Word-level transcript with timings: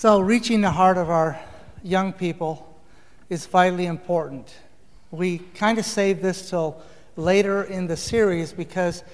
So, 0.00 0.18
reaching 0.18 0.62
the 0.62 0.70
heart 0.70 0.96
of 0.96 1.10
our 1.10 1.38
young 1.82 2.14
people 2.14 2.74
is 3.28 3.44
vitally 3.44 3.84
important. 3.84 4.50
We 5.10 5.40
kind 5.54 5.78
of 5.78 5.84
saved 5.84 6.22
this 6.22 6.48
till 6.48 6.80
later 7.16 7.64
in 7.64 7.86
the 7.86 7.98
series 7.98 8.50
because 8.50 9.04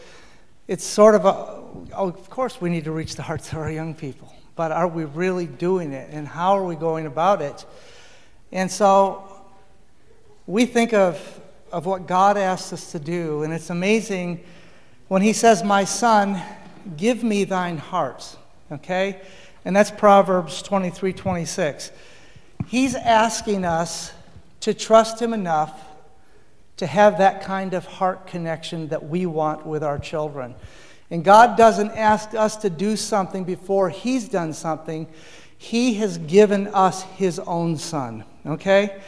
it's 0.68 0.84
sort 0.84 1.16
of 1.16 1.24
a, 1.24 1.30
oh, 1.92 2.10
of 2.10 2.30
course, 2.30 2.60
we 2.60 2.70
need 2.70 2.84
to 2.84 2.92
reach 2.92 3.16
the 3.16 3.24
hearts 3.24 3.50
of 3.50 3.58
our 3.58 3.68
young 3.68 3.94
people, 3.94 4.32
but 4.54 4.70
are 4.70 4.86
we 4.86 5.06
really 5.06 5.46
doing 5.48 5.92
it 5.92 6.08
and 6.12 6.28
how 6.28 6.56
are 6.56 6.64
we 6.64 6.76
going 6.76 7.06
about 7.06 7.42
it? 7.42 7.66
And 8.52 8.70
so 8.70 9.24
we 10.46 10.66
think 10.66 10.92
of, 10.92 11.40
of 11.72 11.84
what 11.84 12.06
God 12.06 12.36
asks 12.36 12.72
us 12.72 12.92
to 12.92 13.00
do, 13.00 13.42
and 13.42 13.52
it's 13.52 13.70
amazing 13.70 14.44
when 15.08 15.20
He 15.20 15.32
says, 15.32 15.64
My 15.64 15.82
son, 15.82 16.40
give 16.96 17.24
me 17.24 17.42
thine 17.42 17.76
heart, 17.76 18.36
okay? 18.70 19.20
And 19.66 19.74
that's 19.74 19.90
Proverbs 19.90 20.62
23 20.62 21.12
26. 21.12 21.90
He's 22.68 22.94
asking 22.94 23.64
us 23.64 24.12
to 24.60 24.72
trust 24.72 25.20
Him 25.20 25.34
enough 25.34 25.84
to 26.76 26.86
have 26.86 27.18
that 27.18 27.42
kind 27.42 27.74
of 27.74 27.84
heart 27.84 28.28
connection 28.28 28.88
that 28.88 29.08
we 29.08 29.26
want 29.26 29.66
with 29.66 29.82
our 29.82 29.98
children. 29.98 30.54
And 31.10 31.24
God 31.24 31.56
doesn't 31.56 31.90
ask 31.90 32.32
us 32.32 32.54
to 32.58 32.70
do 32.70 32.94
something 32.94 33.42
before 33.42 33.90
He's 33.90 34.28
done 34.28 34.52
something. 34.52 35.08
He 35.58 35.94
has 35.94 36.18
given 36.18 36.68
us 36.68 37.02
His 37.02 37.40
own 37.40 37.76
Son, 37.76 38.24
okay? 38.46 39.02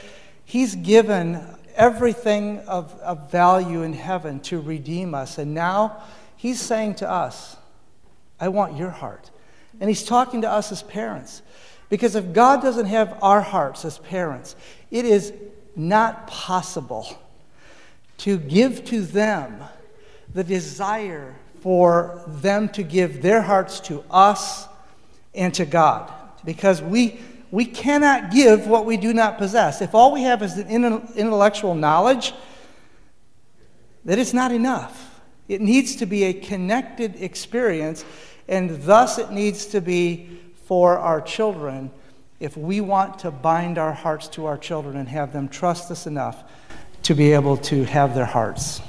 He's 0.44 0.74
given 0.74 1.40
everything 1.76 2.58
of, 2.66 2.98
of 2.98 3.30
value 3.30 3.82
in 3.84 3.92
heaven 3.92 4.40
to 4.40 4.60
redeem 4.60 5.14
us. 5.14 5.38
And 5.38 5.54
now 5.54 6.02
He's 6.36 6.60
saying 6.60 6.96
to 6.96 7.08
us, 7.08 7.56
I 8.40 8.48
want 8.48 8.76
your 8.76 8.90
heart. 8.90 9.30
And 9.80 9.88
he's 9.88 10.04
talking 10.04 10.42
to 10.42 10.50
us 10.50 10.72
as 10.72 10.82
parents. 10.82 11.42
Because 11.88 12.14
if 12.14 12.32
God 12.32 12.62
doesn't 12.62 12.86
have 12.86 13.18
our 13.22 13.40
hearts 13.40 13.84
as 13.84 13.98
parents, 13.98 14.56
it 14.90 15.04
is 15.04 15.32
not 15.74 16.26
possible 16.26 17.18
to 18.18 18.36
give 18.38 18.84
to 18.86 19.00
them 19.00 19.62
the 20.34 20.44
desire 20.44 21.34
for 21.60 22.22
them 22.26 22.68
to 22.70 22.82
give 22.82 23.22
their 23.22 23.42
hearts 23.42 23.80
to 23.80 24.04
us 24.10 24.68
and 25.34 25.54
to 25.54 25.64
God. 25.64 26.12
Because 26.44 26.82
we, 26.82 27.20
we 27.50 27.64
cannot 27.64 28.30
give 28.30 28.66
what 28.66 28.84
we 28.84 28.96
do 28.96 29.14
not 29.14 29.38
possess. 29.38 29.80
If 29.80 29.94
all 29.94 30.12
we 30.12 30.22
have 30.22 30.42
is 30.42 30.58
an 30.58 30.68
intellectual 31.16 31.74
knowledge, 31.74 32.34
that 34.04 34.18
is 34.18 34.34
not 34.34 34.52
enough. 34.52 35.20
It 35.48 35.60
needs 35.60 35.96
to 35.96 36.06
be 36.06 36.24
a 36.24 36.32
connected 36.32 37.22
experience 37.22 38.04
and 38.48 38.82
thus 38.82 39.18
it 39.18 39.30
needs 39.30 39.66
to 39.66 39.80
be 39.80 40.40
for 40.66 40.98
our 40.98 41.20
children 41.20 41.90
if 42.40 42.56
we 42.56 42.80
want 42.80 43.18
to 43.20 43.30
bind 43.30 43.78
our 43.78 43.92
hearts 43.92 44.28
to 44.28 44.46
our 44.46 44.56
children 44.56 44.96
and 44.96 45.08
have 45.08 45.32
them 45.32 45.48
trust 45.48 45.90
us 45.90 46.06
enough 46.06 46.44
to 47.02 47.14
be 47.14 47.32
able 47.32 47.56
to 47.56 47.84
have 47.84 48.14
their 48.14 48.24
hearts. 48.24 48.80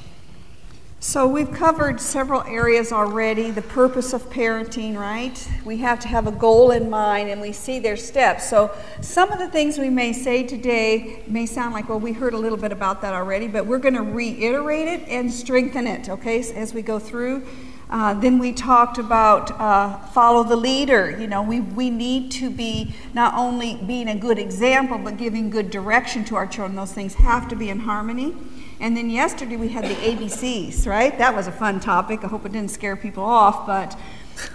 So, 1.01 1.25
we've 1.25 1.53
covered 1.53 2.01
several 2.01 2.43
areas 2.43 2.91
already. 2.91 3.51
The 3.51 3.61
purpose 3.61 4.11
of 4.11 4.29
parenting, 4.29 4.97
right? 4.97 5.49
We 5.63 5.77
have 5.77 5.97
to 6.01 6.09
have 6.09 6.27
a 6.27 6.31
goal 6.31 6.71
in 6.71 6.89
mind 6.89 7.29
and 7.29 7.39
we 7.39 7.53
see 7.53 7.79
their 7.79 7.95
steps. 7.95 8.49
So, 8.49 8.69
some 8.99 9.31
of 9.31 9.39
the 9.39 9.47
things 9.47 9.77
we 9.77 9.89
may 9.89 10.11
say 10.11 10.43
today 10.43 11.23
may 11.25 11.45
sound 11.45 11.73
like, 11.73 11.87
well, 11.87 12.01
we 12.01 12.11
heard 12.11 12.33
a 12.33 12.37
little 12.37 12.57
bit 12.57 12.73
about 12.73 13.01
that 13.03 13.13
already, 13.13 13.47
but 13.47 13.65
we're 13.65 13.79
going 13.79 13.93
to 13.93 14.01
reiterate 14.01 14.89
it 14.89 15.07
and 15.07 15.31
strengthen 15.31 15.87
it, 15.87 16.09
okay, 16.09 16.39
as 16.53 16.73
we 16.73 16.81
go 16.81 16.99
through. 16.99 17.47
Uh, 17.89 18.13
then 18.13 18.37
we 18.37 18.53
talked 18.53 18.99
about 18.99 19.49
uh, 19.59 19.97
follow 20.07 20.43
the 20.43 20.55
leader. 20.55 21.09
You 21.19 21.25
know, 21.25 21.41
we, 21.41 21.59
we 21.59 21.89
need 21.89 22.29
to 22.33 22.51
be 22.51 22.93
not 23.15 23.33
only 23.33 23.75
being 23.77 24.07
a 24.07 24.15
good 24.15 24.37
example, 24.37 24.99
but 24.99 25.17
giving 25.17 25.49
good 25.49 25.71
direction 25.71 26.23
to 26.25 26.35
our 26.35 26.45
children. 26.45 26.75
Those 26.75 26.93
things 26.93 27.15
have 27.15 27.47
to 27.47 27.55
be 27.55 27.69
in 27.69 27.79
harmony. 27.79 28.35
And 28.79 28.95
then 28.95 29.09
yesterday 29.09 29.57
we 29.57 29.69
had 29.69 29.85
the 29.85 29.95
ABCs, 29.95 30.85
right? 30.85 31.17
That 31.17 31.35
was 31.35 31.47
a 31.47 31.51
fun 31.51 31.79
topic. 31.79 32.23
I 32.23 32.27
hope 32.27 32.45
it 32.45 32.51
didn't 32.51 32.71
scare 32.71 32.95
people 32.95 33.23
off. 33.23 33.65
But 33.65 33.97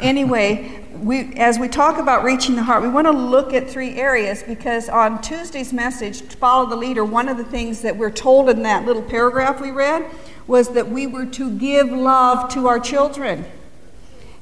anyway, 0.01 0.87
we, 0.95 1.35
as 1.35 1.59
we 1.59 1.69
talk 1.69 1.99
about 1.99 2.23
reaching 2.23 2.55
the 2.55 2.63
heart, 2.63 2.83
we 2.83 2.89
want 2.89 3.09
to 3.09 3.13
look 3.13 3.53
at 3.53 3.69
three 3.69 3.97
areas 3.97 4.45
because 4.45 4.89
on 4.89 5.21
Tuesday's 5.21 5.73
message, 5.73 6.23
Follow 6.23 6.71
the 6.71 6.77
Leader, 6.77 7.05
one 7.05 7.29
of 7.29 7.37
the 7.37 7.45
things 7.45 7.83
that 7.83 7.97
we're 7.97 8.13
told 8.13 8.49
in 8.49 8.63
that 8.63 8.87
little 8.87 9.03
paragraph 9.03 9.61
we 9.61 9.73
read 9.73 10.09
was 10.47 10.71
that 10.71 10.89
we 10.89 11.07
were 11.07 11.27
to 11.27 11.51
give 11.59 11.91
love 11.91 12.53
to 12.53 12.67
our 12.69 12.79
children. 12.79 13.45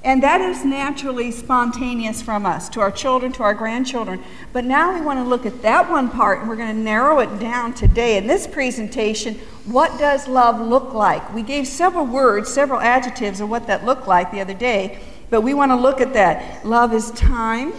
And 0.04 0.20
that 0.24 0.40
is 0.40 0.64
naturally 0.64 1.30
spontaneous 1.30 2.22
from 2.22 2.44
us, 2.44 2.68
to 2.70 2.80
our 2.80 2.90
children, 2.90 3.30
to 3.32 3.44
our 3.44 3.54
grandchildren. 3.54 4.20
But 4.52 4.64
now 4.64 4.92
we 4.92 5.00
want 5.00 5.20
to 5.20 5.24
look 5.24 5.46
at 5.46 5.62
that 5.62 5.88
one 5.88 6.10
part, 6.10 6.40
and 6.40 6.48
we're 6.48 6.56
going 6.56 6.74
to 6.74 6.82
narrow 6.82 7.20
it 7.20 7.38
down 7.38 7.72
today. 7.72 8.16
In 8.16 8.26
this 8.26 8.48
presentation, 8.48 9.36
what 9.64 9.96
does 10.00 10.26
love 10.26 10.60
look 10.60 10.92
like? 10.92 11.32
We 11.32 11.42
gave 11.42 11.68
several 11.68 12.04
words, 12.04 12.52
several 12.52 12.80
adjectives 12.80 13.40
of 13.40 13.48
what 13.48 13.68
that 13.68 13.84
looked 13.84 14.08
like 14.08 14.32
the 14.32 14.40
other 14.40 14.54
day, 14.54 14.98
but 15.30 15.42
we 15.42 15.54
want 15.54 15.70
to 15.70 15.76
look 15.76 16.00
at 16.00 16.14
that. 16.14 16.66
Love 16.66 16.92
is 16.92 17.12
time, 17.12 17.72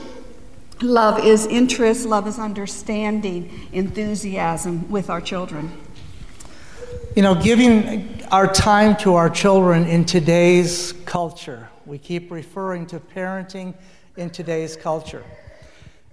love 0.81 1.19
is 1.25 1.45
interest, 1.45 2.06
love 2.06 2.25
is 2.25 2.39
understanding, 2.39 3.67
enthusiasm 3.73 4.89
with 4.89 5.09
our 5.09 5.19
children. 5.19 5.73
You 7.16 7.22
know, 7.22 7.35
giving 7.35 8.24
our 8.31 8.51
time 8.51 8.96
to 8.97 9.13
our 9.13 9.29
children 9.29 9.85
in 9.85 10.03
today's 10.03 10.94
culture, 11.06 11.69
we 11.85 12.00
keep 12.00 12.31
referring 12.31 12.88
to 12.88 13.00
parenting 13.00 13.75
in 14.18 14.31
today's 14.31 14.75
culture. 14.75 15.24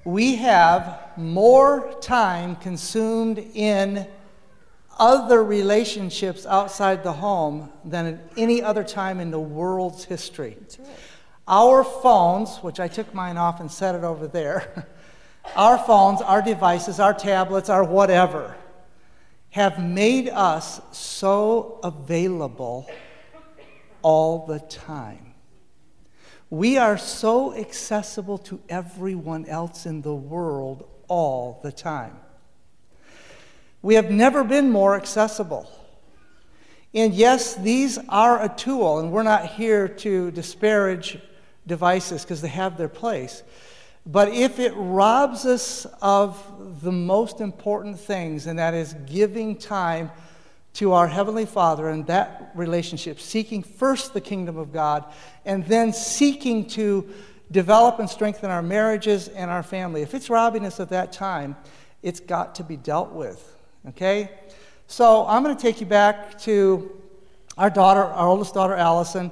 We 0.04 0.36
have 0.36 1.00
more 1.16 1.94
time 2.02 2.56
consumed 2.56 3.38
in 3.38 4.06
other 4.98 5.42
relationships 5.42 6.44
outside 6.44 7.02
the 7.02 7.14
home 7.14 7.70
than 7.82 8.06
at 8.06 8.20
any 8.36 8.62
other 8.62 8.84
time 8.84 9.20
in 9.20 9.30
the 9.30 9.40
world's 9.40 10.04
history. 10.04 10.58
Right. 10.78 10.88
Our 11.48 11.82
phones, 11.82 12.58
which 12.58 12.78
I 12.78 12.88
took 12.88 13.14
mine 13.14 13.38
off 13.38 13.60
and 13.60 13.72
set 13.72 13.94
it 13.94 14.04
over 14.04 14.26
there, 14.28 14.86
our 15.56 15.78
phones, 15.78 16.20
our 16.20 16.42
devices, 16.42 17.00
our 17.00 17.14
tablets, 17.14 17.70
our 17.70 17.84
whatever 17.84 18.54
have 19.50 19.82
made 19.82 20.28
us 20.28 20.80
so 20.92 21.80
available 21.82 22.88
all 24.02 24.46
the 24.46 24.60
time. 24.60 25.34
We 26.48 26.78
are 26.78 26.96
so 26.96 27.54
accessible 27.54 28.38
to 28.38 28.60
everyone 28.68 29.46
else 29.46 29.86
in 29.86 30.02
the 30.02 30.14
world 30.14 30.88
all 31.08 31.60
the 31.62 31.72
time. 31.72 32.16
We 33.82 33.94
have 33.94 34.10
never 34.10 34.44
been 34.44 34.70
more 34.70 34.96
accessible. 34.96 35.70
And 36.92 37.14
yes, 37.14 37.54
these 37.54 37.98
are 38.08 38.42
a 38.42 38.48
tool, 38.48 38.98
and 38.98 39.12
we're 39.12 39.22
not 39.22 39.46
here 39.46 39.86
to 39.88 40.30
disparage 40.32 41.18
devices 41.66 42.22
because 42.22 42.40
they 42.40 42.48
have 42.48 42.76
their 42.76 42.88
place. 42.88 43.42
But 44.10 44.30
if 44.30 44.58
it 44.58 44.72
robs 44.74 45.46
us 45.46 45.86
of 46.02 46.82
the 46.82 46.90
most 46.90 47.40
important 47.40 48.00
things, 48.00 48.46
and 48.46 48.58
that 48.58 48.74
is 48.74 48.94
giving 49.06 49.54
time 49.54 50.10
to 50.74 50.92
our 50.92 51.06
Heavenly 51.06 51.46
Father 51.46 51.88
and 51.88 52.04
that 52.08 52.50
relationship, 52.56 53.20
seeking 53.20 53.62
first 53.62 54.12
the 54.12 54.20
kingdom 54.20 54.56
of 54.56 54.72
God, 54.72 55.04
and 55.44 55.64
then 55.66 55.92
seeking 55.92 56.66
to 56.70 57.08
develop 57.52 58.00
and 58.00 58.10
strengthen 58.10 58.50
our 58.50 58.62
marriages 58.62 59.28
and 59.28 59.48
our 59.48 59.62
family, 59.62 60.02
if 60.02 60.12
it's 60.12 60.28
robbing 60.28 60.66
us 60.66 60.80
of 60.80 60.88
that 60.88 61.12
time, 61.12 61.54
it's 62.02 62.18
got 62.18 62.56
to 62.56 62.64
be 62.64 62.76
dealt 62.76 63.12
with. 63.12 63.56
Okay? 63.90 64.30
So 64.88 65.24
I'm 65.28 65.44
going 65.44 65.54
to 65.54 65.62
take 65.62 65.80
you 65.80 65.86
back 65.86 66.36
to 66.40 67.00
our 67.56 67.70
daughter, 67.70 68.02
our 68.02 68.26
oldest 68.26 68.54
daughter, 68.54 68.74
Allison. 68.74 69.30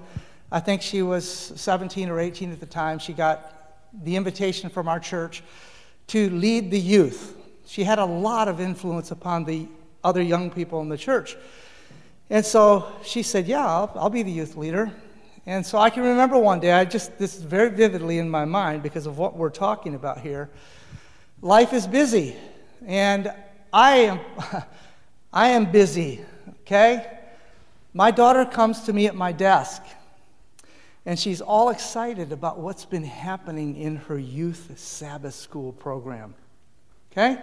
I 0.53 0.61
think 0.61 0.83
she 0.83 1.03
was 1.03 1.28
17 1.28 2.09
or 2.09 2.21
18 2.21 2.53
at 2.53 2.61
the 2.61 2.67
time. 2.67 3.00
She 3.00 3.12
got 3.12 3.57
the 4.03 4.16
invitation 4.16 4.71
from 4.71 4.88
our 4.88 5.00
church 5.00 5.43
to 6.09 6.31
lead 6.31 6.70
the 6.70 6.79
youth. 6.79 7.37
She 7.67 7.85
had 7.85 7.99
a 7.99 8.05
lot 8.05 8.49
of 8.49 8.61
influence 8.61 9.11
upon 9.11 9.44
the 9.44 9.69
other 10.02 10.23
young 10.23 10.50
people 10.50 10.81
in 10.81 10.88
the 10.88 10.96
church. 10.96 11.37
And 12.31 12.44
so 12.44 12.93
she 13.02 13.23
said, 13.23 13.46
Yeah, 13.46 13.67
I'll, 13.67 13.93
I'll 13.94 14.11
be 14.11 14.23
the 14.23 14.32
youth 14.32 14.56
leader. 14.56 14.93
And 15.46 15.64
so 15.64 15.79
I 15.79 15.88
can 15.88 16.02
remember 16.02 16.38
one 16.38 16.61
day, 16.61 16.73
I 16.73 16.85
just, 16.85 17.19
this 17.19 17.37
is 17.37 17.43
very 17.43 17.70
vividly 17.70 18.19
in 18.19 18.29
my 18.29 18.44
mind 18.44 18.82
because 18.82 19.06
of 19.06 19.17
what 19.17 19.35
we're 19.35 19.49
talking 19.49 19.94
about 19.94 20.20
here. 20.20 20.50
Life 21.40 21.73
is 21.73 21.87
busy, 21.87 22.37
and 22.85 23.32
I 23.73 23.96
am, 23.96 24.20
I 25.32 25.49
am 25.49 25.70
busy, 25.73 26.20
okay? 26.61 27.19
My 27.94 28.11
daughter 28.11 28.44
comes 28.44 28.82
to 28.82 28.93
me 28.93 29.06
at 29.06 29.14
my 29.14 29.32
desk 29.32 29.82
and 31.08 31.19
she's 31.19 31.40
all 31.40 31.70
excited 31.70 32.32
about 32.32 32.58
what's 32.58 32.84
been 32.84 33.02
happening 33.02 33.76
in 33.76 33.96
her 33.96 34.19
youth 34.19 34.78
Sabbath 34.78 35.32
school 35.32 35.72
program. 35.72 36.34
Okay? 37.10 37.40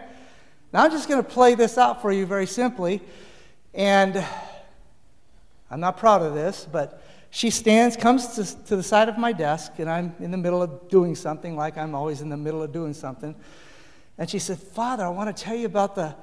Now 0.72 0.84
I'm 0.84 0.92
just 0.92 1.10
going 1.10 1.24
to 1.24 1.28
play 1.28 1.56
this 1.56 1.76
out 1.80 2.00
for 2.00 2.12
you 2.12 2.28
very 2.28 2.46
simply. 2.46 3.02
And 3.74 4.24
I'm 5.72 5.80
not 5.80 5.98
proud 5.98 6.22
of 6.22 6.36
this, 6.36 6.68
but 6.72 7.02
she 7.32 7.50
stands, 7.50 7.98
comes 7.98 8.36
to, 8.36 8.66
to 8.66 8.76
the 8.76 8.84
side 8.84 9.10
of 9.10 9.18
my 9.18 9.34
desk, 9.34 9.72
and 9.80 9.90
I'm 9.90 10.14
in 10.20 10.30
the 10.30 10.38
middle 10.38 10.62
of 10.62 10.88
doing 10.88 11.16
something, 11.16 11.58
like 11.58 11.76
I'm 11.76 11.96
always 11.96 12.22
in 12.22 12.30
the 12.30 12.38
middle 12.38 12.62
of 12.62 12.72
doing 12.72 12.94
something. 12.94 13.34
And 14.20 14.30
she 14.30 14.38
said, 14.38 14.60
Father, 14.60 15.04
I 15.04 15.10
want 15.10 15.36
to 15.36 15.44
tell 15.44 15.56
you 15.56 15.66
about 15.66 15.96
the 15.96 16.16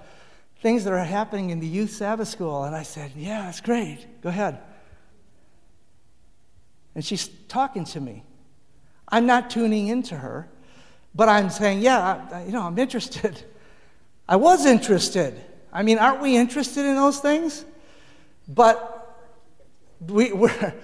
things 0.60 0.84
that 0.84 0.92
are 0.92 1.04
happening 1.04 1.50
in 1.50 1.58
the 1.58 1.66
youth 1.66 1.90
Sabbath 1.90 2.28
school. 2.28 2.62
And 2.62 2.76
I 2.76 2.84
said, 2.84 3.10
Yeah, 3.16 3.42
that's 3.42 3.60
great. 3.60 4.22
Go 4.22 4.28
ahead. 4.28 4.60
And 6.94 7.04
she's 7.04 7.28
talking 7.48 7.84
to 7.86 8.00
me. 8.00 8.24
I'm 9.08 9.26
not 9.26 9.50
tuning 9.50 9.88
into 9.88 10.16
her, 10.16 10.48
but 11.14 11.28
I'm 11.28 11.50
saying, 11.50 11.80
Yeah, 11.80 12.26
I, 12.32 12.44
you 12.44 12.52
know, 12.52 12.62
I'm 12.62 12.78
interested. 12.78 13.42
I 14.28 14.36
was 14.36 14.66
interested. 14.66 15.40
I 15.72 15.82
mean, 15.82 15.98
aren't 15.98 16.20
we 16.20 16.36
interested 16.36 16.84
in 16.84 16.96
those 16.96 17.18
things? 17.18 17.64
But 18.48 19.16
we, 20.00 20.32
we're, 20.32 20.74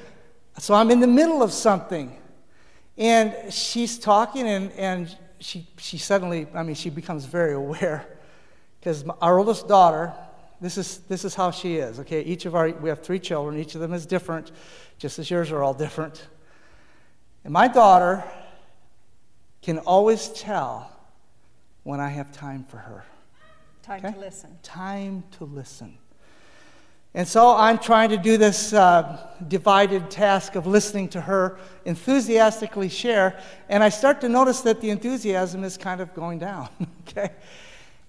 so 0.59 0.75
I'm 0.75 0.91
in 0.91 1.01
the 1.01 1.07
middle 1.07 1.43
of 1.43 1.53
something. 1.53 2.17
And 2.97 3.53
she's 3.53 3.99
talking, 3.99 4.47
and, 4.47 4.73
and 4.73 5.17
she, 5.39 5.69
she 5.79 5.99
suddenly, 5.99 6.47
I 6.55 6.63
mean, 6.63 6.75
she 6.75 6.91
becomes 6.91 7.25
very 7.25 7.55
aware. 7.55 8.07
Because 8.81 9.05
our 9.21 9.39
oldest 9.39 9.69
daughter, 9.69 10.13
this 10.61 10.77
is, 10.77 10.99
this 11.09 11.25
is 11.25 11.35
how 11.35 11.51
she 11.51 11.77
is, 11.77 12.01
okay? 12.01 12.23
Each 12.23 12.47
of 12.47 12.55
our, 12.55 12.71
we 12.71 12.89
have 12.89 13.03
three 13.03 13.19
children, 13.19 13.59
each 13.59 13.75
of 13.75 13.81
them 13.81 13.93
is 13.93 14.07
different, 14.07 14.51
just 14.99 15.19
as 15.19 15.31
yours 15.31 15.53
are 15.53 15.63
all 15.63 15.75
different. 15.75 16.27
And 17.45 17.53
my 17.53 17.69
daughter 17.69 18.25
can 19.63 19.79
always 19.79 20.29
tell 20.31 20.93
when 21.85 22.01
I 22.01 22.09
have 22.09 22.33
time 22.33 22.65
for 22.65 22.79
her. 22.79 23.05
Time 23.83 24.05
okay? 24.05 24.15
to 24.15 24.21
listen. 24.21 24.59
Time 24.63 25.25
to 25.39 25.45
listen. 25.45 25.97
And 27.15 27.27
so 27.27 27.57
I'm 27.57 27.79
trying 27.79 28.11
to 28.11 28.19
do 28.19 28.37
this 28.37 28.73
uh, 28.73 29.29
divided 29.49 30.11
task 30.11 30.57
of 30.57 30.67
listening 30.67 31.09
to 31.11 31.21
her 31.21 31.59
enthusiastically 31.85 32.89
share, 32.89 33.41
and 33.69 33.83
I 33.83 33.89
start 33.89 34.21
to 34.21 34.29
notice 34.29 34.61
that 34.63 34.81
the 34.81 34.91
enthusiasm 34.91 35.65
is 35.65 35.79
kind 35.79 36.01
of 36.01 36.13
going 36.15 36.39
down, 36.39 36.69
okay? 37.09 37.31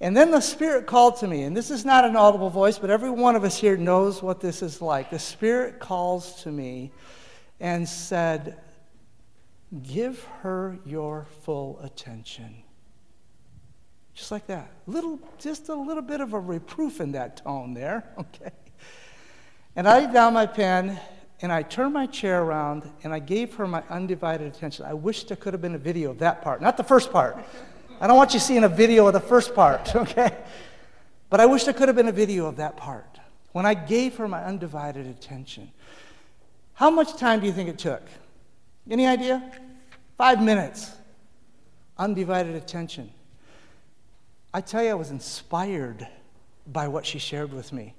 And 0.02 0.16
then 0.16 0.32
the 0.32 0.40
Spirit 0.40 0.88
called 0.88 1.18
to 1.18 1.28
me, 1.28 1.44
and 1.44 1.56
this 1.56 1.70
is 1.70 1.84
not 1.84 2.06
an 2.06 2.16
audible 2.16 2.50
voice, 2.50 2.80
but 2.80 2.90
every 2.90 3.10
one 3.10 3.36
of 3.36 3.44
us 3.44 3.58
here 3.58 3.76
knows 3.76 4.24
what 4.24 4.40
this 4.40 4.62
is 4.62 4.82
like. 4.82 5.10
The 5.10 5.20
Spirit 5.20 5.80
calls 5.80 6.42
to 6.44 6.52
me 6.52 6.92
and 7.60 7.88
said, 7.88 8.58
Give 9.84 10.24
her 10.42 10.80
your 10.86 11.28
full 11.44 11.80
attention. 11.84 12.64
Just 14.16 14.32
like 14.32 14.48
that. 14.48 14.72
Little, 14.88 15.20
just 15.38 15.70
a 15.70 15.76
little 15.76 16.02
bit 16.02 16.22
of 16.22 16.34
a 16.34 16.40
reproof 16.40 17.00
in 17.00 17.12
that 17.12 17.38
tone 17.38 17.74
there, 17.74 18.04
okay? 18.18 18.52
And 19.76 19.88
I 19.88 20.00
laid 20.00 20.14
down 20.14 20.34
my 20.34 20.46
pen 20.46 21.00
and 21.42 21.52
I 21.52 21.62
turned 21.62 21.94
my 21.94 22.06
chair 22.06 22.42
around 22.42 22.90
and 23.04 23.14
I 23.14 23.20
gave 23.20 23.54
her 23.56 23.68
my 23.68 23.84
undivided 23.90 24.48
attention. 24.48 24.86
I 24.86 24.94
wish 24.94 25.26
there 25.26 25.38
could 25.38 25.54
have 25.54 25.62
been 25.62 25.76
a 25.76 25.80
video 25.80 26.10
of 26.10 26.20
that 26.20 26.42
part, 26.42 26.62
not 26.62 26.78
the 26.78 26.84
first 26.84 27.12
part. 27.12 27.38
I 28.02 28.08
don't 28.08 28.16
want 28.16 28.34
you 28.34 28.40
seeing 28.40 28.64
a 28.64 28.70
video 28.70 29.08
of 29.08 29.14
the 29.14 29.20
first 29.20 29.54
part, 29.54 29.96
okay? 29.96 30.38
But 31.30 31.40
I 31.40 31.46
wish 31.46 31.66
there 31.66 31.74
could 31.74 31.90
have 31.90 31.96
been 31.96 32.08
a 32.08 32.14
video 32.14 32.46
of 32.46 32.58
that 32.58 32.78
part. 32.78 33.20
When 33.52 33.66
I 33.66 33.74
gave 33.74 34.16
her 34.18 34.28
my 34.28 34.44
undivided 34.44 35.08
attention. 35.08 35.72
How 36.74 36.90
much 36.90 37.18
time 37.18 37.42
do 37.42 37.46
you 37.46 37.52
think 37.52 37.68
it 37.68 37.78
took? 37.78 38.04
Any 38.90 39.06
idea? 39.06 39.52
Five 40.18 40.42
minutes. 40.42 40.92
Undivided 41.98 42.56
attention. 42.56 43.12
I 44.54 44.62
tell 44.62 44.84
you, 44.84 44.92
I 44.92 44.94
was 44.94 45.12
inspired 45.12 46.08
by 46.68 46.88
what 46.88 47.06
she 47.06 47.20
shared 47.20 47.52
with 47.52 47.74
me. 47.74 47.96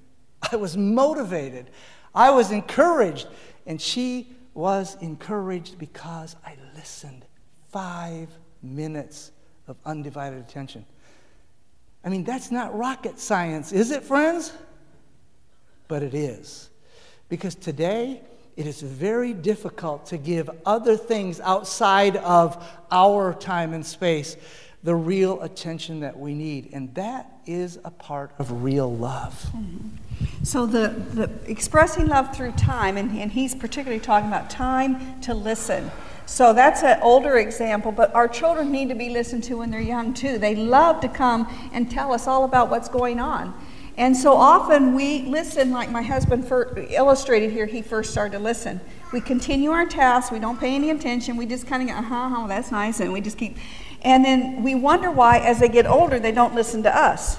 I 0.50 0.56
was 0.56 0.76
motivated. 0.76 1.70
I 2.14 2.30
was 2.30 2.50
encouraged. 2.50 3.28
And 3.66 3.80
she 3.80 4.28
was 4.54 4.96
encouraged 5.00 5.78
because 5.78 6.36
I 6.44 6.56
listened. 6.74 7.26
Five 7.70 8.28
minutes 8.62 9.32
of 9.70 9.76
undivided 9.86 10.38
attention. 10.38 10.84
I 12.04 12.08
mean, 12.08 12.24
that's 12.24 12.50
not 12.50 12.76
rocket 12.76 13.18
science, 13.18 13.72
is 13.72 13.90
it, 13.90 14.02
friends? 14.02 14.52
But 15.88 16.02
it 16.02 16.14
is. 16.14 16.70
Because 17.28 17.54
today, 17.54 18.22
it 18.56 18.66
is 18.66 18.82
very 18.82 19.32
difficult 19.32 20.06
to 20.06 20.18
give 20.18 20.50
other 20.66 20.96
things 20.96 21.40
outside 21.40 22.16
of 22.16 22.66
our 22.90 23.32
time 23.34 23.72
and 23.72 23.86
space 23.86 24.36
the 24.82 24.94
real 24.94 25.40
attention 25.42 26.00
that 26.00 26.18
we 26.18 26.34
need. 26.34 26.70
And 26.72 26.94
that 26.94 27.30
is 27.46 27.78
a 27.84 27.90
part 27.90 28.32
of 28.38 28.62
real 28.62 28.94
love. 28.94 29.34
Mm-hmm. 29.54 30.44
So, 30.44 30.66
the, 30.66 30.88
the 30.88 31.30
expressing 31.46 32.06
love 32.06 32.34
through 32.34 32.52
time, 32.52 32.96
and, 32.96 33.10
and 33.18 33.30
he's 33.30 33.54
particularly 33.54 34.00
talking 34.00 34.28
about 34.28 34.50
time 34.50 35.20
to 35.22 35.34
listen. 35.34 35.90
So, 36.30 36.52
that's 36.52 36.84
an 36.84 37.00
older 37.02 37.38
example, 37.38 37.90
but 37.90 38.14
our 38.14 38.28
children 38.28 38.70
need 38.70 38.88
to 38.90 38.94
be 38.94 39.08
listened 39.08 39.42
to 39.44 39.56
when 39.56 39.72
they're 39.72 39.80
young 39.80 40.14
too. 40.14 40.38
They 40.38 40.54
love 40.54 41.00
to 41.00 41.08
come 41.08 41.48
and 41.72 41.90
tell 41.90 42.12
us 42.12 42.28
all 42.28 42.44
about 42.44 42.70
what's 42.70 42.88
going 42.88 43.18
on. 43.18 43.52
And 43.96 44.16
so 44.16 44.34
often 44.34 44.94
we 44.94 45.22
listen, 45.22 45.72
like 45.72 45.90
my 45.90 46.02
husband 46.02 46.46
illustrated 46.88 47.50
here, 47.50 47.66
he 47.66 47.82
first 47.82 48.12
started 48.12 48.38
to 48.38 48.38
listen. 48.38 48.80
We 49.12 49.20
continue 49.20 49.72
our 49.72 49.86
tasks, 49.86 50.30
we 50.30 50.38
don't 50.38 50.58
pay 50.58 50.76
any 50.76 50.90
attention, 50.90 51.36
we 51.36 51.46
just 51.46 51.66
kind 51.66 51.82
of 51.82 51.88
go, 51.88 51.94
uh 51.94 52.02
huh, 52.02 52.14
uh-huh, 52.14 52.46
that's 52.46 52.70
nice, 52.70 53.00
and 53.00 53.12
we 53.12 53.20
just 53.20 53.36
keep. 53.36 53.56
And 54.02 54.24
then 54.24 54.62
we 54.62 54.76
wonder 54.76 55.10
why, 55.10 55.38
as 55.38 55.58
they 55.58 55.68
get 55.68 55.84
older, 55.84 56.20
they 56.20 56.30
don't 56.30 56.54
listen 56.54 56.84
to 56.84 56.96
us. 56.96 57.38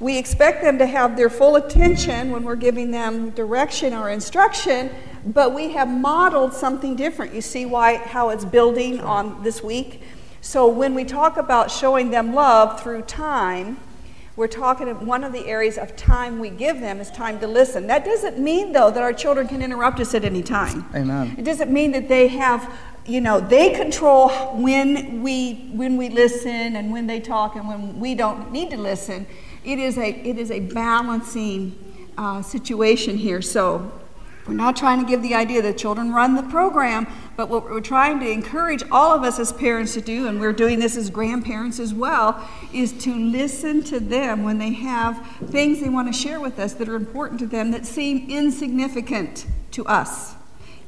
We 0.00 0.18
expect 0.18 0.62
them 0.64 0.78
to 0.78 0.86
have 0.86 1.16
their 1.16 1.30
full 1.30 1.54
attention 1.54 2.32
when 2.32 2.42
we're 2.42 2.56
giving 2.56 2.90
them 2.90 3.30
direction 3.30 3.94
or 3.94 4.10
instruction, 4.10 4.90
but 5.24 5.54
we 5.54 5.70
have 5.70 5.88
modeled 5.88 6.52
something 6.52 6.96
different. 6.96 7.34
You 7.34 7.40
see 7.40 7.66
why 7.66 7.96
how 7.96 8.30
it's 8.30 8.44
building 8.44 9.00
on 9.00 9.42
this 9.42 9.62
week? 9.62 10.02
So 10.40 10.66
when 10.66 10.94
we 10.94 11.04
talk 11.04 11.36
about 11.36 11.70
showing 11.70 12.10
them 12.10 12.34
love 12.34 12.80
through 12.82 13.02
time, 13.02 13.78
we're 14.34 14.48
talking 14.48 14.88
one 15.06 15.24
of 15.24 15.32
the 15.32 15.46
areas 15.46 15.76
of 15.78 15.94
time 15.94 16.38
we 16.38 16.50
give 16.50 16.80
them 16.80 17.00
is 17.00 17.10
time 17.10 17.38
to 17.40 17.46
listen. 17.46 17.86
That 17.86 18.04
doesn't 18.04 18.38
mean 18.38 18.72
though 18.72 18.90
that 18.90 19.02
our 19.02 19.12
children 19.12 19.46
can 19.46 19.62
interrupt 19.62 20.00
us 20.00 20.14
at 20.14 20.24
any 20.24 20.42
time. 20.42 20.86
Amen. 20.94 21.34
It 21.38 21.44
doesn't 21.44 21.70
mean 21.70 21.92
that 21.92 22.08
they 22.08 22.28
have 22.28 22.72
you 23.04 23.20
know 23.20 23.40
they 23.40 23.70
control 23.70 24.28
when 24.54 25.22
we 25.22 25.70
when 25.72 25.96
we 25.96 26.08
listen 26.08 26.76
and 26.76 26.92
when 26.92 27.06
they 27.06 27.20
talk 27.20 27.56
and 27.56 27.66
when 27.66 27.98
we 27.98 28.14
don't 28.14 28.52
need 28.52 28.70
to 28.70 28.76
listen 28.76 29.26
it 29.64 29.78
is 29.78 29.98
a 29.98 30.10
it 30.10 30.38
is 30.38 30.52
a 30.52 30.60
balancing 30.60 31.76
uh, 32.16 32.40
situation 32.42 33.16
here 33.16 33.42
so 33.42 33.90
we're 34.46 34.54
not 34.54 34.76
trying 34.76 35.00
to 35.00 35.06
give 35.06 35.22
the 35.22 35.34
idea 35.34 35.62
that 35.62 35.78
children 35.78 36.12
run 36.12 36.34
the 36.34 36.42
program 36.44 37.06
but 37.36 37.48
what 37.48 37.64
we're 37.64 37.80
trying 37.80 38.20
to 38.20 38.30
encourage 38.30 38.82
all 38.90 39.12
of 39.12 39.22
us 39.22 39.38
as 39.38 39.52
parents 39.52 39.94
to 39.94 40.00
do 40.00 40.26
and 40.28 40.40
we're 40.40 40.52
doing 40.52 40.78
this 40.78 40.96
as 40.96 41.10
grandparents 41.10 41.78
as 41.78 41.94
well 41.94 42.48
is 42.72 42.92
to 42.92 43.14
listen 43.14 43.82
to 43.82 44.00
them 44.00 44.44
when 44.44 44.58
they 44.58 44.72
have 44.72 45.24
things 45.46 45.80
they 45.80 45.88
want 45.88 46.12
to 46.12 46.18
share 46.18 46.40
with 46.40 46.58
us 46.58 46.74
that 46.74 46.88
are 46.88 46.96
important 46.96 47.38
to 47.38 47.46
them 47.46 47.70
that 47.70 47.86
seem 47.86 48.28
insignificant 48.30 49.46
to 49.70 49.84
us 49.86 50.34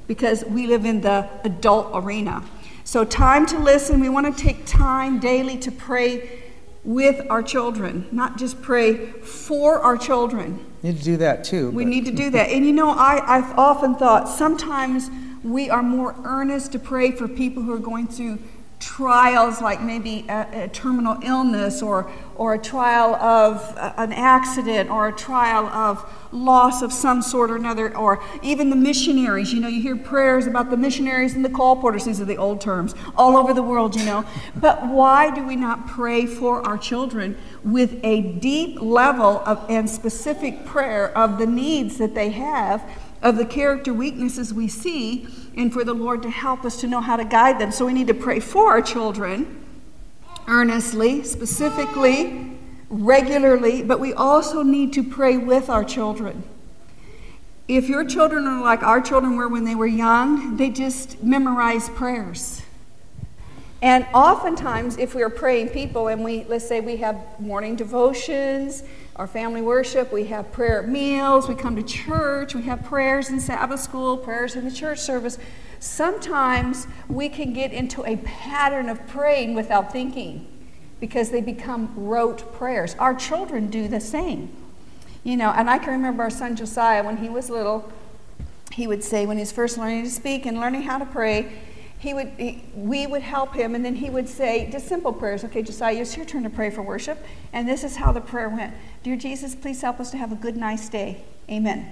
because 0.06 0.44
we 0.44 0.66
live 0.66 0.84
in 0.84 1.00
the 1.00 1.28
adult 1.44 1.90
arena. 1.94 2.44
So, 2.84 3.04
time 3.04 3.46
to 3.46 3.58
listen. 3.58 4.00
We 4.00 4.08
want 4.08 4.36
to 4.36 4.42
take 4.42 4.66
time 4.66 5.18
daily 5.18 5.56
to 5.58 5.72
pray 5.72 6.43
with 6.84 7.26
our 7.30 7.42
children, 7.42 8.06
not 8.12 8.36
just 8.36 8.60
pray 8.60 9.06
for 9.06 9.78
our 9.78 9.96
children. 9.96 10.64
need 10.82 10.98
to 10.98 11.04
do 11.04 11.16
that 11.16 11.44
too. 11.44 11.70
We 11.70 11.84
but. 11.84 11.90
need 11.90 12.04
to 12.06 12.12
do 12.12 12.30
that. 12.36 12.50
And 12.50 12.66
you 12.66 12.72
know, 12.72 12.90
I, 12.90 13.38
I've 13.38 13.58
often 13.58 13.94
thought 13.94 14.28
sometimes 14.28 15.10
we 15.42 15.70
are 15.70 15.82
more 15.82 16.14
earnest 16.24 16.72
to 16.72 16.78
pray 16.78 17.10
for 17.10 17.28
people 17.28 17.62
who 17.62 17.72
are 17.72 17.78
going 17.78 18.06
through 18.08 18.38
trials 18.84 19.62
like 19.62 19.80
maybe 19.80 20.26
a, 20.28 20.64
a, 20.64 20.68
terminal 20.68 21.16
illness 21.22 21.80
or, 21.80 22.10
or 22.36 22.52
a 22.52 22.58
trial 22.58 23.14
of 23.14 23.56
a, 23.78 23.94
an 23.98 24.12
accident 24.12 24.90
or 24.90 25.08
a 25.08 25.12
trial 25.12 25.66
of 25.68 26.04
loss 26.32 26.82
of 26.82 26.92
some 26.92 27.22
sort 27.22 27.50
or 27.50 27.56
another, 27.56 27.96
or 27.96 28.22
even 28.42 28.68
the 28.68 28.76
missionaries. 28.76 29.54
You 29.54 29.60
know, 29.60 29.68
you 29.68 29.80
hear 29.80 29.96
prayers 29.96 30.46
about 30.46 30.68
the 30.68 30.76
missionaries 30.76 31.34
and 31.34 31.42
the 31.42 31.48
colporteurs, 31.48 32.04
these 32.04 32.20
are 32.20 32.26
the 32.26 32.36
old 32.36 32.60
terms, 32.60 32.94
all 33.16 33.38
over 33.38 33.54
the 33.54 33.62
world, 33.62 33.96
you 33.96 34.04
know. 34.04 34.22
But 34.54 34.86
why 34.86 35.34
do 35.34 35.46
we 35.46 35.56
not 35.56 35.88
pray 35.88 36.26
for 36.26 36.60
our 36.66 36.76
children 36.76 37.38
with 37.64 37.98
a 38.04 38.20
deep 38.20 38.82
level 38.82 39.42
of, 39.46 39.64
and 39.70 39.88
specific 39.88 40.66
prayer 40.66 41.16
of 41.16 41.38
the 41.38 41.46
needs 41.46 41.96
that 41.96 42.14
they 42.14 42.30
have? 42.30 42.86
Of 43.24 43.36
the 43.36 43.44
character 43.44 43.92
weaknesses 43.92 44.52
we 44.52 44.68
see 44.68 45.26
and 45.56 45.72
for 45.72 45.82
the 45.82 45.94
Lord 45.94 46.22
to 46.22 46.30
help 46.30 46.64
us 46.64 46.76
to 46.82 46.86
know 46.86 47.00
how 47.00 47.16
to 47.16 47.24
guide 47.24 47.58
them. 47.58 47.72
So 47.72 47.86
we 47.86 47.94
need 47.94 48.06
to 48.08 48.14
pray 48.14 48.38
for 48.38 48.70
our 48.70 48.82
children 48.82 49.64
earnestly, 50.46 51.24
specifically, 51.24 52.52
regularly, 52.90 53.82
but 53.82 53.98
we 53.98 54.12
also 54.12 54.62
need 54.62 54.92
to 54.92 55.02
pray 55.02 55.38
with 55.38 55.70
our 55.70 55.82
children. 55.82 56.44
If 57.66 57.88
your 57.88 58.04
children 58.04 58.46
are 58.46 58.62
like 58.62 58.82
our 58.82 59.00
children 59.00 59.36
were 59.36 59.48
when 59.48 59.64
they 59.64 59.74
were 59.74 59.86
young, 59.86 60.58
they 60.58 60.68
just 60.68 61.22
memorize 61.22 61.88
prayers. 61.88 62.60
And 63.84 64.06
oftentimes, 64.14 64.96
if 64.96 65.14
we 65.14 65.22
are 65.22 65.28
praying 65.28 65.68
people 65.68 66.08
and 66.08 66.24
we, 66.24 66.44
let's 66.44 66.66
say 66.66 66.80
we 66.80 66.96
have 66.96 67.18
morning 67.38 67.76
devotions, 67.76 68.82
our 69.16 69.26
family 69.26 69.60
worship, 69.60 70.10
we 70.10 70.24
have 70.24 70.50
prayer 70.52 70.82
meals, 70.82 71.50
we 71.50 71.54
come 71.54 71.76
to 71.76 71.82
church, 71.82 72.54
we 72.54 72.62
have 72.62 72.82
prayers 72.82 73.28
in 73.28 73.38
Sabbath 73.38 73.80
school, 73.80 74.16
prayers 74.16 74.56
in 74.56 74.64
the 74.64 74.70
church 74.70 75.00
service. 75.00 75.36
Sometimes 75.80 76.86
we 77.10 77.28
can 77.28 77.52
get 77.52 77.74
into 77.74 78.02
a 78.06 78.16
pattern 78.16 78.88
of 78.88 79.06
praying 79.06 79.54
without 79.54 79.92
thinking 79.92 80.46
because 80.98 81.28
they 81.28 81.42
become 81.42 81.92
rote 81.94 82.54
prayers. 82.54 82.96
Our 82.98 83.14
children 83.14 83.68
do 83.68 83.86
the 83.86 84.00
same. 84.00 84.48
You 85.24 85.36
know, 85.36 85.50
and 85.50 85.68
I 85.68 85.76
can 85.76 85.90
remember 85.90 86.22
our 86.22 86.30
son 86.30 86.56
Josiah 86.56 87.04
when 87.04 87.18
he 87.18 87.28
was 87.28 87.50
little, 87.50 87.92
he 88.72 88.86
would 88.86 89.04
say 89.04 89.26
when 89.26 89.36
he's 89.36 89.52
first 89.52 89.76
learning 89.76 90.04
to 90.04 90.10
speak 90.10 90.46
and 90.46 90.58
learning 90.58 90.84
how 90.84 90.96
to 90.96 91.04
pray, 91.04 91.52
he 92.04 92.12
would, 92.12 92.28
he, 92.36 92.62
we 92.76 93.06
would 93.06 93.22
help 93.22 93.54
him, 93.54 93.74
and 93.74 93.82
then 93.82 93.94
he 93.94 94.10
would 94.10 94.28
say 94.28 94.68
just 94.70 94.86
simple 94.86 95.10
prayers. 95.10 95.42
Okay, 95.42 95.62
Josiah, 95.62 95.96
it's 95.96 96.14
your 96.18 96.26
turn 96.26 96.42
to 96.42 96.50
pray 96.50 96.68
for 96.68 96.82
worship. 96.82 97.18
And 97.54 97.66
this 97.66 97.82
is 97.82 97.96
how 97.96 98.12
the 98.12 98.20
prayer 98.20 98.50
went 98.50 98.74
Dear 99.02 99.16
Jesus, 99.16 99.54
please 99.54 99.80
help 99.80 99.98
us 100.00 100.10
to 100.10 100.18
have 100.18 100.30
a 100.30 100.34
good, 100.36 100.54
nice 100.54 100.90
day. 100.90 101.24
Amen. 101.50 101.90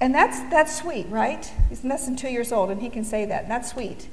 And 0.00 0.12
that's, 0.12 0.40
that's 0.50 0.76
sweet, 0.76 1.06
right? 1.08 1.48
He's 1.68 1.84
less 1.84 2.06
than 2.06 2.16
two 2.16 2.28
years 2.28 2.50
old, 2.50 2.70
and 2.70 2.82
he 2.82 2.90
can 2.90 3.04
say 3.04 3.24
that. 3.26 3.46
That's 3.46 3.70
sweet. 3.70 4.08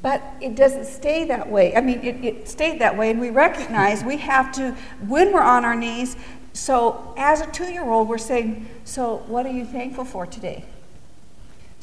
But 0.00 0.22
it 0.40 0.56
doesn't 0.56 0.86
stay 0.86 1.26
that 1.26 1.50
way. 1.50 1.76
I 1.76 1.82
mean, 1.82 2.00
it, 2.00 2.24
it 2.24 2.48
stayed 2.48 2.80
that 2.80 2.96
way, 2.96 3.10
and 3.10 3.20
we 3.20 3.28
recognize 3.28 4.02
we 4.02 4.16
have 4.16 4.50
to, 4.52 4.72
when 5.06 5.30
we're 5.30 5.42
on 5.42 5.64
our 5.64 5.76
knees, 5.76 6.16
so 6.54 7.14
as 7.18 7.42
a 7.42 7.50
two 7.50 7.70
year 7.70 7.84
old, 7.84 8.08
we're 8.08 8.16
saying, 8.16 8.66
So, 8.84 9.18
what 9.26 9.44
are 9.44 9.52
you 9.52 9.66
thankful 9.66 10.04
for 10.04 10.26
today? 10.26 10.64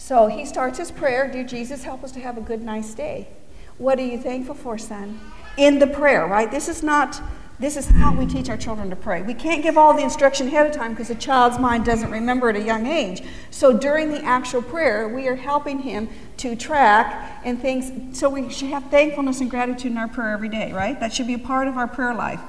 So 0.02 0.26
he 0.26 0.48
starts 0.48 0.80
his 0.80 0.90
prayer 0.90 1.30
Dear 1.32 1.44
Jesus, 1.44 1.84
help 1.84 2.04
us 2.04 2.12
to 2.14 2.20
have 2.20 2.36
a 2.36 2.42
good, 2.42 2.64
nice 2.64 2.96
day. 2.96 3.28
What 3.78 4.00
are 4.00 4.04
you 4.04 4.18
thankful 4.18 4.56
for, 4.56 4.76
son? 4.80 5.20
In 5.58 5.78
the 5.78 5.86
prayer, 5.86 6.26
right? 6.26 6.50
This 6.50 6.68
is 6.68 6.82
not, 6.82 7.22
this 7.60 7.78
is 7.78 7.86
how 7.86 8.12
we 8.12 8.26
teach 8.26 8.50
our 8.50 8.58
children 8.58 8.90
to 8.90 8.96
pray. 8.96 9.22
We 9.22 9.36
can't 9.36 9.62
give 9.62 9.78
all 9.78 9.94
the 9.94 10.02
instruction 10.02 10.48
ahead 10.48 10.66
of 10.66 10.74
time 10.74 10.94
because 10.94 11.12
a 11.12 11.16
child's 11.16 11.60
mind 11.60 11.86
doesn't 11.86 12.10
remember 12.10 12.50
at 12.50 12.56
a 12.56 12.64
young 12.64 12.88
age. 12.88 13.24
So 13.52 13.78
during 13.78 14.10
the 14.10 14.24
actual 14.24 14.64
prayer, 14.64 15.08
we 15.08 15.28
are 15.28 15.36
helping 15.36 15.78
him 15.84 16.10
to 16.38 16.56
track 16.56 17.40
and 17.46 17.62
things. 17.62 18.18
So 18.18 18.28
we 18.28 18.50
should 18.50 18.70
have 18.70 18.90
thankfulness 18.90 19.40
and 19.40 19.52
gratitude 19.52 19.92
in 19.92 20.00
our 20.00 20.08
prayer 20.08 20.32
every 20.32 20.50
day, 20.50 20.74
right? 20.74 21.00
That 21.00 21.14
should 21.14 21.28
be 21.28 21.36
a 21.36 21.40
part 21.40 21.68
of 21.68 21.78
our 21.78 21.88
prayer 21.88 22.16
life 22.16 22.42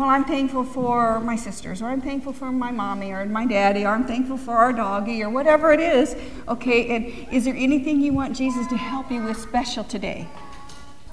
well, 0.00 0.08
I'm 0.08 0.24
thankful 0.24 0.64
for 0.64 1.20
my 1.20 1.36
sisters, 1.36 1.82
or 1.82 1.84
I'm 1.84 2.00
thankful 2.00 2.32
for 2.32 2.50
my 2.50 2.70
mommy, 2.70 3.12
or 3.12 3.26
my 3.26 3.44
daddy, 3.44 3.84
or 3.84 3.88
I'm 3.88 4.06
thankful 4.06 4.38
for 4.38 4.52
our 4.52 4.72
doggy, 4.72 5.22
or 5.22 5.28
whatever 5.28 5.72
it 5.72 5.80
is. 5.80 6.16
Okay, 6.48 6.96
and 6.96 7.28
is 7.30 7.44
there 7.44 7.54
anything 7.54 8.00
you 8.00 8.14
want 8.14 8.34
Jesus 8.34 8.66
to 8.68 8.78
help 8.78 9.10
you 9.10 9.22
with 9.22 9.36
special 9.36 9.84
today? 9.84 10.26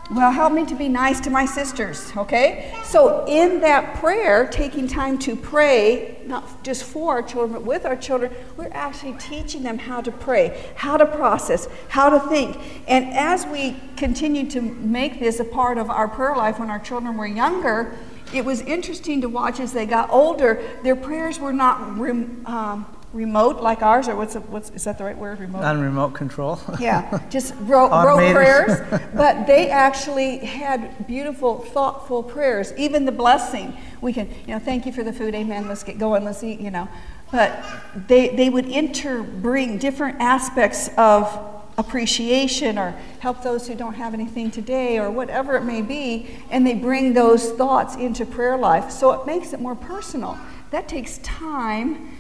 Well, 0.10 0.32
help 0.32 0.53
me 0.53 0.65
to 0.67 0.75
be 0.75 0.88
nice 0.88 1.20
to 1.22 1.29
my 1.29 1.46
sisters, 1.46 2.13
okay? 2.15 2.74
So, 2.86 3.25
in 3.27 3.60
that 3.60 3.96
prayer, 3.96 4.48
taking 4.48 4.88
time 4.88 5.20
to 5.20 5.36
pray, 5.36 6.20
not 6.25 6.63
just 6.63 6.86
for 6.86 7.15
our 7.15 7.22
children, 7.22 7.51
but 7.51 7.63
with 7.63 7.86
our 7.86 7.98
children, 7.98 8.32
we're 8.56 8.72
actually 8.72 9.15
teaching 9.20 9.63
them 9.63 9.77
how 9.77 10.00
to 10.00 10.13
pray, 10.13 10.72
how 10.75 10.96
to 10.96 11.06
process, 11.06 11.67
how 11.89 12.10
to 12.10 12.22
think. 12.29 12.58
And 12.88 13.13
as 13.13 13.46
we 13.48 13.75
continue 13.98 14.50
to 14.51 14.62
make 14.62 15.20
this 15.20 15.41
a 15.41 15.46
part 15.46 15.77
of 15.77 15.89
our 15.89 16.08
prayer 16.08 16.38
life 16.38 16.58
when 16.58 16.70
our 16.70 16.79
children 16.79 17.17
were 17.17 17.27
younger, 17.27 17.98
it 18.34 18.46
was 18.46 18.62
interesting 18.62 19.22
to 19.22 19.29
watch 19.29 19.60
as 19.60 19.74
they 19.74 19.86
got 19.86 20.10
older, 20.10 20.62
their 20.84 20.96
prayers 20.96 21.39
were 21.39 21.53
not 21.53 21.98
rem, 21.98 22.43
um, 22.46 22.86
remote 23.13 23.62
like 23.62 23.81
ours, 23.81 24.07
or 24.07 24.15
what's, 24.15 24.36
a, 24.36 24.41
what's 24.41 24.69
is 24.72 24.84
that 24.84 24.98
the 24.98 25.03
right 25.03 25.17
word? 25.17 25.39
Remote. 25.39 25.63
On 25.63 25.79
remote 25.79 26.13
control. 26.13 26.60
yeah, 26.79 27.22
just 27.29 27.53
rote, 27.62 27.91
rote 27.91 28.34
prayers, 28.34 28.79
but 29.13 29.48
they 29.48 29.69
actually 29.69 30.38
had 30.39 31.07
beautiful, 31.07 31.60
thoughtful 31.60 32.22
prayers. 32.22 32.74
Even 32.77 33.05
the 33.05 33.12
blessing, 33.12 33.75
we 34.01 34.13
can, 34.13 34.29
you 34.41 34.53
know, 34.53 34.60
thank 34.60 34.86
you 34.86 34.91
for 34.91 35.03
the 35.03 35.13
food, 35.13 35.34
amen. 35.34 35.67
Let's 35.67 35.84
get 35.84 35.98
going. 35.98 36.24
Let's 36.24 36.43
eat, 36.43 36.60
you 36.60 36.72
know. 36.72 36.88
But 37.31 37.63
they 38.07 38.29
they 38.29 38.50
would 38.50 38.65
interbring 38.65 39.79
different 39.79 40.22
aspects 40.22 40.89
of 40.98 41.57
appreciation 41.77 42.77
or 42.77 42.91
help 43.19 43.43
those 43.43 43.67
who 43.67 43.75
don't 43.75 43.93
have 43.93 44.13
anything 44.13 44.50
today 44.50 44.98
or 44.98 45.12
whatever 45.12 45.55
it 45.55 45.63
may 45.63 45.81
be, 45.81 46.27
and 46.50 46.65
they 46.65 46.74
bring 46.74 47.13
those 47.13 47.51
thoughts 47.51 47.96
into 47.96 48.25
prayer 48.25 48.57
life. 48.57 48.89
So 48.91 49.12
it 49.12 49.27
makes 49.27 49.53
it 49.53 49.60
more 49.60 49.75
personal. 49.75 50.38
That 50.72 50.88
takes 50.88 51.19
time. 51.19 52.12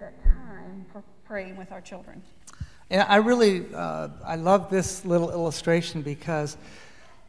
that 0.00 0.24
time 0.24 0.86
for 0.92 1.02
praying 1.26 1.56
with 1.56 1.72
our 1.72 1.80
children. 1.80 2.22
And 2.90 3.02
I 3.02 3.16
really, 3.16 3.66
uh, 3.74 4.08
I 4.24 4.36
love 4.36 4.70
this 4.70 5.04
little 5.04 5.30
illustration 5.30 6.02
because 6.02 6.56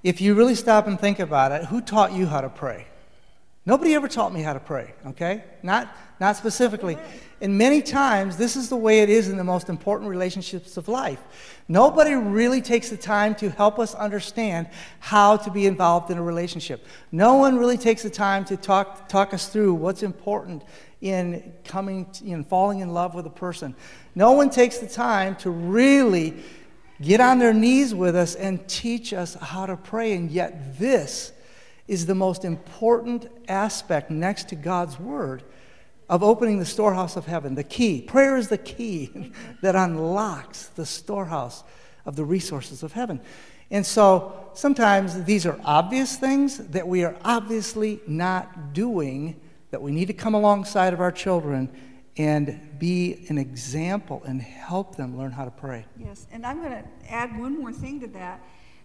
if 0.03 0.21
you 0.21 0.35
really 0.35 0.55
stop 0.55 0.87
and 0.87 0.99
think 0.99 1.19
about 1.19 1.51
it, 1.51 1.65
who 1.65 1.81
taught 1.81 2.13
you 2.13 2.27
how 2.27 2.41
to 2.41 2.49
pray? 2.49 2.87
Nobody 3.67 3.95
ever 3.95 4.07
taught 4.07 4.31
me 4.31 4.43
how 4.43 4.53
to 4.53 4.59
pray, 4.59 4.93
okay? 5.07 5.43
Not, 5.63 5.95
not 6.19 6.35
specifically. 6.37 6.99
And 7.41 7.57
many 7.57 7.81
times, 7.81 8.37
this 8.37 8.55
is 8.55 8.69
the 8.69 8.75
way 8.75 8.99
it 8.99 9.09
is 9.09 9.27
in 9.27 9.37
the 9.37 9.43
most 9.43 9.69
important 9.69 10.07
relationships 10.07 10.77
of 10.77 10.87
life. 10.87 11.19
Nobody 11.67 12.13
really 12.13 12.61
takes 12.61 12.89
the 12.89 12.97
time 12.97 13.33
to 13.35 13.49
help 13.49 13.79
us 13.79 13.95
understand 13.95 14.67
how 14.99 15.37
to 15.37 15.49
be 15.49 15.65
involved 15.65 16.11
in 16.11 16.19
a 16.19 16.23
relationship. 16.23 16.85
No 17.11 17.35
one 17.35 17.57
really 17.57 17.77
takes 17.77 18.03
the 18.03 18.09
time 18.09 18.45
to 18.45 18.57
talk, 18.57 19.09
talk 19.09 19.33
us 19.33 19.49
through 19.49 19.73
what's 19.73 20.03
important 20.03 20.63
in 21.01 21.51
coming, 21.63 22.07
in 22.23 22.43
falling 22.43 22.81
in 22.81 22.93
love 22.93 23.15
with 23.15 23.25
a 23.25 23.31
person. 23.31 23.75
No 24.13 24.33
one 24.33 24.51
takes 24.51 24.77
the 24.77 24.87
time 24.87 25.35
to 25.37 25.49
really 25.49 26.35
get 27.01 27.19
on 27.19 27.39
their 27.39 27.53
knees 27.53 27.95
with 27.95 28.15
us 28.15 28.35
and 28.35 28.67
teach 28.69 29.11
us 29.11 29.33
how 29.33 29.65
to 29.65 29.75
pray. 29.75 30.13
And 30.13 30.29
yet, 30.29 30.77
this 30.77 31.31
is 31.87 32.05
the 32.05 32.15
most 32.15 32.43
important 32.43 33.27
aspect 33.47 34.09
next 34.09 34.49
to 34.49 34.55
God's 34.55 34.99
Word 34.99 35.43
of 36.09 36.23
opening 36.23 36.59
the 36.59 36.65
storehouse 36.65 37.15
of 37.15 37.25
heaven. 37.25 37.55
The 37.55 37.63
key. 37.63 38.01
Prayer 38.01 38.37
is 38.37 38.47
the 38.47 38.57
key 38.57 39.31
that 39.61 39.75
unlocks 39.75 40.67
the 40.67 40.85
storehouse 40.85 41.63
of 42.05 42.15
the 42.15 42.23
resources 42.23 42.83
of 42.83 42.93
heaven. 42.93 43.19
And 43.71 43.85
so 43.85 44.49
sometimes 44.53 45.23
these 45.23 45.45
are 45.45 45.59
obvious 45.63 46.17
things 46.17 46.57
that 46.57 46.87
we 46.87 47.03
are 47.03 47.15
obviously 47.23 47.99
not 48.07 48.73
doing, 48.73 49.39
that 49.71 49.81
we 49.81 49.91
need 49.91 50.05
to 50.07 50.13
come 50.13 50.35
alongside 50.35 50.93
of 50.93 51.01
our 51.01 51.11
children 51.11 51.71
and 52.17 52.79
be 52.79 53.25
an 53.29 53.37
example 53.37 54.21
and 54.25 54.41
help 54.41 54.95
them 54.95 55.17
learn 55.17 55.31
how 55.31 55.45
to 55.45 55.51
pray. 55.51 55.85
Yes, 55.97 56.27
and 56.31 56.45
I'm 56.45 56.61
going 56.61 56.71
to 56.71 57.11
add 57.11 57.37
one 57.37 57.59
more 57.59 57.73
thing 57.73 57.99
to 58.01 58.07
that. 58.07 58.41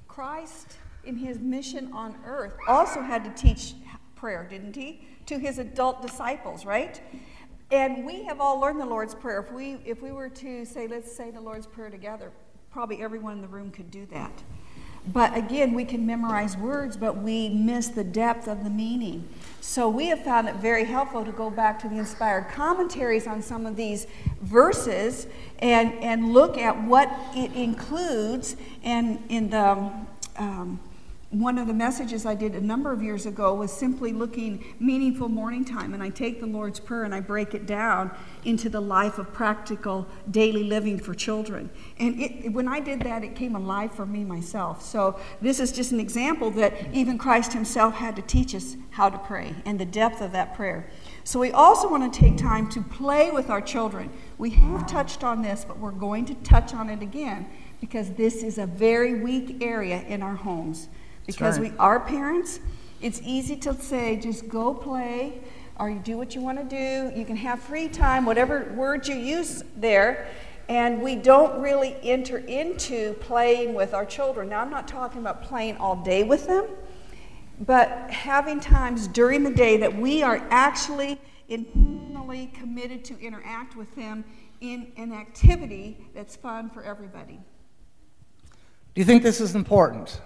Christ 0.08 0.76
in 1.04 1.16
his 1.16 1.38
mission 1.38 1.92
on 1.92 2.16
earth, 2.24 2.54
also 2.68 3.00
had 3.00 3.24
to 3.24 3.30
teach 3.42 3.74
prayer, 4.16 4.46
didn't 4.48 4.76
he? 4.76 5.06
To 5.26 5.38
his 5.38 5.58
adult 5.58 6.02
disciples, 6.02 6.64
right? 6.64 7.00
And 7.70 8.04
we 8.04 8.24
have 8.24 8.40
all 8.40 8.58
learned 8.58 8.80
the 8.80 8.86
Lord's 8.86 9.14
Prayer. 9.14 9.40
If 9.40 9.52
we, 9.52 9.78
if 9.84 10.02
we 10.02 10.12
were 10.12 10.28
to 10.28 10.64
say, 10.64 10.88
let's 10.88 11.10
say 11.10 11.30
the 11.30 11.40
Lord's 11.40 11.66
Prayer 11.66 11.88
together, 11.88 12.32
probably 12.70 13.00
everyone 13.02 13.34
in 13.34 13.42
the 13.42 13.48
room 13.48 13.70
could 13.70 13.90
do 13.90 14.06
that. 14.06 14.42
But 15.12 15.34
again, 15.36 15.72
we 15.72 15.84
can 15.84 16.04
memorize 16.04 16.56
words, 16.56 16.96
but 16.96 17.16
we 17.16 17.48
miss 17.48 17.88
the 17.88 18.04
depth 18.04 18.48
of 18.48 18.64
the 18.64 18.70
meaning. 18.70 19.26
So 19.60 19.88
we 19.88 20.06
have 20.06 20.22
found 20.22 20.48
it 20.48 20.56
very 20.56 20.84
helpful 20.84 21.24
to 21.24 21.32
go 21.32 21.48
back 21.48 21.78
to 21.80 21.88
the 21.88 21.96
inspired 21.96 22.48
commentaries 22.48 23.26
on 23.26 23.40
some 23.40 23.64
of 23.64 23.76
these 23.76 24.06
verses 24.42 25.26
and, 25.60 25.94
and 26.02 26.32
look 26.34 26.58
at 26.58 26.82
what 26.82 27.10
it 27.34 27.52
includes. 27.54 28.56
And 28.82 29.22
in 29.30 29.48
the 29.50 29.90
um, 30.36 30.80
one 31.30 31.58
of 31.58 31.68
the 31.68 31.72
messages 31.72 32.26
I 32.26 32.34
did 32.34 32.56
a 32.56 32.60
number 32.60 32.90
of 32.90 33.04
years 33.04 33.24
ago 33.24 33.54
was 33.54 33.72
simply 33.72 34.12
looking 34.12 34.64
meaningful 34.80 35.28
morning 35.28 35.64
time. 35.64 35.94
And 35.94 36.02
I 36.02 36.08
take 36.08 36.40
the 36.40 36.46
Lord's 36.46 36.80
Prayer 36.80 37.04
and 37.04 37.14
I 37.14 37.20
break 37.20 37.54
it 37.54 37.66
down 37.66 38.10
into 38.44 38.68
the 38.68 38.80
life 38.80 39.16
of 39.16 39.32
practical 39.32 40.08
daily 40.32 40.64
living 40.64 40.98
for 40.98 41.14
children. 41.14 41.70
And 42.00 42.20
it, 42.20 42.52
when 42.52 42.66
I 42.66 42.80
did 42.80 43.02
that, 43.02 43.22
it 43.22 43.36
came 43.36 43.54
alive 43.54 43.94
for 43.94 44.06
me 44.06 44.24
myself. 44.24 44.82
So 44.82 45.20
this 45.40 45.60
is 45.60 45.70
just 45.70 45.92
an 45.92 46.00
example 46.00 46.50
that 46.52 46.92
even 46.92 47.16
Christ 47.16 47.52
himself 47.52 47.94
had 47.94 48.16
to 48.16 48.22
teach 48.22 48.52
us 48.56 48.74
how 48.90 49.08
to 49.08 49.18
pray 49.18 49.54
and 49.64 49.78
the 49.78 49.84
depth 49.84 50.20
of 50.20 50.32
that 50.32 50.56
prayer. 50.56 50.90
So 51.22 51.38
we 51.38 51.52
also 51.52 51.88
want 51.88 52.12
to 52.12 52.20
take 52.20 52.38
time 52.38 52.68
to 52.70 52.82
play 52.82 53.30
with 53.30 53.50
our 53.50 53.60
children. 53.60 54.10
We 54.36 54.50
have 54.50 54.84
touched 54.88 55.22
on 55.22 55.42
this, 55.42 55.64
but 55.64 55.78
we're 55.78 55.92
going 55.92 56.24
to 56.24 56.34
touch 56.34 56.74
on 56.74 56.90
it 56.90 57.02
again 57.02 57.46
because 57.80 58.10
this 58.14 58.42
is 58.42 58.58
a 58.58 58.66
very 58.66 59.20
weak 59.22 59.62
area 59.62 60.02
in 60.08 60.24
our 60.24 60.34
homes 60.34 60.88
because 61.34 61.58
right. 61.58 61.72
we 61.72 61.78
are 61.78 62.00
parents. 62.00 62.60
It's 63.00 63.20
easy 63.24 63.56
to 63.56 63.74
say, 63.74 64.16
just 64.16 64.48
go 64.48 64.74
play, 64.74 65.40
or 65.78 65.88
you 65.90 65.98
do 66.00 66.16
what 66.18 66.34
you 66.34 66.40
want 66.40 66.58
to 66.58 66.64
do. 66.64 67.18
You 67.18 67.24
can 67.24 67.36
have 67.36 67.60
free 67.60 67.88
time, 67.88 68.26
whatever 68.26 68.72
words 68.74 69.08
you 69.08 69.16
use 69.16 69.64
there. 69.76 70.28
And 70.68 71.02
we 71.02 71.16
don't 71.16 71.60
really 71.60 71.96
enter 72.02 72.38
into 72.38 73.14
playing 73.14 73.74
with 73.74 73.94
our 73.94 74.04
children. 74.04 74.50
Now, 74.50 74.60
I'm 74.60 74.70
not 74.70 74.86
talking 74.86 75.20
about 75.20 75.42
playing 75.42 75.78
all 75.78 75.96
day 75.96 76.22
with 76.22 76.46
them, 76.46 76.66
but 77.60 77.88
having 78.10 78.60
times 78.60 79.08
during 79.08 79.42
the 79.42 79.50
day 79.50 79.78
that 79.78 79.96
we 79.96 80.22
are 80.22 80.46
actually 80.50 81.18
intentionally 81.48 82.52
committed 82.54 83.04
to 83.06 83.18
interact 83.18 83.76
with 83.76 83.92
them 83.96 84.24
in 84.60 84.92
an 84.96 85.12
activity 85.12 86.06
that's 86.14 86.36
fun 86.36 86.70
for 86.70 86.82
everybody. 86.82 87.40
Do 88.94 89.00
you 89.00 89.04
think 89.04 89.22
this 89.22 89.40
is 89.40 89.54
important? 89.54 90.20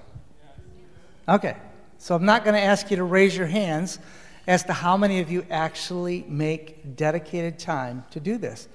Okay, 1.26 1.57
so 1.99 2.14
I'm 2.14 2.26
not 2.26 2.45
going 2.45 2.54
to 2.54 2.61
ask 2.61 2.90
you 2.90 2.99
to 2.99 3.04
raise 3.04 3.37
your 3.37 3.47
hands 3.47 3.99
as 4.47 4.62
to 4.64 4.75
how 4.75 4.97
many 4.97 5.21
of 5.21 5.31
you 5.31 5.47
actually 5.50 6.25
make 6.28 6.97
dedicated 6.97 7.59
time 7.59 8.04
to 8.11 8.21
do 8.21 8.37
this. 8.37 8.69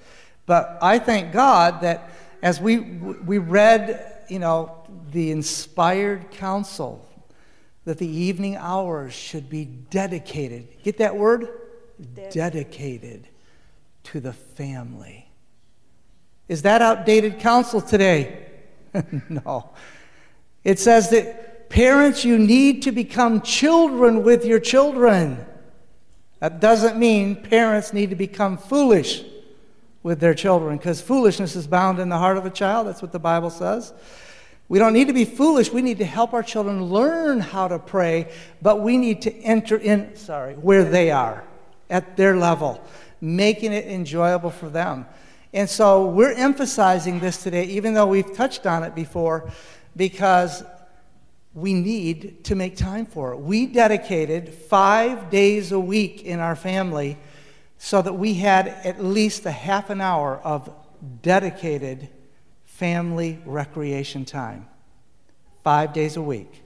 But 0.46 0.78
I 0.82 0.98
thank 0.98 1.32
God 1.32 1.82
that 1.82 2.10
as 2.42 2.60
we, 2.60 2.78
we 2.78 3.38
read, 3.38 4.24
you 4.28 4.40
know, 4.40 4.76
the 5.12 5.30
inspired 5.30 6.32
counsel, 6.32 7.06
that 7.84 7.98
the 7.98 8.08
evening 8.08 8.56
hours 8.56 9.12
should 9.12 9.48
be 9.48 9.64
dedicated. 9.64 10.66
Get 10.82 10.98
that 10.98 11.16
word? 11.16 11.48
Dedicated, 12.14 12.32
dedicated 12.32 13.28
to 14.04 14.20
the 14.20 14.32
family. 14.32 15.30
Is 16.48 16.62
that 16.62 16.82
outdated 16.82 17.38
counsel 17.38 17.80
today? 17.80 18.46
no. 19.28 19.70
It 20.64 20.80
says 20.80 21.10
that 21.10 21.49
parents, 21.70 22.24
you 22.24 22.36
need 22.36 22.82
to 22.82 22.92
become 22.92 23.40
children 23.40 24.22
with 24.22 24.44
your 24.44 24.60
children. 24.60 25.46
That 26.40 26.60
doesn't 26.60 26.98
mean 26.98 27.36
parents 27.36 27.94
need 27.94 28.10
to 28.10 28.16
become 28.16 28.58
foolish 28.58 29.24
with 30.02 30.20
their 30.20 30.34
children 30.34 30.76
because 30.76 31.00
foolishness 31.00 31.56
is 31.56 31.66
bound 31.66 31.98
in 31.98 32.08
the 32.08 32.18
heart 32.18 32.36
of 32.36 32.44
a 32.44 32.50
child. 32.50 32.86
That's 32.86 33.00
what 33.00 33.12
the 33.12 33.18
Bible 33.18 33.50
says. 33.50 33.92
We 34.68 34.78
don't 34.78 34.92
need 34.92 35.08
to 35.08 35.12
be 35.12 35.24
foolish. 35.24 35.72
We 35.72 35.82
need 35.82 35.98
to 35.98 36.04
help 36.04 36.32
our 36.32 36.42
children 36.42 36.84
learn 36.84 37.40
how 37.40 37.68
to 37.68 37.78
pray, 37.78 38.32
but 38.62 38.80
we 38.80 38.96
need 38.96 39.22
to 39.22 39.34
enter 39.40 39.76
in, 39.76 40.14
sorry, 40.16 40.54
where 40.54 40.84
they 40.84 41.10
are, 41.10 41.44
at 41.88 42.16
their 42.16 42.36
level, 42.36 42.82
making 43.20 43.72
it 43.72 43.86
enjoyable 43.86 44.50
for 44.50 44.68
them. 44.68 45.06
And 45.52 45.68
so 45.68 46.06
we're 46.06 46.32
emphasizing 46.32 47.18
this 47.18 47.42
today, 47.42 47.64
even 47.64 47.94
though 47.94 48.06
we've 48.06 48.32
touched 48.34 48.64
on 48.64 48.84
it 48.84 48.94
before, 48.94 49.50
because 49.96 50.62
we 51.54 51.74
need 51.74 52.44
to 52.44 52.54
make 52.54 52.76
time 52.76 53.06
for 53.06 53.32
it. 53.32 53.38
We 53.38 53.66
dedicated 53.66 54.54
five 54.54 55.30
days 55.30 55.72
a 55.72 55.80
week 55.80 56.22
in 56.22 56.38
our 56.38 56.54
family 56.54 57.18
so 57.78 58.00
that 58.02 58.12
we 58.12 58.34
had 58.34 58.68
at 58.68 59.02
least 59.02 59.46
a 59.46 59.50
half 59.50 59.90
an 59.90 60.00
hour 60.00 60.38
of 60.44 60.72
dedicated 61.22 62.08
family 62.64 63.40
recreation 63.44 64.24
time. 64.24 64.68
Five 65.64 65.92
days 65.92 66.16
a 66.16 66.22
week. 66.22 66.62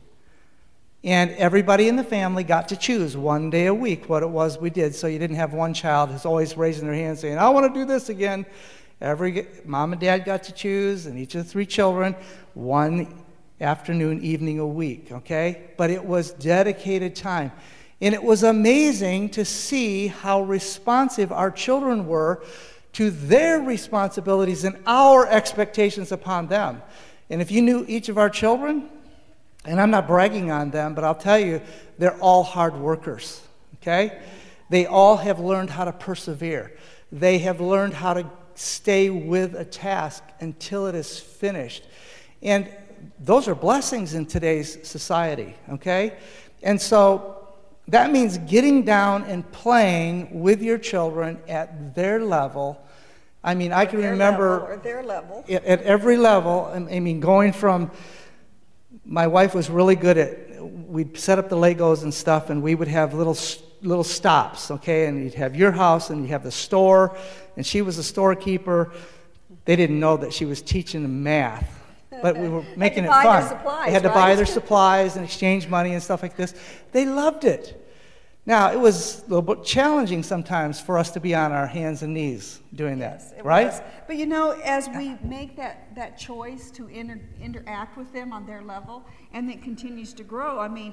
And 1.02 1.30
everybody 1.32 1.88
in 1.88 1.96
the 1.96 2.04
family 2.04 2.44
got 2.44 2.68
to 2.68 2.76
choose 2.76 3.16
one 3.16 3.50
day 3.50 3.66
a 3.66 3.74
week 3.74 4.08
what 4.08 4.22
it 4.22 4.28
was 4.28 4.58
we 4.58 4.70
did. 4.70 4.94
So 4.94 5.06
you 5.06 5.18
didn't 5.18 5.36
have 5.36 5.52
one 5.52 5.74
child 5.74 6.10
who's 6.10 6.24
always 6.24 6.56
raising 6.56 6.86
their 6.86 6.94
hand 6.94 7.18
saying, 7.18 7.38
I 7.38 7.48
want 7.50 7.72
to 7.72 7.78
do 7.78 7.84
this 7.84 8.08
again. 8.08 8.46
Every 9.00 9.46
mom 9.64 9.92
and 9.92 10.00
dad 10.00 10.24
got 10.24 10.44
to 10.44 10.52
choose, 10.52 11.06
and 11.06 11.18
each 11.18 11.34
of 11.34 11.44
the 11.44 11.50
three 11.50 11.66
children, 11.66 12.14
one 12.54 13.23
afternoon, 13.61 14.23
evening 14.23 14.58
a 14.58 14.66
week, 14.66 15.08
okay? 15.12 15.70
But 15.76 15.90
it 15.90 16.04
was 16.04 16.32
dedicated 16.32 17.14
time. 17.14 17.52
And 18.00 18.14
it 18.14 18.23
was 18.23 18.42
amazing 18.42 19.30
to 19.30 19.44
see 19.44 20.08
how 20.08 20.42
responsive 20.42 21.32
our 21.32 21.50
children 21.50 22.06
were 22.06 22.42
to 22.94 23.11
their 23.11 23.61
responsibilities 23.61 24.64
and 24.64 24.76
our 24.87 25.26
expectations 25.26 26.12
upon 26.12 26.49
them. 26.49 26.82
And 27.30 27.40
if 27.40 27.50
you 27.50 27.62
knew 27.62 27.84
each 27.88 28.08
of 28.08 28.18
our 28.18 28.30
children, 28.30 28.88
and 29.64 29.80
I'm 29.80 29.90
not 29.90 30.06
bragging 30.06 30.50
on 30.50 30.70
them, 30.70 30.94
but 30.94 31.04
I'll 31.04 31.14
tell 31.14 31.38
you, 31.38 31.61
they're 31.99 32.18
all 32.18 32.42
hard 32.42 32.76
workers, 32.76 33.40
okay? 33.76 34.20
They 34.68 34.87
all 34.87 35.16
have 35.16 35.40
learned 35.40 35.70
how 35.70 35.84
to 35.84 35.92
persevere. 35.92 36.76
They 37.11 37.38
have 37.38 37.61
learned 37.61 37.94
how 37.94 38.14
to 38.14 38.30
stay 38.54 39.11
with 39.11 39.54
a 39.54 39.64
task 39.64 40.23
until 40.40 40.87
it 40.87 40.94
is 40.94 41.18
finished. 41.18 41.84
And 42.42 42.68
those 43.18 43.49
are 43.49 43.54
blessings 43.54 44.14
in 44.14 44.26
today's 44.26 44.87
society, 44.87 45.54
okay? 45.71 46.16
And 46.62 46.80
so 46.80 47.49
that 47.88 48.11
means 48.11 48.38
getting 48.38 48.83
down 48.85 49.25
and 49.25 49.50
playing 49.52 50.40
with 50.40 50.62
your 50.62 50.78
children 50.78 51.38
at 51.49 51.94
their 51.94 52.21
level. 52.21 52.80
I 53.42 53.54
mean, 53.54 53.73
I 53.73 53.85
can 53.85 54.00
remember 54.00 54.61
level 54.61 54.78
their 54.78 55.02
level. 55.02 55.44
At, 55.49 55.64
at 55.64 55.83
every 55.83 56.16
level. 56.16 56.71
I 56.73 57.00
mean, 57.00 57.21
going 57.21 57.52
from 57.52 57.90
my 59.04 59.26
wife 59.26 59.54
was 59.54 59.68
really 59.68 59.97
good 59.97 60.16
at. 60.16 60.40
We'd 60.64 61.18
set 61.18 61.38
up 61.38 61.50
the 61.50 61.56
Legos 61.56 62.04
and 62.04 62.14
stuff, 62.14 62.49
and 62.49 62.62
we 62.62 62.75
would 62.75 62.88
have 62.88 63.12
little 63.12 63.37
little 63.83 64.04
stops, 64.04 64.71
okay? 64.71 65.06
And 65.06 65.23
you'd 65.23 65.35
have 65.35 65.54
your 65.54 65.73
house, 65.73 66.09
and 66.09 66.22
you'd 66.22 66.31
have 66.31 66.42
the 66.42 66.50
store, 66.50 67.14
and 67.57 67.66
she 67.66 67.83
was 67.83 67.98
a 67.98 68.03
storekeeper. 68.03 68.92
They 69.66 69.77
didn't 69.77 70.00
know 70.00 70.16
that 70.16 70.33
she 70.33 70.46
was 70.46 70.62
teaching 70.62 71.03
them 71.03 71.22
math 71.22 71.84
but 72.22 72.37
we 72.37 72.48
were 72.48 72.64
making 72.77 73.05
it 73.05 73.09
fun. 73.09 73.48
Supplies, 73.48 73.87
they 73.87 73.92
had 73.92 74.03
to 74.03 74.09
right? 74.09 74.14
buy 74.14 74.35
their 74.35 74.46
supplies 74.46 75.16
and 75.16 75.24
exchange 75.24 75.68
money 75.68 75.92
and 75.92 76.03
stuff 76.03 76.22
like 76.22 76.37
this. 76.37 76.55
They 76.92 77.07
loved 77.07 77.44
it. 77.44 77.81
Now, 78.46 78.70
it 78.72 78.79
was 78.79 79.20
a 79.20 79.29
little 79.29 79.42
bit 79.42 79.64
challenging 79.64 80.22
sometimes 80.22 80.79
for 80.79 80.98
us 80.98 81.11
to 81.12 81.20
be 81.20 81.35
on 81.35 81.50
our 81.50 81.66
hands 81.66 82.03
and 82.03 82.12
knees 82.12 82.61
doing 82.74 82.98
that, 82.98 83.22
yes, 83.35 83.44
right? 83.44 83.66
Was. 83.68 83.81
But 84.07 84.16
you 84.16 84.27
know, 84.27 84.50
as 84.62 84.87
we 84.90 85.16
make 85.22 85.57
that, 85.57 85.94
that 85.94 86.18
choice 86.18 86.70
to 86.72 86.87
inter- 86.88 87.22
interact 87.40 87.96
with 87.96 88.12
them 88.12 88.35
on 88.35 88.44
their 88.44 88.61
level 88.61 89.03
and 89.33 89.50
it 89.50 89.62
continues 89.62 90.12
to 90.14 90.24
grow, 90.24 90.61
I 90.61 90.68
mean, 90.68 90.92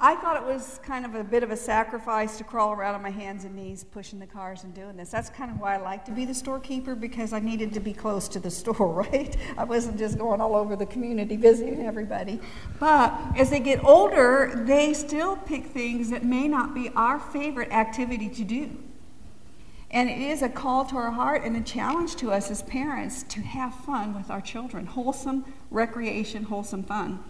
I 0.00 0.14
thought 0.14 0.36
it 0.36 0.44
was 0.44 0.78
kind 0.84 1.04
of 1.04 1.16
a 1.16 1.24
bit 1.24 1.42
of 1.42 1.50
a 1.50 1.56
sacrifice 1.56 2.38
to 2.38 2.44
crawl 2.44 2.70
around 2.70 2.94
on 2.94 3.02
my 3.02 3.10
hands 3.10 3.44
and 3.44 3.56
knees 3.56 3.82
pushing 3.82 4.20
the 4.20 4.28
cars 4.28 4.62
and 4.62 4.72
doing 4.72 4.96
this. 4.96 5.10
That's 5.10 5.28
kind 5.28 5.50
of 5.50 5.58
why 5.58 5.74
I 5.74 5.78
like 5.78 6.04
to 6.04 6.12
be 6.12 6.24
the 6.24 6.34
storekeeper 6.34 6.94
because 6.94 7.32
I 7.32 7.40
needed 7.40 7.72
to 7.72 7.80
be 7.80 7.92
close 7.92 8.28
to 8.28 8.38
the 8.38 8.50
store, 8.52 8.92
right? 8.92 9.36
I 9.56 9.64
wasn't 9.64 9.98
just 9.98 10.16
going 10.16 10.40
all 10.40 10.54
over 10.54 10.76
the 10.76 10.86
community 10.86 11.34
visiting 11.34 11.84
everybody. 11.84 12.38
But 12.78 13.12
as 13.36 13.50
they 13.50 13.58
get 13.58 13.82
older, 13.82 14.62
they 14.66 14.94
still 14.94 15.36
pick 15.36 15.66
things 15.66 16.10
that 16.10 16.24
may 16.24 16.46
not 16.46 16.74
be 16.74 16.90
our 16.94 17.18
favorite 17.18 17.72
activity 17.72 18.28
to 18.28 18.44
do. 18.44 18.70
And 19.90 20.08
it 20.08 20.20
is 20.20 20.42
a 20.42 20.48
call 20.48 20.84
to 20.86 20.96
our 20.96 21.10
heart 21.10 21.42
and 21.42 21.56
a 21.56 21.62
challenge 21.62 22.14
to 22.16 22.30
us 22.30 22.52
as 22.52 22.62
parents 22.62 23.24
to 23.24 23.40
have 23.40 23.74
fun 23.74 24.14
with 24.14 24.30
our 24.30 24.42
children 24.42 24.86
wholesome 24.86 25.44
recreation, 25.72 26.44
wholesome 26.44 26.84
fun. 26.84 27.24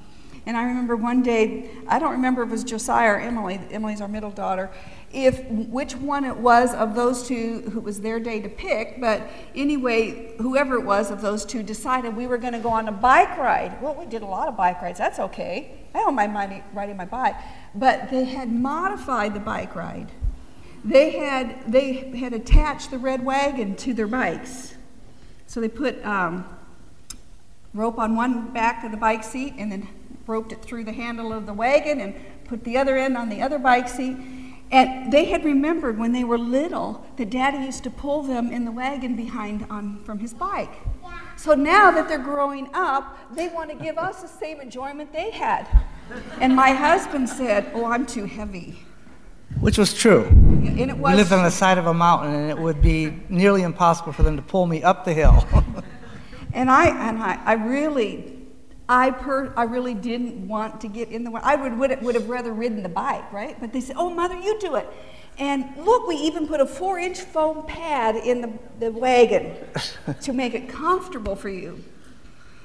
And 0.46 0.57
I 0.57 0.62
remember 0.64 0.96
one 0.96 1.22
day, 1.22 1.70
I 1.87 1.98
don't 1.98 2.12
remember 2.12 2.42
if 2.42 2.48
it 2.48 2.53
was 2.53 2.64
Josiah 2.64 3.12
or 3.12 3.20
Emily, 3.20 3.61
Emily's 3.70 4.01
our 4.01 4.09
middle 4.09 4.31
daughter, 4.31 4.70
if 5.12 5.44
which 5.48 5.94
one 5.94 6.24
it 6.24 6.37
was 6.37 6.74
of 6.74 6.94
those 6.94 7.27
two 7.27 7.62
who 7.72 7.81
was 7.81 8.01
their 8.01 8.20
day 8.20 8.40
to 8.40 8.48
pick, 8.48 9.01
but 9.01 9.22
anyway, 9.55 10.37
whoever 10.38 10.74
it 10.77 10.85
was 10.85 11.11
of 11.11 11.22
those 11.22 11.44
two 11.44 11.62
decided 11.62 12.14
we 12.14 12.27
were 12.27 12.38
going 12.38 12.53
to 12.53 12.59
go 12.59 12.68
on 12.68 12.88
a 12.88 12.92
bike 12.92 13.37
ride. 13.38 13.81
Well, 13.81 13.94
we 13.94 14.07
did 14.07 14.22
a 14.22 14.27
lot 14.27 14.48
of 14.48 14.57
bike 14.57 14.83
rides, 14.83 14.98
that's 14.98 15.18
okay. 15.18 15.87
I 15.94 16.01
don't 16.01 16.14
mind 16.14 16.62
riding 16.74 16.96
my 16.96 17.07
bike. 17.07 17.35
But 17.74 18.11
they 18.11 18.24
had 18.24 18.53
modified 18.53 19.35
the 19.35 19.40
bike 19.40 19.74
ride. 19.74 20.11
They 20.85 21.11
had, 21.11 21.70
they 21.70 21.92
had 22.18 22.33
attached 22.33 22.90
the 22.90 22.98
red 22.98 23.24
wagon 23.24 23.74
to 23.77 23.94
their 23.94 24.07
bikes. 24.07 24.74
So 25.46 25.61
they 25.61 25.68
put 25.68 26.05
um, 26.05 26.44
rope 27.74 27.98
on 27.98 28.14
one 28.14 28.53
back 28.53 28.85
of 28.85 28.90
the 28.90 28.96
bike 28.96 29.24
seat 29.24 29.55
and 29.59 29.72
then 29.72 29.88
roped 30.28 30.52
it 30.52 30.62
through 30.62 30.84
the 30.84 30.92
handle 30.92 31.32
of 31.32 31.46
the 31.46 31.54
wagon 31.54 32.00
and 32.00 32.14
put 32.44 32.62
the 32.62 32.76
other 32.76 32.96
end 32.96 33.16
on 33.16 33.28
the 33.28 33.42
other 33.42 33.58
bike 33.58 33.88
seat. 33.88 34.16
And 34.70 35.10
they 35.10 35.24
had 35.24 35.44
remembered 35.44 35.98
when 35.98 36.12
they 36.12 36.24
were 36.24 36.36
little 36.36 37.06
that 37.16 37.30
Daddy 37.30 37.64
used 37.64 37.82
to 37.84 37.90
pull 37.90 38.22
them 38.22 38.52
in 38.52 38.66
the 38.66 38.70
wagon 38.70 39.16
behind 39.16 39.66
on 39.70 40.04
from 40.04 40.18
his 40.18 40.34
bike. 40.34 40.74
So 41.36 41.54
now 41.54 41.90
that 41.92 42.08
they're 42.08 42.18
growing 42.18 42.68
up, 42.74 43.34
they 43.34 43.48
want 43.48 43.70
to 43.70 43.76
give 43.76 43.96
us 43.96 44.20
the 44.20 44.28
same 44.28 44.60
enjoyment 44.60 45.12
they 45.12 45.30
had. 45.30 45.66
And 46.40 46.54
my 46.54 46.72
husband 46.72 47.28
said, 47.28 47.70
"Oh, 47.74 47.86
I'm 47.86 48.04
too 48.04 48.24
heavy." 48.24 48.84
Which 49.60 49.78
was 49.78 49.94
true. 49.94 50.24
And 50.26 50.90
it 50.90 50.98
was. 50.98 51.12
We 51.12 51.16
lived 51.16 51.32
on 51.32 51.44
the 51.44 51.50
side 51.50 51.78
of 51.78 51.86
a 51.86 51.94
mountain, 51.94 52.34
and 52.34 52.50
it 52.50 52.58
would 52.58 52.82
be 52.82 53.22
nearly 53.28 53.62
impossible 53.62 54.12
for 54.12 54.22
them 54.22 54.36
to 54.36 54.42
pull 54.42 54.66
me 54.66 54.82
up 54.82 55.04
the 55.04 55.14
hill. 55.14 55.46
and 56.52 56.70
I 56.70 56.88
and 57.08 57.22
I, 57.22 57.40
I 57.44 57.52
really 57.54 58.38
I, 58.88 59.11
per, 59.11 59.53
I 59.55 59.64
really 59.64 59.92
didn't 59.94 60.48
want 60.48 60.81
to 60.81 60.88
get 60.88 61.11
in 61.11 61.22
the 61.22 61.31
way. 61.31 61.40
I 61.44 61.57
would, 61.57 61.79
would, 61.79 62.01
would 62.03 62.14
have 62.14 62.29
rather 62.29 62.53
ridden 62.53 62.83
the 62.83 62.88
bike, 62.88 63.31
right? 63.33 63.59
But 63.61 63.72
they 63.72 63.81
said, 63.81 63.96
oh, 63.98 64.09
mother, 64.09 64.38
you 64.38 64.59
do 64.59 64.77
it. 64.77 64.88
And 65.38 65.77
look, 65.77 66.09
we 66.09 66.16
even 66.16 66.48
put 66.48 66.61
a 66.61 66.66
four 66.66 66.98
inch 66.98 67.20
foam 67.20 67.66
pad 67.66 68.16
in 68.16 68.40
the, 68.40 68.53
the 68.81 68.90
wagon 68.90 69.55
to 70.22 70.33
make 70.33 70.55
it 70.55 70.68
comfortable 70.68 71.37
for 71.37 71.51
you. 71.51 71.85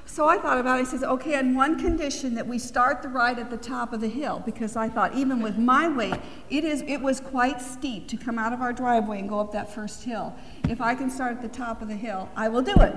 So 0.06 0.28
I 0.28 0.38
thought 0.38 0.60
about 0.60 0.80
it. 0.80 0.84
I 0.84 0.86
says, 0.86 1.04
okay, 1.04 1.36
on 1.36 1.56
one 1.56 1.80
condition 1.80 2.36
that 2.36 2.46
we 2.46 2.60
start 2.60 3.02
the 3.02 3.10
ride 3.10 3.40
at 3.40 3.50
the 3.50 3.58
top 3.58 3.94
of 3.94 4.02
the 4.02 4.08
hill, 4.08 4.44
because 4.46 4.76
I 4.76 4.88
thought 4.88 5.16
even 5.16 5.42
with 5.42 5.58
my 5.58 5.88
weight, 5.88 6.20
it 6.52 6.64
is 6.64 6.84
it 6.84 6.98
was 6.98 7.20
quite 7.20 7.60
steep 7.62 8.08
to 8.10 8.18
come 8.18 8.38
out 8.38 8.54
of 8.54 8.62
our 8.62 8.74
driveway 8.74 9.20
and 9.20 9.30
go 9.30 9.40
up 9.40 9.52
that 9.54 9.74
first 9.74 10.04
hill. 10.04 10.36
If 10.70 10.82
I 10.82 10.94
can 10.94 11.10
start 11.10 11.38
at 11.38 11.42
the 11.42 11.48
top 11.48 11.82
of 11.82 11.88
the 11.88 11.96
hill, 11.96 12.30
I 12.36 12.48
will 12.48 12.62
do 12.62 12.76
it 12.76 12.96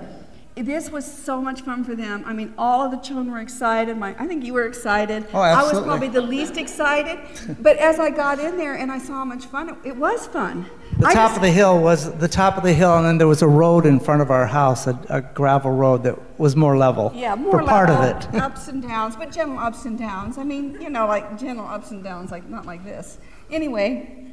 this 0.56 0.90
was 0.90 1.04
so 1.04 1.42
much 1.42 1.60
fun 1.60 1.84
for 1.84 1.94
them. 1.94 2.24
I 2.26 2.32
mean, 2.32 2.54
all 2.56 2.82
of 2.82 2.90
the 2.90 2.96
children 2.96 3.30
were 3.30 3.40
excited. 3.40 3.96
My, 3.98 4.16
I 4.18 4.26
think 4.26 4.42
you 4.42 4.54
were 4.54 4.66
excited. 4.66 5.26
Oh, 5.34 5.42
absolutely. 5.42 5.50
I 5.50 5.62
was 5.62 5.86
probably 5.86 6.08
the 6.08 6.22
least 6.22 6.56
excited. 6.56 7.18
but 7.60 7.76
as 7.76 8.00
I 8.00 8.08
got 8.08 8.38
in 8.40 8.56
there 8.56 8.74
and 8.74 8.90
I 8.90 8.96
saw 8.98 9.14
how 9.14 9.24
much 9.26 9.44
fun 9.46 9.68
it, 9.68 9.76
it 9.84 9.96
was 9.96 10.26
fun. 10.26 10.64
The 10.98 11.08
I 11.08 11.12
top 11.12 11.24
just- 11.28 11.36
of 11.36 11.42
the 11.42 11.50
hill 11.50 11.78
was 11.78 12.10
the 12.16 12.28
top 12.28 12.56
of 12.56 12.62
the 12.62 12.72
hill, 12.72 12.96
and 12.96 13.04
then 13.06 13.18
there 13.18 13.28
was 13.28 13.42
a 13.42 13.46
road 13.48 13.84
in 13.84 14.00
front 14.00 14.22
of 14.22 14.30
our 14.30 14.46
house, 14.46 14.86
a, 14.86 14.98
a 15.10 15.20
gravel 15.20 15.72
road 15.72 16.04
that 16.04 16.16
was 16.40 16.56
more 16.56 16.78
level. 16.78 17.12
Yeah, 17.14 17.34
more 17.34 17.60
for 17.60 17.64
part 17.66 17.90
of 17.90 18.02
it. 18.02 18.34
ups 18.40 18.68
and 18.68 18.82
downs, 18.82 19.14
but 19.14 19.30
gentle 19.30 19.58
ups 19.58 19.84
and 19.84 19.98
downs. 19.98 20.38
I 20.38 20.44
mean, 20.44 20.80
you 20.80 20.88
know, 20.88 21.06
like 21.06 21.38
gentle 21.38 21.66
ups 21.66 21.90
and 21.90 22.02
downs, 22.02 22.30
like 22.30 22.48
not 22.48 22.64
like 22.64 22.82
this. 22.82 23.18
Anyway, 23.50 24.25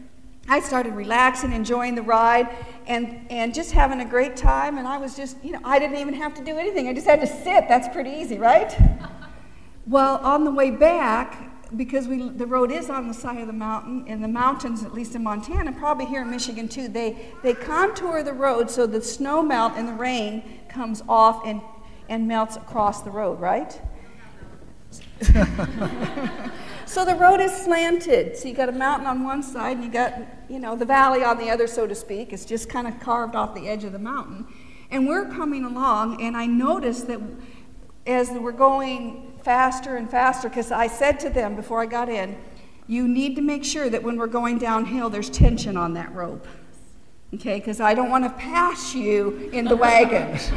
I 0.47 0.59
started 0.59 0.93
relaxing, 0.93 1.53
enjoying 1.53 1.95
the 1.95 2.01
ride, 2.01 2.49
and 2.85 3.25
and 3.31 3.53
just 3.53 3.71
having 3.71 4.01
a 4.01 4.05
great 4.05 4.35
time. 4.35 4.77
And 4.77 4.87
I 4.87 4.97
was 4.97 5.15
just, 5.15 5.37
you 5.43 5.51
know, 5.51 5.61
I 5.63 5.79
didn't 5.79 5.97
even 5.97 6.13
have 6.15 6.33
to 6.35 6.43
do 6.43 6.57
anything. 6.57 6.87
I 6.87 6.93
just 6.93 7.07
had 7.07 7.21
to 7.21 7.27
sit. 7.27 7.67
That's 7.67 7.87
pretty 7.87 8.11
easy, 8.11 8.37
right? 8.37 8.75
Well, 9.85 10.19
on 10.19 10.45
the 10.45 10.51
way 10.51 10.71
back, 10.71 11.53
because 11.75 12.07
we, 12.07 12.29
the 12.29 12.45
road 12.45 12.71
is 12.71 12.89
on 12.89 13.09
the 13.09 13.13
side 13.13 13.41
of 13.41 13.47
the 13.47 13.53
mountain, 13.53 14.07
in 14.07 14.21
the 14.21 14.29
mountains, 14.29 14.83
at 14.83 14.93
least 14.93 15.15
in 15.15 15.23
Montana, 15.23 15.73
probably 15.73 16.05
here 16.05 16.21
in 16.21 16.29
Michigan 16.29 16.69
too, 16.69 16.87
they, 16.87 17.17
they 17.41 17.53
contour 17.53 18.23
the 18.23 18.31
road 18.31 18.71
so 18.71 18.87
the 18.87 19.01
snow 19.01 19.41
melt 19.41 19.73
and 19.75 19.87
the 19.87 19.93
rain 19.93 20.61
comes 20.69 21.03
off 21.09 21.45
and, 21.45 21.61
and 22.07 22.27
melts 22.27 22.55
across 22.55 23.01
the 23.01 23.11
road, 23.11 23.41
right? 23.41 23.81
so 26.93 27.03
the 27.03 27.15
road 27.15 27.41
is 27.41 27.51
slanted. 27.51 28.37
So 28.37 28.47
you 28.47 28.53
got 28.53 28.69
a 28.69 28.73
mountain 28.73 29.07
on 29.07 29.23
one 29.23 29.41
side 29.41 29.77
and 29.77 29.83
you 29.83 29.91
got, 29.91 30.13
you 30.47 30.59
know, 30.59 30.75
the 30.75 30.85
valley 30.85 31.23
on 31.23 31.39
the 31.39 31.49
other, 31.49 31.65
so 31.65 31.87
to 31.87 31.95
speak. 31.95 32.31
It's 32.31 32.45
just 32.45 32.69
kind 32.69 32.87
of 32.87 32.99
carved 32.99 33.35
off 33.35 33.55
the 33.55 33.67
edge 33.67 33.83
of 33.83 33.93
the 33.93 33.99
mountain. 33.99 34.45
And 34.91 35.07
we're 35.07 35.25
coming 35.25 35.65
along, 35.65 36.21
and 36.21 36.37
I 36.37 36.45
noticed 36.45 37.07
that 37.07 37.19
as 38.05 38.29
we're 38.29 38.51
going 38.51 39.33
faster 39.41 39.97
and 39.97 40.07
faster, 40.07 40.49
because 40.49 40.71
I 40.71 40.85
said 40.85 41.19
to 41.21 41.31
them 41.31 41.55
before 41.55 41.81
I 41.81 41.87
got 41.87 42.09
in, 42.09 42.37
you 42.87 43.07
need 43.07 43.35
to 43.37 43.41
make 43.41 43.65
sure 43.65 43.89
that 43.89 44.03
when 44.03 44.17
we're 44.17 44.27
going 44.27 44.59
downhill, 44.59 45.09
there's 45.09 45.31
tension 45.31 45.75
on 45.75 45.95
that 45.95 46.13
rope. 46.13 46.45
Okay, 47.33 47.57
because 47.57 47.81
I 47.81 47.95
don't 47.95 48.11
want 48.11 48.23
to 48.25 48.29
pass 48.29 48.93
you 48.93 49.49
in 49.51 49.65
the 49.65 49.75
wagon. 49.75 50.37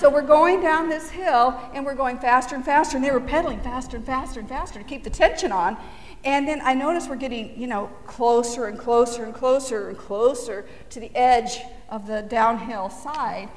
so 0.00 0.08
we're 0.08 0.22
going 0.22 0.62
down 0.62 0.88
this 0.88 1.10
hill 1.10 1.60
and 1.74 1.84
we're 1.84 1.94
going 1.94 2.18
faster 2.18 2.54
and 2.54 2.64
faster, 2.64 2.96
and 2.96 3.04
they 3.04 3.10
were 3.10 3.20
pedaling 3.20 3.60
faster 3.60 3.98
and 3.98 4.06
faster 4.06 4.40
and 4.40 4.48
faster 4.48 4.78
to 4.78 4.84
keep 4.84 5.04
the 5.04 5.10
tension 5.10 5.52
on. 5.52 5.76
And 6.24 6.48
then 6.48 6.62
I 6.62 6.72
noticed 6.72 7.10
we're 7.10 7.16
getting, 7.16 7.58
you 7.60 7.66
know, 7.66 7.90
closer 8.06 8.66
and 8.66 8.78
closer 8.78 9.24
and 9.24 9.34
closer 9.34 9.90
and 9.90 9.98
closer 9.98 10.66
to 10.88 11.00
the 11.00 11.14
edge 11.14 11.60
of 11.90 12.06
the 12.06 12.22
downhill 12.22 12.88
side. 12.88 13.50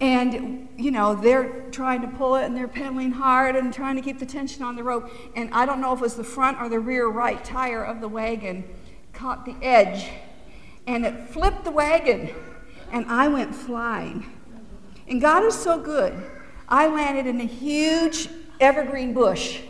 And, 0.00 0.68
you 0.76 0.90
know, 0.90 1.14
they're 1.14 1.70
trying 1.70 2.02
to 2.02 2.08
pull 2.08 2.34
it 2.34 2.44
and 2.44 2.56
they're 2.56 2.66
pedaling 2.66 3.12
hard 3.12 3.54
and 3.54 3.72
trying 3.72 3.94
to 3.94 4.02
keep 4.02 4.18
the 4.18 4.26
tension 4.26 4.64
on 4.64 4.74
the 4.74 4.82
rope. 4.82 5.08
And 5.36 5.50
I 5.54 5.66
don't 5.66 5.80
know 5.80 5.92
if 5.92 6.00
it 6.00 6.02
was 6.02 6.16
the 6.16 6.24
front 6.24 6.60
or 6.60 6.68
the 6.68 6.80
rear 6.80 7.06
right 7.06 7.42
tire 7.44 7.84
of 7.84 8.00
the 8.00 8.08
wagon 8.08 8.64
caught 9.12 9.46
the 9.46 9.54
edge 9.62 10.10
and 10.86 11.06
it 11.06 11.28
flipped 11.28 11.64
the 11.64 11.70
wagon 11.70 12.34
and 12.90 13.06
I 13.06 13.28
went 13.28 13.54
flying. 13.54 14.35
And 15.08 15.20
God 15.20 15.44
is 15.44 15.54
so 15.54 15.78
good. 15.78 16.14
I 16.68 16.88
landed 16.88 17.26
in 17.26 17.40
a 17.40 17.46
huge 17.46 18.28
evergreen 18.60 19.14
bush. 19.14 19.60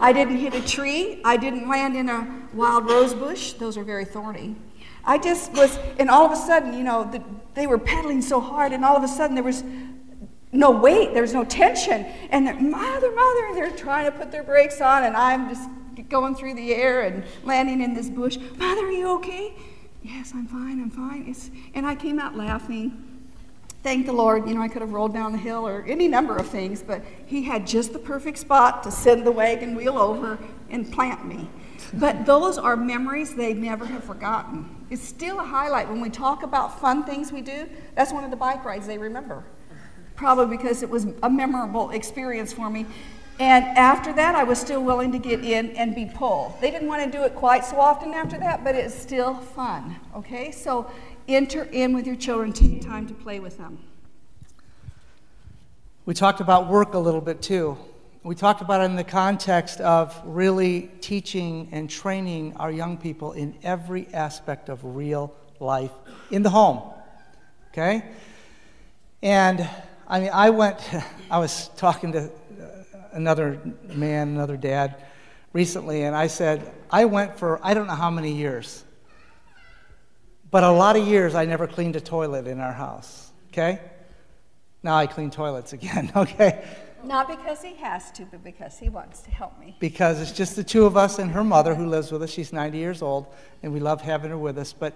I 0.00 0.12
didn't 0.12 0.36
hit 0.36 0.54
a 0.54 0.66
tree. 0.66 1.20
I 1.24 1.36
didn't 1.36 1.68
land 1.68 1.96
in 1.96 2.08
a 2.08 2.46
wild 2.54 2.88
rose 2.88 3.14
bush. 3.14 3.54
Those 3.54 3.76
are 3.76 3.84
very 3.84 4.04
thorny. 4.04 4.56
I 5.04 5.18
just 5.18 5.52
was, 5.52 5.78
and 5.98 6.10
all 6.10 6.24
of 6.24 6.32
a 6.32 6.36
sudden, 6.36 6.74
you 6.74 6.84
know, 6.84 7.04
the, 7.10 7.22
they 7.54 7.66
were 7.66 7.78
pedaling 7.78 8.22
so 8.22 8.40
hard, 8.40 8.72
and 8.72 8.84
all 8.84 8.96
of 8.96 9.02
a 9.02 9.08
sudden 9.08 9.34
there 9.34 9.44
was 9.44 9.64
no 10.52 10.70
weight, 10.70 11.14
there 11.14 11.22
was 11.22 11.32
no 11.32 11.44
tension. 11.44 12.04
And 12.30 12.44
mother, 12.70 13.10
mother, 13.12 13.54
they're 13.54 13.76
trying 13.76 14.06
to 14.06 14.12
put 14.12 14.30
their 14.30 14.42
brakes 14.42 14.80
on, 14.80 15.04
and 15.04 15.16
I'm 15.16 15.48
just 15.48 15.68
going 16.08 16.34
through 16.34 16.54
the 16.54 16.74
air 16.74 17.02
and 17.02 17.24
landing 17.44 17.80
in 17.80 17.94
this 17.94 18.08
bush. 18.08 18.36
Mother, 18.56 18.86
are 18.86 18.92
you 18.92 19.08
okay? 19.18 19.54
Yes, 20.02 20.32
I'm 20.34 20.46
fine, 20.46 20.80
I'm 20.80 20.90
fine. 20.90 21.26
It's, 21.28 21.50
and 21.74 21.86
I 21.86 21.94
came 21.94 22.18
out 22.18 22.36
laughing. 22.36 23.09
Thank 23.82 24.04
the 24.04 24.12
Lord, 24.12 24.46
you 24.46 24.54
know, 24.54 24.60
I 24.60 24.68
could 24.68 24.82
have 24.82 24.92
rolled 24.92 25.14
down 25.14 25.32
the 25.32 25.38
hill 25.38 25.66
or 25.66 25.84
any 25.86 26.06
number 26.06 26.36
of 26.36 26.46
things, 26.46 26.82
but 26.82 27.02
He 27.24 27.42
had 27.44 27.66
just 27.66 27.92
the 27.92 27.98
perfect 27.98 28.36
spot 28.38 28.82
to 28.82 28.90
send 28.90 29.26
the 29.26 29.30
wagon 29.30 29.74
wheel 29.74 29.96
over 29.96 30.38
and 30.68 30.90
plant 30.92 31.26
me. 31.26 31.48
But 31.94 32.26
those 32.26 32.58
are 32.58 32.76
memories 32.76 33.34
they 33.34 33.54
never 33.54 33.86
have 33.86 34.04
forgotten. 34.04 34.68
It's 34.90 35.02
still 35.02 35.40
a 35.40 35.44
highlight. 35.44 35.88
When 35.88 36.00
we 36.00 36.10
talk 36.10 36.42
about 36.42 36.78
fun 36.78 37.04
things 37.04 37.32
we 37.32 37.40
do, 37.40 37.68
that's 37.94 38.12
one 38.12 38.22
of 38.22 38.30
the 38.30 38.36
bike 38.36 38.64
rides 38.64 38.86
they 38.86 38.98
remember. 38.98 39.44
Probably 40.14 40.54
because 40.58 40.82
it 40.82 40.90
was 40.90 41.06
a 41.22 41.30
memorable 41.30 41.90
experience 41.90 42.52
for 42.52 42.68
me. 42.68 42.84
And 43.38 43.64
after 43.78 44.12
that, 44.12 44.34
I 44.34 44.44
was 44.44 44.58
still 44.58 44.84
willing 44.84 45.12
to 45.12 45.18
get 45.18 45.42
in 45.42 45.70
and 45.70 45.94
be 45.94 46.04
pulled. 46.04 46.60
They 46.60 46.70
didn't 46.70 46.88
want 46.88 47.10
to 47.10 47.10
do 47.10 47.24
it 47.24 47.34
quite 47.34 47.64
so 47.64 47.80
often 47.80 48.12
after 48.12 48.38
that, 48.38 48.62
but 48.62 48.74
it's 48.74 48.94
still 48.94 49.34
fun. 49.34 49.96
Okay? 50.14 50.50
So 50.50 50.92
enter 51.34 51.64
in 51.64 51.94
with 51.94 52.06
your 52.06 52.16
children, 52.16 52.52
take 52.52 52.82
time 52.82 53.06
to 53.06 53.14
play 53.14 53.40
with 53.40 53.58
them. 53.58 53.78
We 56.06 56.14
talked 56.14 56.40
about 56.40 56.68
work 56.68 56.94
a 56.94 56.98
little 56.98 57.20
bit 57.20 57.40
too. 57.42 57.78
We 58.22 58.34
talked 58.34 58.60
about 58.60 58.82
it 58.82 58.84
in 58.84 58.96
the 58.96 59.04
context 59.04 59.80
of 59.80 60.20
really 60.24 60.90
teaching 61.00 61.68
and 61.72 61.88
training 61.88 62.54
our 62.56 62.70
young 62.70 62.98
people 62.98 63.32
in 63.32 63.56
every 63.62 64.08
aspect 64.12 64.68
of 64.68 64.84
real 64.84 65.34
life 65.58 65.92
in 66.30 66.42
the 66.42 66.50
home. 66.50 66.82
Okay? 67.68 68.04
And 69.22 69.68
I 70.08 70.20
mean, 70.20 70.30
I 70.32 70.50
went, 70.50 70.78
I 71.30 71.38
was 71.38 71.68
talking 71.76 72.12
to 72.12 72.24
uh, 72.24 72.28
another 73.12 73.60
man, 73.88 74.28
another 74.28 74.56
dad 74.56 74.96
recently, 75.52 76.02
and 76.02 76.14
I 76.16 76.26
said, 76.26 76.72
I 76.90 77.04
went 77.04 77.38
for 77.38 77.60
I 77.62 77.74
don't 77.74 77.86
know 77.86 77.94
how 77.94 78.10
many 78.10 78.32
years, 78.32 78.84
but 80.50 80.64
a 80.64 80.70
lot 80.70 80.96
of 80.96 81.06
years 81.06 81.34
I 81.34 81.44
never 81.44 81.66
cleaned 81.66 81.96
a 81.96 82.00
toilet 82.00 82.46
in 82.46 82.60
our 82.60 82.72
house. 82.72 83.30
Okay? 83.48 83.80
Now 84.82 84.96
I 84.96 85.06
clean 85.06 85.30
toilets 85.30 85.72
again, 85.72 86.10
okay? 86.16 86.64
Not 87.04 87.28
because 87.28 87.62
he 87.62 87.74
has 87.76 88.10
to, 88.12 88.24
but 88.26 88.44
because 88.44 88.78
he 88.78 88.88
wants 88.88 89.22
to 89.22 89.30
help 89.30 89.58
me. 89.58 89.76
Because 89.80 90.20
it's 90.20 90.32
just 90.32 90.56
the 90.56 90.64
two 90.64 90.84
of 90.84 90.96
us 90.96 91.18
and 91.18 91.30
her 91.30 91.44
mother 91.44 91.74
who 91.74 91.86
lives 91.86 92.12
with 92.12 92.22
us. 92.22 92.30
She's 92.30 92.52
90 92.52 92.76
years 92.76 93.00
old, 93.00 93.26
and 93.62 93.72
we 93.72 93.80
love 93.80 94.02
having 94.02 94.30
her 94.30 94.38
with 94.38 94.58
us. 94.58 94.72
But 94.72 94.94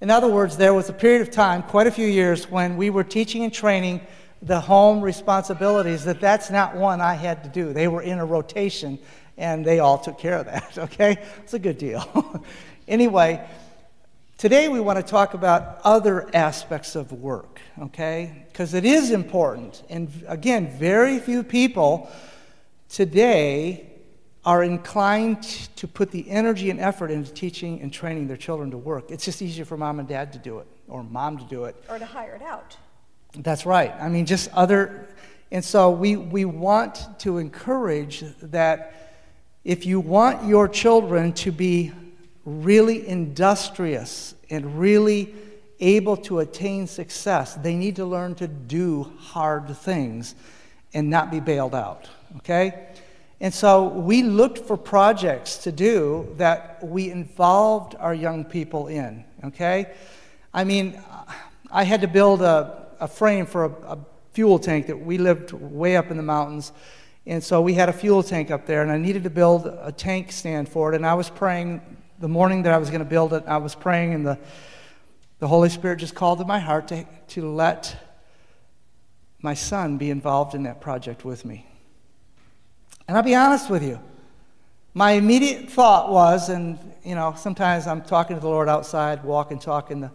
in 0.00 0.10
other 0.10 0.28
words, 0.28 0.56
there 0.56 0.72
was 0.72 0.88
a 0.88 0.92
period 0.92 1.20
of 1.20 1.30
time, 1.30 1.62
quite 1.62 1.86
a 1.86 1.90
few 1.90 2.06
years, 2.06 2.50
when 2.50 2.76
we 2.76 2.90
were 2.90 3.04
teaching 3.04 3.44
and 3.44 3.52
training 3.52 4.00
the 4.40 4.60
home 4.60 5.00
responsibilities 5.00 6.04
that 6.04 6.20
that's 6.20 6.50
not 6.50 6.74
one 6.74 7.00
I 7.00 7.14
had 7.14 7.44
to 7.44 7.50
do. 7.50 7.72
They 7.72 7.86
were 7.86 8.02
in 8.02 8.18
a 8.18 8.24
rotation, 8.24 8.98
and 9.36 9.64
they 9.64 9.78
all 9.78 9.98
took 9.98 10.18
care 10.18 10.38
of 10.38 10.46
that, 10.46 10.76
okay? 10.78 11.18
It's 11.42 11.54
a 11.54 11.58
good 11.58 11.78
deal. 11.78 12.42
anyway, 12.88 13.46
Today, 14.42 14.68
we 14.68 14.80
want 14.80 14.96
to 14.96 15.04
talk 15.04 15.34
about 15.34 15.78
other 15.84 16.28
aspects 16.34 16.96
of 16.96 17.12
work, 17.12 17.60
okay? 17.80 18.44
Because 18.48 18.74
it 18.74 18.84
is 18.84 19.12
important. 19.12 19.84
And 19.88 20.10
again, 20.26 20.68
very 20.80 21.20
few 21.20 21.44
people 21.44 22.10
today 22.88 23.88
are 24.44 24.64
inclined 24.64 25.44
to 25.76 25.86
put 25.86 26.10
the 26.10 26.28
energy 26.28 26.70
and 26.70 26.80
effort 26.80 27.12
into 27.12 27.32
teaching 27.32 27.80
and 27.82 27.92
training 27.92 28.26
their 28.26 28.36
children 28.36 28.72
to 28.72 28.76
work. 28.76 29.12
It's 29.12 29.24
just 29.24 29.42
easier 29.42 29.64
for 29.64 29.76
mom 29.76 30.00
and 30.00 30.08
dad 30.08 30.32
to 30.32 30.40
do 30.40 30.58
it, 30.58 30.66
or 30.88 31.04
mom 31.04 31.38
to 31.38 31.44
do 31.44 31.66
it. 31.66 31.76
Or 31.88 32.00
to 32.00 32.04
hire 32.04 32.34
it 32.34 32.42
out. 32.42 32.76
That's 33.38 33.64
right. 33.64 33.94
I 34.00 34.08
mean, 34.08 34.26
just 34.26 34.50
other. 34.54 35.06
And 35.52 35.64
so 35.64 35.92
we, 35.92 36.16
we 36.16 36.46
want 36.46 37.20
to 37.20 37.38
encourage 37.38 38.24
that 38.42 39.12
if 39.62 39.86
you 39.86 40.00
want 40.00 40.48
your 40.48 40.66
children 40.66 41.32
to 41.34 41.52
be 41.52 41.92
really 42.44 43.06
industrious 43.06 44.34
and 44.50 44.78
really 44.78 45.34
able 45.80 46.16
to 46.16 46.40
attain 46.40 46.86
success, 46.86 47.54
they 47.54 47.74
need 47.74 47.96
to 47.96 48.04
learn 48.04 48.34
to 48.36 48.48
do 48.48 49.12
hard 49.18 49.76
things 49.76 50.34
and 50.94 51.10
not 51.10 51.30
be 51.30 51.40
bailed 51.40 51.74
out. 51.74 52.08
Okay? 52.38 52.88
And 53.40 53.52
so 53.52 53.88
we 53.88 54.22
looked 54.22 54.58
for 54.58 54.76
projects 54.76 55.58
to 55.58 55.72
do 55.72 56.32
that 56.36 56.78
we 56.82 57.10
involved 57.10 57.96
our 57.98 58.14
young 58.14 58.44
people 58.44 58.86
in. 58.86 59.24
Okay? 59.44 59.92
I 60.54 60.64
mean, 60.64 61.02
I 61.70 61.82
had 61.84 62.02
to 62.02 62.08
build 62.08 62.42
a, 62.42 62.86
a 63.00 63.08
frame 63.08 63.46
for 63.46 63.64
a, 63.64 63.70
a 63.94 63.98
fuel 64.32 64.58
tank 64.58 64.86
that 64.86 64.96
we 64.96 65.18
lived 65.18 65.52
way 65.52 65.96
up 65.96 66.10
in 66.10 66.16
the 66.16 66.22
mountains. 66.22 66.72
And 67.26 67.42
so 67.42 67.60
we 67.60 67.74
had 67.74 67.88
a 67.88 67.92
fuel 67.92 68.22
tank 68.22 68.50
up 68.50 68.66
there, 68.66 68.82
and 68.82 68.90
I 68.90 68.98
needed 68.98 69.24
to 69.24 69.30
build 69.30 69.66
a 69.66 69.92
tank 69.92 70.32
stand 70.32 70.68
for 70.68 70.92
it. 70.92 70.96
And 70.96 71.06
I 71.06 71.14
was 71.14 71.30
praying 71.30 71.80
the 72.22 72.28
morning 72.28 72.62
that 72.62 72.72
I 72.72 72.78
was 72.78 72.88
going 72.88 73.00
to 73.00 73.04
build 73.04 73.32
it, 73.32 73.42
I 73.48 73.56
was 73.56 73.74
praying, 73.74 74.14
and 74.14 74.24
the, 74.24 74.38
the 75.40 75.48
Holy 75.48 75.68
Spirit 75.68 75.96
just 75.96 76.14
called 76.14 76.38
to 76.38 76.44
my 76.44 76.60
heart 76.60 76.86
to, 76.88 77.04
to 77.30 77.52
let 77.52 77.96
my 79.40 79.54
son 79.54 79.98
be 79.98 80.08
involved 80.08 80.54
in 80.54 80.62
that 80.62 80.80
project 80.80 81.24
with 81.24 81.44
me. 81.44 81.66
And 83.08 83.16
I'll 83.16 83.24
be 83.24 83.34
honest 83.34 83.68
with 83.68 83.82
you. 83.82 83.98
My 84.94 85.12
immediate 85.12 85.68
thought 85.68 86.12
was, 86.12 86.48
and 86.48 86.78
you 87.04 87.16
know, 87.16 87.34
sometimes 87.36 87.88
I'm 87.88 88.02
talking 88.02 88.36
to 88.36 88.40
the 88.40 88.48
Lord 88.48 88.68
outside, 88.68 89.24
walk 89.24 89.50
and 89.50 89.60
talk 89.60 89.90
in 89.90 89.98
the, 89.98 90.10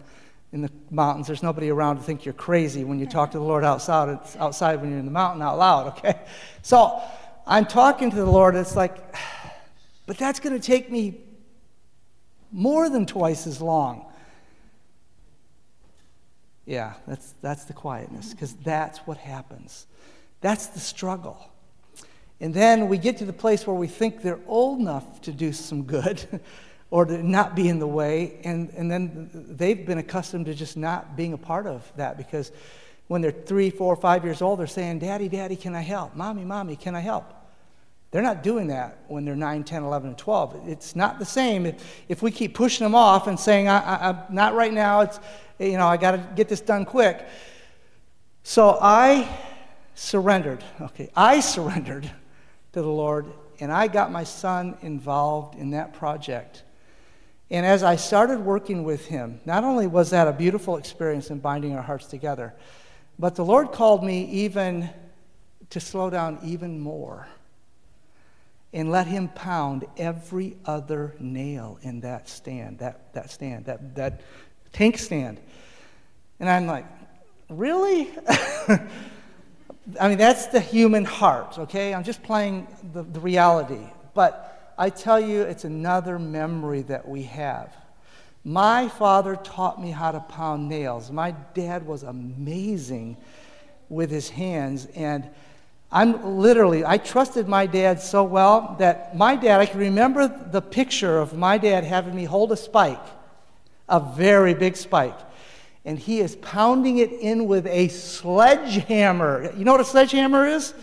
in 0.54 0.62
the 0.62 0.70
mountains. 0.90 1.26
There's 1.26 1.42
nobody 1.42 1.68
around 1.68 1.96
to 1.96 2.02
think 2.02 2.24
you're 2.24 2.32
crazy 2.32 2.84
when 2.84 2.98
you 2.98 3.04
talk 3.10 3.32
to 3.32 3.38
the 3.38 3.44
Lord 3.44 3.64
outside. 3.64 4.08
It's 4.08 4.34
outside 4.36 4.80
when 4.80 4.88
you're 4.88 4.98
in 4.98 5.04
the 5.04 5.10
mountain 5.10 5.42
out 5.42 5.58
loud, 5.58 5.88
okay? 5.88 6.18
So 6.62 7.02
I'm 7.46 7.66
talking 7.66 8.08
to 8.08 8.16
the 8.16 8.24
Lord, 8.24 8.56
it's 8.56 8.74
like, 8.74 8.96
but 10.06 10.16
that's 10.16 10.40
going 10.40 10.58
to 10.58 10.66
take 10.66 10.90
me 10.90 11.26
more 12.52 12.88
than 12.88 13.06
twice 13.06 13.46
as 13.46 13.60
long. 13.60 14.04
Yeah, 16.66 16.94
that's, 17.06 17.34
that's 17.40 17.64
the 17.64 17.72
quietness, 17.72 18.32
because 18.32 18.52
that's 18.54 18.98
what 19.00 19.16
happens. 19.16 19.86
That's 20.40 20.66
the 20.66 20.80
struggle. 20.80 21.50
And 22.40 22.52
then 22.52 22.88
we 22.88 22.98
get 22.98 23.18
to 23.18 23.24
the 23.24 23.32
place 23.32 23.66
where 23.66 23.74
we 23.74 23.88
think 23.88 24.22
they're 24.22 24.40
old 24.46 24.78
enough 24.78 25.22
to 25.22 25.32
do 25.32 25.52
some 25.52 25.84
good 25.84 26.42
or 26.90 27.04
to 27.04 27.22
not 27.22 27.54
be 27.56 27.68
in 27.68 27.78
the 27.78 27.86
way, 27.86 28.38
and, 28.44 28.70
and 28.70 28.90
then 28.90 29.30
they've 29.32 29.84
been 29.84 29.98
accustomed 29.98 30.46
to 30.46 30.54
just 30.54 30.76
not 30.76 31.16
being 31.16 31.32
a 31.32 31.38
part 31.38 31.66
of 31.66 31.90
that 31.96 32.16
because 32.16 32.52
when 33.08 33.20
they're 33.20 33.30
three, 33.30 33.70
four, 33.70 33.96
five 33.96 34.24
years 34.24 34.40
old, 34.40 34.58
they're 34.58 34.66
saying, 34.66 35.00
Daddy, 35.00 35.28
Daddy, 35.28 35.56
can 35.56 35.74
I 35.74 35.80
help? 35.80 36.14
Mommy, 36.14 36.44
Mommy, 36.44 36.76
can 36.76 36.94
I 36.94 37.00
help? 37.00 37.32
They're 38.10 38.22
not 38.22 38.42
doing 38.42 38.68
that 38.68 38.98
when 39.08 39.24
they're 39.24 39.36
9, 39.36 39.64
10, 39.64 39.82
11, 39.82 40.08
and 40.10 40.18
12. 40.18 40.68
It's 40.68 40.96
not 40.96 41.18
the 41.18 41.26
same 41.26 41.66
if, 41.66 42.02
if 42.08 42.22
we 42.22 42.30
keep 42.30 42.54
pushing 42.54 42.84
them 42.84 42.94
off 42.94 43.26
and 43.26 43.38
saying, 43.38 43.68
I, 43.68 43.78
I, 43.78 44.10
I, 44.10 44.24
not 44.30 44.54
right 44.54 44.72
now, 44.72 45.02
it's, 45.02 45.20
you 45.58 45.76
know, 45.76 45.86
I 45.86 45.98
got 45.98 46.12
to 46.12 46.28
get 46.34 46.48
this 46.48 46.60
done 46.60 46.86
quick. 46.86 47.26
So 48.44 48.78
I 48.80 49.28
surrendered. 49.94 50.64
Okay, 50.80 51.10
I 51.14 51.40
surrendered 51.40 52.10
to 52.72 52.80
the 52.80 52.88
Lord, 52.88 53.26
and 53.60 53.70
I 53.70 53.88
got 53.88 54.10
my 54.10 54.24
son 54.24 54.78
involved 54.80 55.58
in 55.58 55.70
that 55.70 55.92
project. 55.92 56.62
And 57.50 57.66
as 57.66 57.82
I 57.82 57.96
started 57.96 58.40
working 58.40 58.84
with 58.84 59.06
him, 59.06 59.40
not 59.44 59.64
only 59.64 59.86
was 59.86 60.10
that 60.10 60.28
a 60.28 60.32
beautiful 60.32 60.78
experience 60.78 61.30
in 61.30 61.40
binding 61.40 61.76
our 61.76 61.82
hearts 61.82 62.06
together, 62.06 62.54
but 63.18 63.34
the 63.34 63.44
Lord 63.44 63.72
called 63.72 64.02
me 64.02 64.24
even 64.26 64.88
to 65.70 65.80
slow 65.80 66.08
down 66.08 66.38
even 66.42 66.78
more 66.78 67.26
and 68.72 68.90
let 68.90 69.06
him 69.06 69.28
pound 69.28 69.84
every 69.96 70.56
other 70.64 71.14
nail 71.18 71.78
in 71.82 72.00
that 72.00 72.28
stand, 72.28 72.78
that, 72.78 73.12
that 73.14 73.30
stand, 73.30 73.64
that, 73.66 73.94
that 73.94 74.20
tank 74.72 74.98
stand. 74.98 75.40
And 76.38 76.48
I'm 76.48 76.66
like, 76.66 76.86
really? 77.48 78.10
I 80.00 80.08
mean, 80.08 80.18
that's 80.18 80.46
the 80.46 80.60
human 80.60 81.04
heart, 81.04 81.58
okay? 81.58 81.94
I'm 81.94 82.04
just 82.04 82.22
playing 82.22 82.68
the, 82.92 83.02
the 83.02 83.20
reality. 83.20 83.86
But 84.12 84.74
I 84.76 84.90
tell 84.90 85.18
you, 85.18 85.42
it's 85.42 85.64
another 85.64 86.18
memory 86.18 86.82
that 86.82 87.08
we 87.08 87.22
have. 87.22 87.74
My 88.44 88.88
father 88.88 89.36
taught 89.36 89.80
me 89.80 89.90
how 89.90 90.12
to 90.12 90.20
pound 90.20 90.68
nails. 90.68 91.10
My 91.10 91.32
dad 91.54 91.86
was 91.86 92.02
amazing 92.02 93.16
with 93.88 94.10
his 94.10 94.28
hands. 94.28 94.86
And 94.94 95.28
I'm 95.90 96.38
literally, 96.38 96.84
I 96.84 96.98
trusted 96.98 97.48
my 97.48 97.66
dad 97.66 98.00
so 98.00 98.22
well 98.22 98.76
that 98.78 99.16
my 99.16 99.36
dad, 99.36 99.60
I 99.60 99.66
can 99.66 99.80
remember 99.80 100.28
the 100.28 100.60
picture 100.60 101.18
of 101.18 101.36
my 101.36 101.56
dad 101.56 101.84
having 101.84 102.14
me 102.14 102.24
hold 102.24 102.52
a 102.52 102.56
spike, 102.56 103.00
a 103.88 103.98
very 103.98 104.52
big 104.52 104.76
spike. 104.76 105.18
And 105.86 105.98
he 105.98 106.20
is 106.20 106.36
pounding 106.36 106.98
it 106.98 107.12
in 107.12 107.46
with 107.46 107.66
a 107.66 107.88
sledgehammer. 107.88 109.50
You 109.56 109.64
know 109.64 109.72
what 109.72 109.80
a 109.80 109.84
sledgehammer 109.84 110.46
is? 110.46 110.74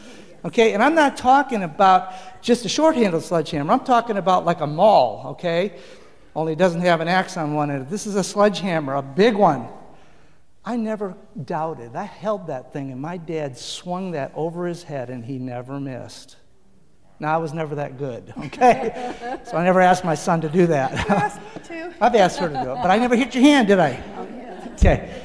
Okay, 0.43 0.73
and 0.73 0.81
I'm 0.81 0.95
not 0.95 1.17
talking 1.17 1.61
about 1.61 2.13
just 2.41 2.65
a 2.65 2.69
short 2.69 2.95
handled 2.95 3.23
sledgehammer. 3.23 3.71
I'm 3.73 3.79
talking 3.81 4.17
about 4.17 4.45
like 4.45 4.61
a 4.61 4.67
maul, 4.67 5.23
okay? 5.31 5.73
Only 6.35 6.53
it 6.53 6.59
doesn't 6.59 6.81
have 6.81 7.01
an 7.01 7.07
axe 7.07 7.37
on 7.37 7.53
one 7.53 7.69
end. 7.69 7.89
This 7.89 8.07
is 8.07 8.15
a 8.15 8.23
sledgehammer, 8.23 8.95
a 8.95 9.01
big 9.03 9.35
one. 9.35 9.67
I 10.65 10.77
never 10.77 11.15
doubted. 11.43 11.95
I 11.95 12.05
held 12.05 12.47
that 12.47 12.73
thing, 12.73 12.91
and 12.91 12.99
my 12.99 13.17
dad 13.17 13.55
swung 13.57 14.11
that 14.11 14.31
over 14.33 14.65
his 14.65 14.81
head, 14.81 15.11
and 15.11 15.23
he 15.23 15.37
never 15.37 15.79
missed. 15.79 16.37
Now, 17.19 17.35
I 17.35 17.37
was 17.37 17.53
never 17.53 17.75
that 17.75 17.97
good, 17.97 18.33
okay? 18.45 19.39
so 19.45 19.57
I 19.57 19.63
never 19.63 19.79
asked 19.79 20.03
my 20.03 20.15
son 20.15 20.41
to 20.41 20.49
do 20.49 20.65
that. 20.67 20.91
You 20.91 21.15
asked 21.15 21.39
me 21.39 21.61
to. 21.65 21.93
I've 22.01 22.15
asked 22.15 22.39
her 22.39 22.49
to 22.49 22.53
do 22.53 22.71
it, 22.71 22.75
but 22.75 22.89
I 22.89 22.97
never 22.97 23.15
hit 23.15 23.35
your 23.35 23.43
hand, 23.43 23.67
did 23.67 23.79
I? 23.79 24.03
Oh, 24.17 24.27
yeah. 24.35 24.67
Okay. 24.73 25.21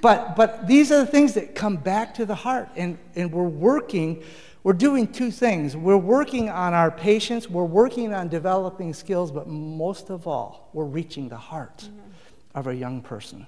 But, 0.00 0.36
but 0.36 0.66
these 0.68 0.92
are 0.92 0.98
the 0.98 1.06
things 1.06 1.34
that 1.34 1.54
come 1.54 1.76
back 1.76 2.14
to 2.14 2.26
the 2.26 2.34
heart, 2.34 2.68
and, 2.76 2.96
and 3.16 3.32
we're 3.32 3.42
working. 3.42 4.22
We're 4.62 4.72
doing 4.72 5.08
two 5.08 5.30
things. 5.30 5.76
We're 5.76 5.96
working 5.96 6.48
on 6.48 6.74
our 6.74 6.90
patience, 6.90 7.50
we're 7.50 7.64
working 7.64 8.14
on 8.14 8.28
developing 8.28 8.94
skills, 8.94 9.32
but 9.32 9.48
most 9.48 10.10
of 10.10 10.28
all, 10.28 10.70
we're 10.72 10.84
reaching 10.84 11.28
the 11.28 11.36
heart 11.36 11.78
mm-hmm. 11.78 11.98
of 12.54 12.68
a 12.68 12.74
young 12.74 13.02
person. 13.02 13.46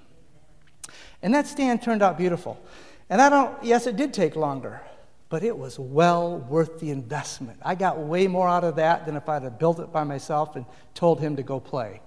And 1.22 1.34
that 1.34 1.46
stand 1.46 1.82
turned 1.82 2.02
out 2.02 2.18
beautiful. 2.18 2.60
And 3.08 3.20
I 3.20 3.28
don't, 3.28 3.62
yes, 3.62 3.86
it 3.86 3.96
did 3.96 4.12
take 4.12 4.36
longer, 4.36 4.80
but 5.28 5.42
it 5.42 5.56
was 5.56 5.78
well 5.78 6.38
worth 6.38 6.80
the 6.80 6.90
investment. 6.90 7.58
I 7.62 7.74
got 7.74 7.98
way 7.98 8.26
more 8.26 8.48
out 8.48 8.64
of 8.64 8.76
that 8.76 9.06
than 9.06 9.16
if 9.16 9.28
I'd 9.28 9.42
have 9.42 9.58
built 9.58 9.78
it 9.80 9.92
by 9.92 10.04
myself 10.04 10.56
and 10.56 10.66
told 10.94 11.20
him 11.20 11.36
to 11.36 11.42
go 11.42 11.60
play. 11.60 12.00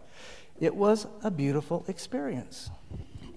It 0.60 0.76
was 0.76 1.08
a 1.24 1.32
beautiful 1.32 1.86
experience. 1.88 2.70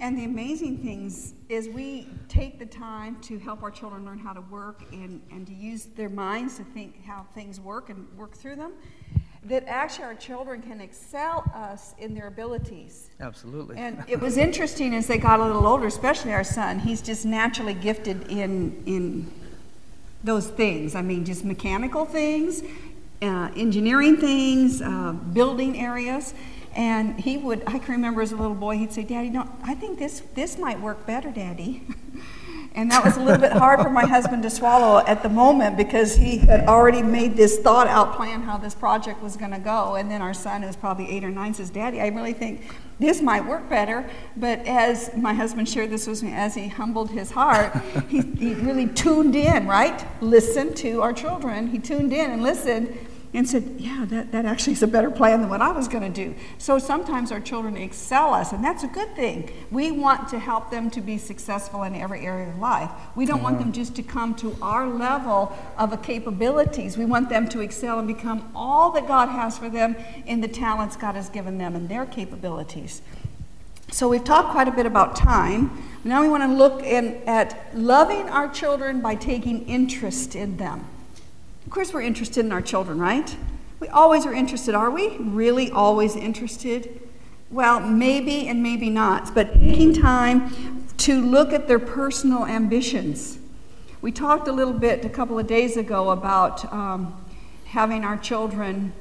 And 0.01 0.19
the 0.19 0.25
amazing 0.25 0.79
things 0.79 1.35
is 1.49 1.69
we 1.69 2.09
take 2.29 2.59
the 2.59 2.67
time 2.67 3.21
to 3.21 3.39
help 3.39 3.63
our 3.63 3.71
children 3.71 4.05
learn 4.05 4.19
how 4.19 4.33
to 4.33 4.41
work 4.41 4.83
and, 4.91 5.23
and 5.31 5.47
to 5.47 5.55
use 5.55 5.85
their 5.85 6.09
minds 6.09 6.57
to 6.57 6.65
think 6.65 7.05
how 7.05 7.25
things 7.35 7.61
work 7.61 7.89
and 7.89 8.09
work 8.19 8.35
through 8.35 8.57
them 8.57 8.73
that 9.45 9.65
actually 9.67 10.05
our 10.05 10.15
children 10.15 10.63
can 10.63 10.81
excel 10.81 11.51
us 11.55 11.95
in 11.99 12.15
their 12.15 12.29
abilities. 12.29 13.11
Absolutely. 13.21 13.77
And 13.77 14.05
it 14.07 14.21
was 14.21 14.37
interesting 14.37 14.95
as 14.95 15.09
they 15.09 15.19
got 15.19 15.41
a 15.41 15.45
little 15.45 15.67
older, 15.67 15.87
especially 15.87 16.33
our 16.33 16.45
son. 16.45 16.79
He's 16.79 17.03
just 17.03 17.25
naturally 17.25 17.75
gifted 17.75 18.31
in 18.31 18.83
in 18.87 19.33
those 20.25 20.47
things. 20.49 20.95
I 20.95 21.03
mean, 21.03 21.25
just 21.25 21.45
mechanical 21.45 22.05
things, 22.05 22.63
uh, 23.21 23.51
engineering 23.57 24.17
things, 24.17 24.81
uh, 24.81 25.13
building 25.13 25.79
areas. 25.79 26.35
And 26.75 27.21
he 27.21 27.37
would, 27.37 27.63
I 27.67 27.79
can 27.79 27.93
remember 27.93 28.23
as 28.23 28.33
a 28.33 28.37
little 28.37 28.55
boy, 28.55 28.79
he'd 28.79 28.93
say, 28.93 29.03
Daddy, 29.03 29.29
no, 29.29 29.49
I 29.63 29.75
think 29.75 29.99
this, 29.99 30.21
this 30.35 30.57
might 30.57 30.81
work 30.81 31.07
better, 31.07 31.31
Daddy. 31.31 31.87
And 32.75 32.91
that 32.91 33.05
was 33.05 33.19
a 33.19 33.21
little 33.21 33.41
bit 33.41 33.53
hard 33.53 33.81
for 33.81 33.91
my 33.91 34.07
husband 34.07 34.43
to 34.45 34.51
swallow 34.51 35.05
at 35.07 35.23
the 35.23 35.29
moment 35.29 35.77
because 35.77 36.17
he 36.17 36.39
had 36.39 36.67
already 36.67 37.03
made 37.03 37.37
this 37.37 37.59
thought 37.59 37.87
out 37.87 38.17
plan 38.17 38.43
how 38.43 38.57
this 38.57 38.75
project 38.75 39.23
was 39.23 39.37
going 39.37 39.51
to 39.51 39.59
go. 39.59 39.97
And 39.97 40.11
then 40.11 40.23
our 40.23 40.33
son, 40.33 40.63
who's 40.63 40.77
probably 40.77 41.11
eight 41.11 41.23
or 41.23 41.31
nine, 41.31 41.53
says, 41.53 41.69
Daddy, 41.69 42.01
I 42.01 42.09
really 42.09 42.33
think 42.33 42.65
this 42.99 43.21
might 43.21 43.45
work 43.47 43.69
better. 43.69 44.09
But 44.39 44.61
as 44.67 45.15
my 45.15 45.35
husband 45.35 45.69
shared 45.69 45.91
this 45.91 46.07
with 46.07 46.23
me, 46.23 46.33
as 46.33 46.55
he 46.55 46.69
humbled 46.69 47.11
his 47.11 47.31
heart, 47.31 47.77
he, 48.09 48.23
he 48.23 48.55
really 48.55 48.87
tuned 48.87 49.37
in, 49.37 49.67
right? 49.67 50.07
Listened 50.23 50.75
to 50.79 51.03
our 51.03 51.13
children. 51.13 51.67
He 51.67 51.79
tuned 51.79 52.13
in 52.13 52.31
and 52.31 52.43
listened 52.43 52.97
and 53.35 53.49
said, 53.49 53.77
Yeah, 53.79 54.05
that, 54.09 54.33
that 54.33 54.45
actually 54.45 54.75
is 54.75 54.83
a 54.83 54.87
better 54.87 55.11
plan 55.11 55.41
than 55.41 55.49
what 55.49 55.63
I 55.63 55.73
was 55.73 55.89
going 55.89 56.13
to 56.13 56.25
do. 56.25 56.35
So 56.59 56.79
sometimes 56.79 57.33
our 57.33 57.41
children 57.41 57.77
excel 57.77 58.35
us, 58.35 58.53
and 58.53 58.63
that's 58.63 58.83
a 58.83 58.89
good 58.89 59.15
thing. 59.17 59.51
We 59.71 59.91
want 59.91 60.29
to 60.29 60.39
help 60.39 60.71
them 60.71 60.91
to 60.91 61.01
be 61.01 61.17
successful 61.17 61.83
in 61.85 61.95
every 61.95 62.27
area 62.27 62.49
of 62.49 62.59
life. 62.59 62.91
We 63.17 63.25
don't 63.25 63.43
want 63.43 63.57
uh-huh. 63.57 63.65
them 63.65 63.73
just 63.73 63.97
to 63.97 64.03
come 64.03 64.35
to 64.37 64.57
our 64.61 64.89
level 64.89 65.57
of 65.79 66.03
capabilities. 66.03 66.99
We 66.99 67.05
want 67.05 67.29
them 67.29 67.49
to 67.51 67.61
excel 67.61 67.99
and 67.99 68.07
become 68.09 68.51
all 68.55 68.91
that 68.93 69.07
God 69.07 69.29
has 69.29 69.57
for 69.57 69.71
them 69.71 69.97
in 70.27 70.41
the 70.41 70.49
talents 70.49 70.97
God 70.97 71.15
has 71.15 71.29
given 71.29 71.59
them 71.59 71.75
and 71.75 71.89
their 71.89 72.07
capabilities. 72.07 73.03
So 73.91 74.09
we've 74.09 74.25
talked 74.25 74.51
quite 74.51 74.69
a 74.69 74.73
bit 74.73 74.87
about 74.87 75.17
time. 75.17 75.83
Now 76.03 76.23
we 76.23 76.29
want 76.29 76.43
to 76.43 76.49
look 76.49 76.83
in, 76.83 77.23
at 77.27 77.77
loving 77.77 78.29
our 78.31 78.49
children 78.49 79.01
by 79.01 79.15
taking 79.15 79.67
interest 79.67 80.35
in 80.35 80.57
them. 80.57 80.87
Course, 81.73 81.95
we're 81.95 82.03
interested 82.03 82.45
in 82.45 82.53
our 82.53 82.61
children, 82.61 82.99
right? 82.99 83.35
We 83.81 83.89
always 83.89 84.27
are 84.27 84.35
interested, 84.35 84.75
are 84.75 84.91
we? 84.91 85.17
Really 85.17 85.71
always 85.71 86.15
interested? 86.15 87.01
Well, 87.51 87.81
maybe 87.81 88.47
and 88.47 88.63
maybe 88.63 88.91
not, 88.91 89.35
but 89.35 89.55
taking 89.55 89.95
time 89.95 90.87
to 90.99 91.23
look 91.23 91.55
at 91.55 91.69
their 91.69 91.79
personal 91.79 92.45
ambitions. 92.45 93.39
We 94.03 94.13
talked 94.13 94.49
a 94.49 94.53
little 94.53 94.75
bit 94.75 95.07
a 95.07 95.09
couple 95.09 95.39
of 95.39 95.47
days 95.47 95.79
ago 95.79 96.11
about 96.11 96.71
um, 96.71 97.25
having 97.65 98.05
our 98.05 98.19
children 98.19 98.93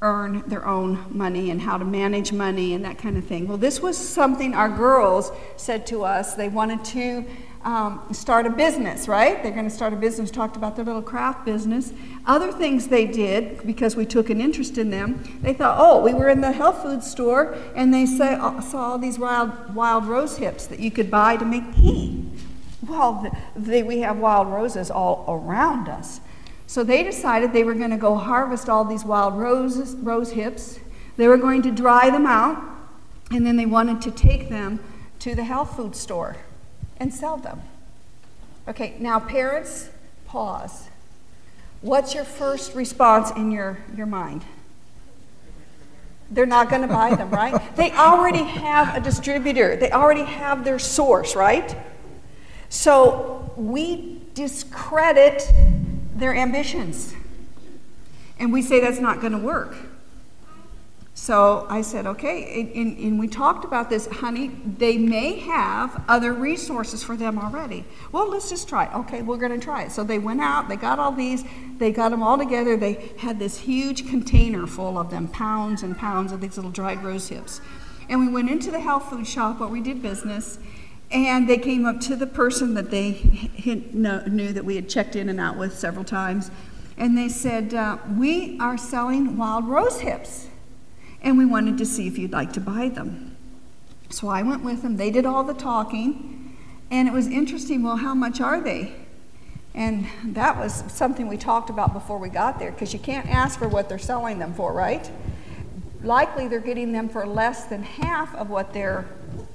earn 0.00 0.42
their 0.48 0.66
own 0.66 1.06
money 1.08 1.52
and 1.52 1.60
how 1.60 1.78
to 1.78 1.84
manage 1.84 2.32
money 2.32 2.74
and 2.74 2.84
that 2.84 2.98
kind 2.98 3.16
of 3.16 3.24
thing. 3.24 3.46
Well, 3.46 3.58
this 3.58 3.80
was 3.80 3.96
something 3.96 4.54
our 4.54 4.68
girls 4.68 5.30
said 5.56 5.86
to 5.86 6.02
us. 6.02 6.34
They 6.34 6.48
wanted 6.48 6.84
to 6.86 7.24
um, 7.64 8.02
start 8.12 8.46
a 8.46 8.50
business, 8.50 9.06
right? 9.06 9.42
They're 9.42 9.52
going 9.52 9.68
to 9.68 9.74
start 9.74 9.92
a 9.92 9.96
business, 9.96 10.30
talked 10.30 10.56
about 10.56 10.76
their 10.76 10.84
little 10.84 11.02
craft 11.02 11.44
business. 11.44 11.92
Other 12.26 12.52
things 12.52 12.88
they 12.88 13.06
did, 13.06 13.64
because 13.66 13.96
we 13.96 14.04
took 14.04 14.30
an 14.30 14.40
interest 14.40 14.78
in 14.78 14.90
them, 14.90 15.22
they 15.42 15.54
thought, 15.54 15.76
oh, 15.78 16.02
we 16.02 16.12
were 16.12 16.28
in 16.28 16.40
the 16.40 16.52
health 16.52 16.82
food 16.82 17.02
store 17.02 17.56
and 17.74 17.92
they 17.92 18.06
say, 18.06 18.34
uh, 18.34 18.60
saw 18.60 18.92
all 18.92 18.98
these 18.98 19.18
wild, 19.18 19.74
wild 19.74 20.06
rose 20.06 20.36
hips 20.36 20.66
that 20.66 20.80
you 20.80 20.90
could 20.90 21.10
buy 21.10 21.36
to 21.36 21.44
make 21.44 21.74
tea. 21.74 22.24
Well, 22.86 23.30
they, 23.54 23.82
we 23.82 24.00
have 24.00 24.18
wild 24.18 24.48
roses 24.48 24.90
all 24.90 25.24
around 25.28 25.88
us. 25.88 26.20
So 26.66 26.82
they 26.82 27.02
decided 27.02 27.52
they 27.52 27.64
were 27.64 27.74
going 27.74 27.90
to 27.90 27.96
go 27.96 28.16
harvest 28.16 28.68
all 28.68 28.84
these 28.84 29.04
wild 29.04 29.38
roses, 29.38 29.94
rose 29.94 30.32
hips. 30.32 30.80
They 31.16 31.28
were 31.28 31.36
going 31.36 31.62
to 31.62 31.70
dry 31.70 32.10
them 32.10 32.26
out, 32.26 32.60
and 33.30 33.46
then 33.46 33.56
they 33.56 33.66
wanted 33.66 34.00
to 34.02 34.10
take 34.10 34.48
them 34.48 34.80
to 35.20 35.34
the 35.34 35.44
health 35.44 35.76
food 35.76 35.94
store 35.94 36.36
and 37.02 37.12
sell 37.12 37.36
them. 37.36 37.60
Okay, 38.68 38.94
now 39.00 39.18
parents, 39.18 39.90
pause. 40.24 40.88
What's 41.80 42.14
your 42.14 42.22
first 42.22 42.76
response 42.76 43.32
in 43.32 43.50
your, 43.50 43.78
your 43.96 44.06
mind? 44.06 44.44
They're 46.30 46.46
not 46.46 46.70
going 46.70 46.82
to 46.82 46.88
buy 46.88 47.16
them, 47.16 47.30
right? 47.30 47.60
They 47.76 47.90
already 47.90 48.44
have 48.44 48.96
a 48.96 49.00
distributor, 49.00 49.74
they 49.74 49.90
already 49.90 50.22
have 50.22 50.64
their 50.64 50.78
source, 50.78 51.34
right? 51.34 51.76
So 52.68 53.52
we 53.56 54.22
discredit 54.34 55.42
their 56.14 56.34
ambitions. 56.34 57.14
And 58.38 58.52
we 58.52 58.62
say 58.62 58.80
that's 58.80 59.00
not 59.00 59.20
going 59.20 59.32
to 59.32 59.38
work. 59.38 59.74
So 61.22 61.68
I 61.70 61.82
said, 61.82 62.04
okay, 62.04 62.68
and, 62.74 62.98
and, 62.98 63.16
we 63.16 63.28
talked 63.28 63.64
about 63.64 63.88
this, 63.88 64.08
honey. 64.08 64.50
They 64.78 64.98
may 64.98 65.38
have 65.38 66.02
other 66.08 66.32
resources 66.32 67.04
for 67.04 67.16
them 67.16 67.38
already. 67.38 67.84
Well, 68.10 68.28
let's 68.28 68.50
just 68.50 68.68
try 68.68 68.86
it. 68.86 68.92
Okay, 68.92 69.22
we're 69.22 69.36
going 69.36 69.52
to 69.52 69.64
try 69.64 69.84
it. 69.84 69.92
So 69.92 70.02
they 70.02 70.18
went 70.18 70.40
out, 70.40 70.68
they 70.68 70.74
got 70.74 70.98
all 70.98 71.12
these, 71.12 71.44
they 71.78 71.92
got 71.92 72.08
them 72.08 72.24
all 72.24 72.36
together. 72.36 72.76
They 72.76 73.12
had 73.18 73.38
this 73.38 73.56
huge 73.56 74.08
container 74.10 74.66
full 74.66 74.98
of 74.98 75.12
them, 75.12 75.28
pounds 75.28 75.84
and 75.84 75.96
pounds 75.96 76.32
of 76.32 76.40
these 76.40 76.56
little 76.56 76.72
dried 76.72 77.04
rose 77.04 77.28
hips. 77.28 77.60
And 78.08 78.18
we 78.18 78.26
went 78.26 78.50
into 78.50 78.72
the 78.72 78.80
health 78.80 79.08
food 79.08 79.28
shop 79.28 79.60
where 79.60 79.68
we 79.68 79.80
did 79.80 80.02
business, 80.02 80.58
and 81.12 81.48
they 81.48 81.58
came 81.58 81.86
up 81.86 82.00
to 82.00 82.16
the 82.16 82.26
person 82.26 82.74
that 82.74 82.90
they 82.90 83.48
knew 83.64 84.52
that 84.52 84.64
we 84.64 84.74
had 84.74 84.88
checked 84.88 85.14
in 85.14 85.28
and 85.28 85.38
out 85.38 85.56
with 85.56 85.78
several 85.78 86.04
times, 86.04 86.50
and 86.96 87.16
they 87.16 87.28
said, 87.28 87.74
uh, 87.74 87.98
We 88.18 88.58
are 88.58 88.76
selling 88.76 89.36
wild 89.36 89.68
rose 89.68 90.00
hips 90.00 90.48
and 91.22 91.38
we 91.38 91.46
wanted 91.46 91.78
to 91.78 91.86
see 91.86 92.06
if 92.06 92.18
you'd 92.18 92.32
like 92.32 92.52
to 92.52 92.60
buy 92.60 92.88
them. 92.88 93.36
So 94.10 94.28
I 94.28 94.42
went 94.42 94.62
with 94.62 94.82
them. 94.82 94.96
They 94.96 95.10
did 95.10 95.24
all 95.24 95.42
the 95.44 95.54
talking, 95.54 96.56
and 96.90 97.08
it 97.08 97.14
was 97.14 97.28
interesting. 97.28 97.82
Well, 97.82 97.96
how 97.96 98.14
much 98.14 98.40
are 98.40 98.60
they? 98.60 98.92
And 99.74 100.06
that 100.24 100.58
was 100.58 100.84
something 100.88 101.28
we 101.28 101.38
talked 101.38 101.70
about 101.70 101.94
before 101.94 102.18
we 102.18 102.28
got 102.28 102.58
there 102.58 102.72
because 102.72 102.92
you 102.92 102.98
can't 102.98 103.26
ask 103.26 103.58
for 103.58 103.68
what 103.68 103.88
they're 103.88 103.98
selling 103.98 104.38
them 104.38 104.52
for, 104.52 104.72
right? 104.72 105.10
Likely 106.02 106.46
they're 106.46 106.60
getting 106.60 106.92
them 106.92 107.08
for 107.08 107.26
less 107.26 107.64
than 107.64 107.82
half 107.82 108.34
of 108.34 108.50
what 108.50 108.74
they're 108.74 109.06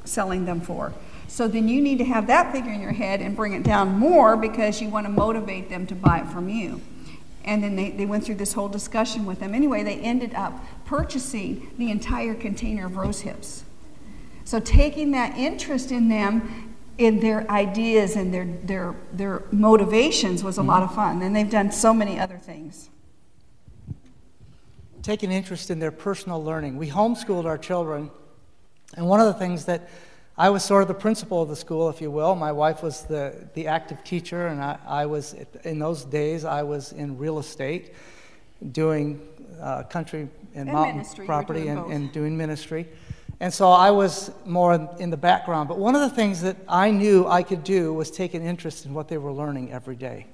selling 0.05 0.45
them 0.45 0.59
for. 0.59 0.93
So 1.27 1.47
then 1.47 1.67
you 1.67 1.81
need 1.81 1.99
to 1.99 2.05
have 2.05 2.27
that 2.27 2.51
figure 2.51 2.71
in 2.71 2.81
your 2.81 2.93
head 2.93 3.21
and 3.21 3.35
bring 3.35 3.53
it 3.53 3.61
down 3.61 3.89
more 3.99 4.37
because 4.37 4.81
you 4.81 4.89
want 4.89 5.05
to 5.05 5.11
motivate 5.11 5.69
them 5.69 5.85
to 5.87 5.95
buy 5.95 6.21
it 6.21 6.27
from 6.27 6.49
you. 6.49 6.81
And 7.43 7.63
then 7.63 7.75
they, 7.75 7.91
they 7.91 8.05
went 8.05 8.23
through 8.23 8.35
this 8.35 8.53
whole 8.53 8.69
discussion 8.69 9.25
with 9.25 9.39
them. 9.39 9.53
Anyway, 9.53 9.83
they 9.83 9.99
ended 9.99 10.33
up 10.33 10.53
purchasing 10.87 11.69
the 11.77 11.91
entire 11.91 12.33
container 12.33 12.87
of 12.87 12.95
rose 12.95 13.21
hips. 13.21 13.63
So 14.45 14.59
taking 14.59 15.11
that 15.11 15.37
interest 15.37 15.91
in 15.91 16.07
them, 16.07 16.75
in 16.97 17.19
their 17.19 17.49
ideas 17.51 18.15
and 18.15 18.33
their, 18.33 18.45
their, 18.63 18.95
their 19.11 19.43
motivations 19.51 20.43
was 20.43 20.57
a 20.57 20.63
lot 20.63 20.81
of 20.81 20.95
fun. 20.95 21.21
And 21.21 21.35
they've 21.35 21.49
done 21.49 21.71
so 21.71 21.93
many 21.93 22.17
other 22.17 22.37
things. 22.37 22.89
Taking 25.03 25.31
interest 25.31 25.69
in 25.69 25.79
their 25.79 25.91
personal 25.91 26.41
learning. 26.43 26.77
We 26.77 26.89
homeschooled 26.89 27.45
our 27.45 27.57
children, 27.57 28.09
and 28.95 29.07
one 29.07 29.19
of 29.19 29.27
the 29.27 29.33
things 29.33 29.65
that 29.65 29.89
I 30.37 30.49
was 30.49 30.63
sort 30.63 30.81
of 30.81 30.87
the 30.87 30.93
principal 30.93 31.41
of 31.41 31.49
the 31.49 31.55
school, 31.55 31.89
if 31.89 31.99
you 31.99 32.11
will. 32.11 32.35
My 32.35 32.51
wife 32.51 32.83
was 32.83 33.03
the, 33.03 33.47
the 33.53 33.67
active 33.67 34.03
teacher, 34.03 34.47
and 34.47 34.61
I, 34.61 34.77
I 34.87 35.05
was, 35.05 35.35
in 35.63 35.79
those 35.79 36.05
days, 36.05 36.45
I 36.45 36.63
was 36.63 36.93
in 36.93 37.17
real 37.17 37.39
estate 37.39 37.93
doing 38.71 39.19
uh, 39.61 39.83
country 39.83 40.29
and, 40.53 40.69
and 40.69 40.73
mountain 40.73 40.97
ministry. 40.97 41.25
property 41.25 41.67
and, 41.67 41.91
and 41.91 42.11
doing 42.11 42.37
ministry. 42.37 42.87
And 43.39 43.53
so 43.53 43.69
I 43.69 43.91
was 43.91 44.31
more 44.45 44.95
in 44.99 45.09
the 45.09 45.17
background. 45.17 45.69
But 45.69 45.77
one 45.77 45.95
of 45.95 46.01
the 46.01 46.09
things 46.09 46.41
that 46.41 46.57
I 46.67 46.89
knew 46.89 47.27
I 47.27 47.43
could 47.43 47.63
do 47.63 47.93
was 47.93 48.09
take 48.09 48.33
an 48.33 48.41
interest 48.41 48.85
in 48.85 48.93
what 48.93 49.07
they 49.07 49.17
were 49.17 49.31
learning 49.31 49.71
every 49.71 49.95
day. 49.95 50.25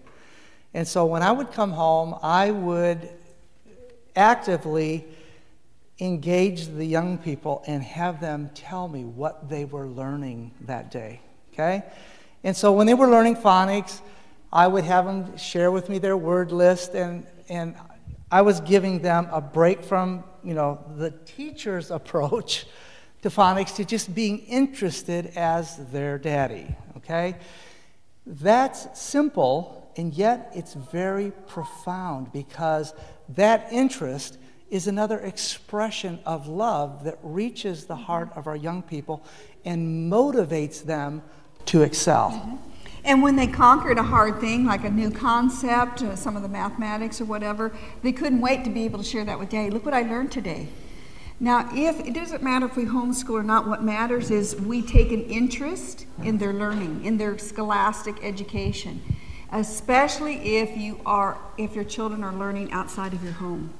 And 0.73 0.87
so 0.87 1.05
when 1.05 1.21
I 1.21 1.31
would 1.31 1.51
come 1.51 1.71
home, 1.71 2.17
I 2.23 2.51
would 2.51 3.09
actively 4.15 5.05
engage 5.99 6.67
the 6.67 6.85
young 6.85 7.17
people 7.17 7.63
and 7.67 7.83
have 7.83 8.19
them 8.19 8.49
tell 8.55 8.87
me 8.87 9.03
what 9.03 9.49
they 9.49 9.65
were 9.65 9.87
learning 9.87 10.51
that 10.61 10.89
day. 10.89 11.19
Okay? 11.53 11.83
And 12.43 12.55
so 12.55 12.71
when 12.71 12.87
they 12.87 12.93
were 12.93 13.07
learning 13.07 13.35
phonics, 13.35 13.99
I 14.51 14.67
would 14.67 14.83
have 14.83 15.05
them 15.05 15.37
share 15.37 15.71
with 15.71 15.89
me 15.89 15.97
their 15.97 16.17
word 16.17 16.51
list, 16.51 16.93
and, 16.93 17.25
and 17.49 17.75
I 18.33 18.41
was 18.41 18.61
giving 18.61 19.03
them 19.03 19.27
a 19.31 19.39
break 19.39 19.83
from, 19.83 20.23
you 20.43 20.55
know, 20.55 20.83
the 20.97 21.11
teacher's 21.11 21.91
approach 21.99 22.65
to 23.21 23.29
phonics 23.29 23.75
to 23.75 23.85
just 23.85 24.15
being 24.15 24.39
interested 24.39 25.27
as 25.35 25.77
their 25.91 26.17
daddy. 26.17 26.75
Okay? 26.97 27.35
That's 28.25 28.99
simple, 28.99 29.93
and 29.97 30.15
yet 30.15 30.51
it's 30.55 30.73
very 30.73 31.29
profound 31.45 32.33
because 32.33 32.95
that 33.29 33.67
interest 33.71 34.39
is 34.71 34.87
another 34.87 35.19
expression 35.19 36.17
of 36.25 36.47
love 36.47 37.03
that 37.03 37.19
reaches 37.21 37.85
the 37.85 37.95
heart 37.95 38.29
of 38.35 38.47
our 38.47 38.55
young 38.55 38.81
people 38.81 39.23
and 39.63 40.11
motivates 40.11 40.83
them 40.83 41.21
to 41.65 41.83
excel. 41.83 42.31
Mm-hmm. 42.31 42.72
And 43.05 43.21
when 43.21 43.35
they 43.35 43.47
conquered 43.47 43.97
a 43.97 44.03
hard 44.03 44.39
thing, 44.39 44.65
like 44.65 44.85
a 44.85 44.89
new 44.89 45.11
concept, 45.11 46.01
uh, 46.01 46.15
some 46.15 46.35
of 46.37 46.41
the 46.41 46.47
mathematics 46.47 47.19
or 47.19 47.25
whatever, 47.25 47.73
they 48.01 48.11
couldn't 48.11 48.39
wait 48.39 48.63
to 48.63 48.69
be 48.69 48.85
able 48.85 48.99
to 48.99 49.03
share 49.03 49.25
that 49.25 49.37
with 49.37 49.49
Daddy. 49.49 49.69
Look 49.69 49.85
what 49.85 49.93
I 49.93 50.03
learned 50.03 50.31
today. 50.31 50.69
Now, 51.39 51.69
if 51.73 51.99
it 51.99 52.13
doesn't 52.13 52.41
matter 52.41 52.65
if 52.65 52.77
we 52.77 52.85
homeschool 52.85 53.31
or 53.31 53.43
not, 53.43 53.67
what 53.67 53.83
matters 53.83 54.31
is 54.31 54.55
we 54.55 54.81
take 54.81 55.11
an 55.11 55.23
interest 55.23 56.05
in 56.23 56.37
their 56.37 56.53
learning, 56.53 57.03
in 57.03 57.17
their 57.17 57.37
scholastic 57.37 58.23
education, 58.23 59.01
especially 59.51 60.57
if 60.57 60.77
you 60.77 61.01
are 61.05 61.37
if 61.57 61.75
your 61.75 61.83
children 61.83 62.23
are 62.23 62.33
learning 62.33 62.71
outside 62.71 63.13
of 63.13 63.23
your 63.23 63.33
home 63.33 63.73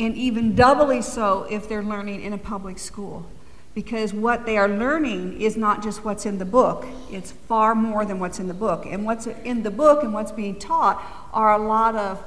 and 0.00 0.16
even 0.16 0.54
doubly 0.54 1.02
so 1.02 1.46
if 1.50 1.68
they're 1.68 1.82
learning 1.82 2.22
in 2.22 2.32
a 2.32 2.38
public 2.38 2.78
school. 2.78 3.26
Because 3.74 4.12
what 4.12 4.46
they 4.46 4.56
are 4.56 4.68
learning 4.68 5.40
is 5.40 5.56
not 5.56 5.82
just 5.82 6.04
what's 6.04 6.26
in 6.26 6.38
the 6.38 6.44
book, 6.44 6.86
it's 7.10 7.30
far 7.30 7.74
more 7.74 8.04
than 8.04 8.18
what's 8.18 8.40
in 8.40 8.48
the 8.48 8.54
book. 8.54 8.84
And 8.86 9.04
what's 9.04 9.26
in 9.26 9.62
the 9.62 9.70
book 9.70 10.02
and 10.02 10.12
what's 10.12 10.32
being 10.32 10.58
taught 10.58 11.00
are 11.32 11.54
a 11.54 11.58
lot 11.58 11.94
of, 11.94 12.22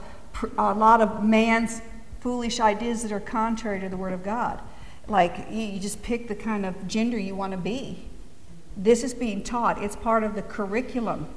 a 0.57 0.73
lot 0.73 1.01
of 1.01 1.23
man's 1.23 1.81
foolish 2.21 2.59
ideas 2.59 3.03
that 3.03 3.11
are 3.11 3.19
contrary 3.19 3.81
to 3.81 3.89
the 3.89 3.97
Word 3.97 4.13
of 4.13 4.23
God. 4.23 4.61
Like 5.07 5.47
you 5.51 5.79
just 5.79 6.01
pick 6.01 6.29
the 6.29 6.35
kind 6.35 6.65
of 6.65 6.87
gender 6.87 7.19
you 7.19 7.35
want 7.35 7.51
to 7.51 7.57
be. 7.57 8.05
This 8.77 9.03
is 9.03 9.13
being 9.13 9.43
taught, 9.43 9.83
it's 9.83 9.97
part 9.97 10.23
of 10.23 10.35
the 10.35 10.41
curriculum 10.41 11.27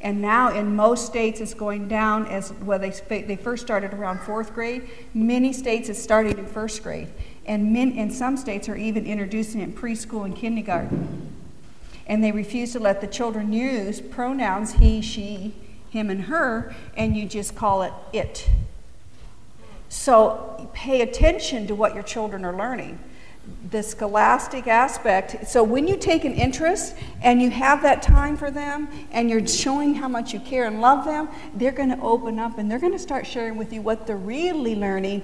and 0.00 0.20
now 0.20 0.54
in 0.54 0.76
most 0.76 1.06
states 1.06 1.40
it's 1.40 1.54
going 1.54 1.88
down 1.88 2.26
as 2.26 2.52
well 2.62 2.78
they, 2.78 2.90
they 3.22 3.36
first 3.36 3.64
started 3.64 3.92
around 3.94 4.20
fourth 4.20 4.52
grade 4.54 4.88
many 5.14 5.52
states 5.52 5.88
it's 5.88 6.02
starting 6.02 6.36
in 6.38 6.46
first 6.46 6.82
grade 6.82 7.08
and 7.46 7.72
men 7.72 7.92
in 7.92 8.10
some 8.10 8.36
states 8.36 8.68
are 8.68 8.76
even 8.76 9.06
introducing 9.06 9.60
it 9.60 9.64
in 9.64 9.72
preschool 9.72 10.24
and 10.24 10.36
kindergarten 10.36 11.32
and 12.06 12.22
they 12.22 12.32
refuse 12.32 12.72
to 12.72 12.78
let 12.78 13.00
the 13.00 13.06
children 13.06 13.52
use 13.52 14.00
pronouns 14.00 14.74
he 14.74 15.00
she 15.00 15.54
him 15.90 16.10
and 16.10 16.22
her 16.22 16.74
and 16.96 17.16
you 17.16 17.26
just 17.26 17.54
call 17.54 17.82
it 17.82 17.92
it 18.12 18.48
so 19.88 20.68
pay 20.72 21.02
attention 21.02 21.66
to 21.66 21.74
what 21.74 21.94
your 21.94 22.02
children 22.02 22.44
are 22.44 22.56
learning 22.56 22.98
the 23.70 23.82
scholastic 23.82 24.66
aspect. 24.66 25.46
So 25.46 25.62
when 25.62 25.86
you 25.86 25.96
take 25.96 26.24
an 26.24 26.34
interest 26.34 26.94
and 27.22 27.40
you 27.40 27.50
have 27.50 27.82
that 27.82 28.02
time 28.02 28.36
for 28.36 28.50
them 28.50 28.88
and 29.12 29.30
you're 29.30 29.46
showing 29.46 29.94
how 29.94 30.08
much 30.08 30.32
you 30.32 30.40
care 30.40 30.66
and 30.66 30.80
love 30.80 31.04
them, 31.04 31.28
they're 31.54 31.72
going 31.72 31.90
to 31.90 32.00
open 32.00 32.38
up 32.38 32.58
and 32.58 32.70
they're 32.70 32.78
going 32.78 32.92
to 32.92 32.98
start 32.98 33.26
sharing 33.26 33.56
with 33.56 33.72
you 33.72 33.82
what 33.82 34.06
they're 34.06 34.16
really 34.16 34.74
learning, 34.74 35.22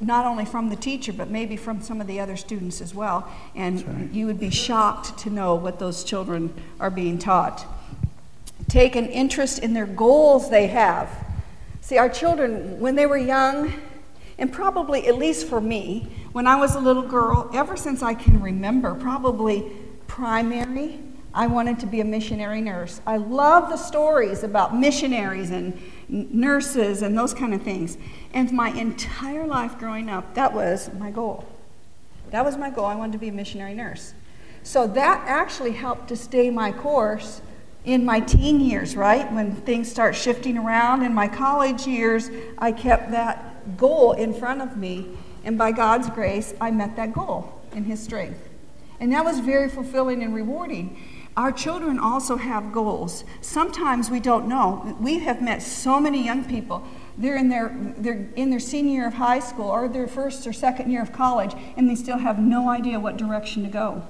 not 0.00 0.26
only 0.26 0.44
from 0.44 0.68
the 0.68 0.76
teacher, 0.76 1.12
but 1.12 1.28
maybe 1.28 1.56
from 1.56 1.82
some 1.82 2.00
of 2.00 2.06
the 2.06 2.20
other 2.20 2.36
students 2.36 2.80
as 2.80 2.94
well. 2.94 3.30
And 3.54 3.86
right. 3.86 4.10
you 4.10 4.26
would 4.26 4.38
be 4.38 4.50
shocked 4.50 5.18
to 5.20 5.30
know 5.30 5.54
what 5.54 5.78
those 5.78 6.04
children 6.04 6.54
are 6.78 6.90
being 6.90 7.18
taught. 7.18 7.66
Take 8.68 8.96
an 8.96 9.06
interest 9.06 9.60
in 9.60 9.74
their 9.74 9.86
goals 9.86 10.50
they 10.50 10.68
have. 10.68 11.10
See, 11.80 11.98
our 11.98 12.08
children, 12.08 12.78
when 12.80 12.96
they 12.96 13.06
were 13.06 13.16
young, 13.16 13.72
and 14.38 14.52
probably, 14.52 15.06
at 15.08 15.16
least 15.16 15.48
for 15.48 15.60
me, 15.60 16.06
when 16.32 16.46
I 16.46 16.56
was 16.56 16.76
a 16.76 16.80
little 16.80 17.02
girl, 17.02 17.50
ever 17.52 17.76
since 17.76 18.02
I 18.02 18.14
can 18.14 18.40
remember, 18.40 18.94
probably 18.94 19.72
primary, 20.06 21.00
I 21.34 21.46
wanted 21.46 21.80
to 21.80 21.86
be 21.86 22.00
a 22.00 22.04
missionary 22.04 22.60
nurse. 22.60 23.00
I 23.06 23.16
love 23.16 23.70
the 23.70 23.76
stories 23.76 24.44
about 24.44 24.76
missionaries 24.76 25.50
and 25.50 25.78
nurses 26.08 27.02
and 27.02 27.16
those 27.16 27.34
kind 27.34 27.54
of 27.54 27.62
things. 27.62 27.98
And 28.32 28.52
my 28.52 28.70
entire 28.70 29.46
life 29.46 29.78
growing 29.78 30.08
up, 30.08 30.34
that 30.34 30.52
was 30.52 30.90
my 30.98 31.10
goal. 31.10 31.46
That 32.30 32.44
was 32.44 32.56
my 32.56 32.70
goal. 32.70 32.84
I 32.84 32.94
wanted 32.94 33.12
to 33.12 33.18
be 33.18 33.28
a 33.28 33.32
missionary 33.32 33.74
nurse. 33.74 34.14
So 34.62 34.86
that 34.86 35.24
actually 35.26 35.72
helped 35.72 36.08
to 36.08 36.16
stay 36.16 36.50
my 36.50 36.72
course 36.72 37.40
in 37.84 38.04
my 38.04 38.20
teen 38.20 38.60
years, 38.60 38.96
right? 38.96 39.30
When 39.32 39.54
things 39.54 39.90
start 39.90 40.14
shifting 40.14 40.58
around. 40.58 41.02
In 41.02 41.14
my 41.14 41.28
college 41.28 41.86
years, 41.86 42.28
I 42.58 42.72
kept 42.72 43.10
that 43.12 43.76
goal 43.76 44.12
in 44.12 44.34
front 44.34 44.60
of 44.60 44.76
me, 44.76 45.06
and 45.44 45.56
by 45.56 45.72
God's 45.72 46.10
grace, 46.10 46.54
I 46.60 46.70
met 46.70 46.96
that 46.96 47.12
goal 47.12 47.60
in 47.72 47.84
His 47.84 48.02
strength. 48.02 48.48
And 49.00 49.12
that 49.12 49.24
was 49.24 49.38
very 49.38 49.68
fulfilling 49.68 50.22
and 50.22 50.34
rewarding. 50.34 51.00
Our 51.38 51.52
children 51.52 52.00
also 52.00 52.36
have 52.36 52.72
goals. 52.72 53.22
Sometimes 53.42 54.10
we 54.10 54.18
don't 54.18 54.48
know. 54.48 54.96
We 55.00 55.20
have 55.20 55.40
met 55.40 55.62
so 55.62 56.00
many 56.00 56.24
young 56.24 56.44
people 56.44 56.84
they're 57.16 57.36
in 57.36 57.48
their 57.48 57.76
they're 57.96 58.28
in 58.34 58.50
their 58.50 58.58
senior 58.58 58.94
year 58.94 59.06
of 59.06 59.14
high 59.14 59.38
school 59.38 59.68
or 59.68 59.88
their 59.88 60.08
first 60.08 60.46
or 60.48 60.52
second 60.52 60.90
year 60.90 61.00
of 61.00 61.12
college 61.12 61.54
and 61.76 61.88
they 61.88 61.94
still 61.94 62.18
have 62.18 62.40
no 62.40 62.68
idea 62.68 62.98
what 62.98 63.16
direction 63.16 63.62
to 63.62 63.68
go. 63.68 64.02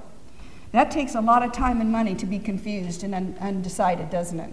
That 0.71 0.89
takes 0.89 1.13
a 1.13 1.21
lot 1.21 1.43
of 1.43 1.51
time 1.51 1.81
and 1.81 1.91
money 1.91 2.15
to 2.15 2.25
be 2.25 2.39
confused 2.39 3.03
and 3.03 3.13
un- 3.13 3.35
undecided, 3.39 4.09
doesn't 4.09 4.39
it? 4.39 4.51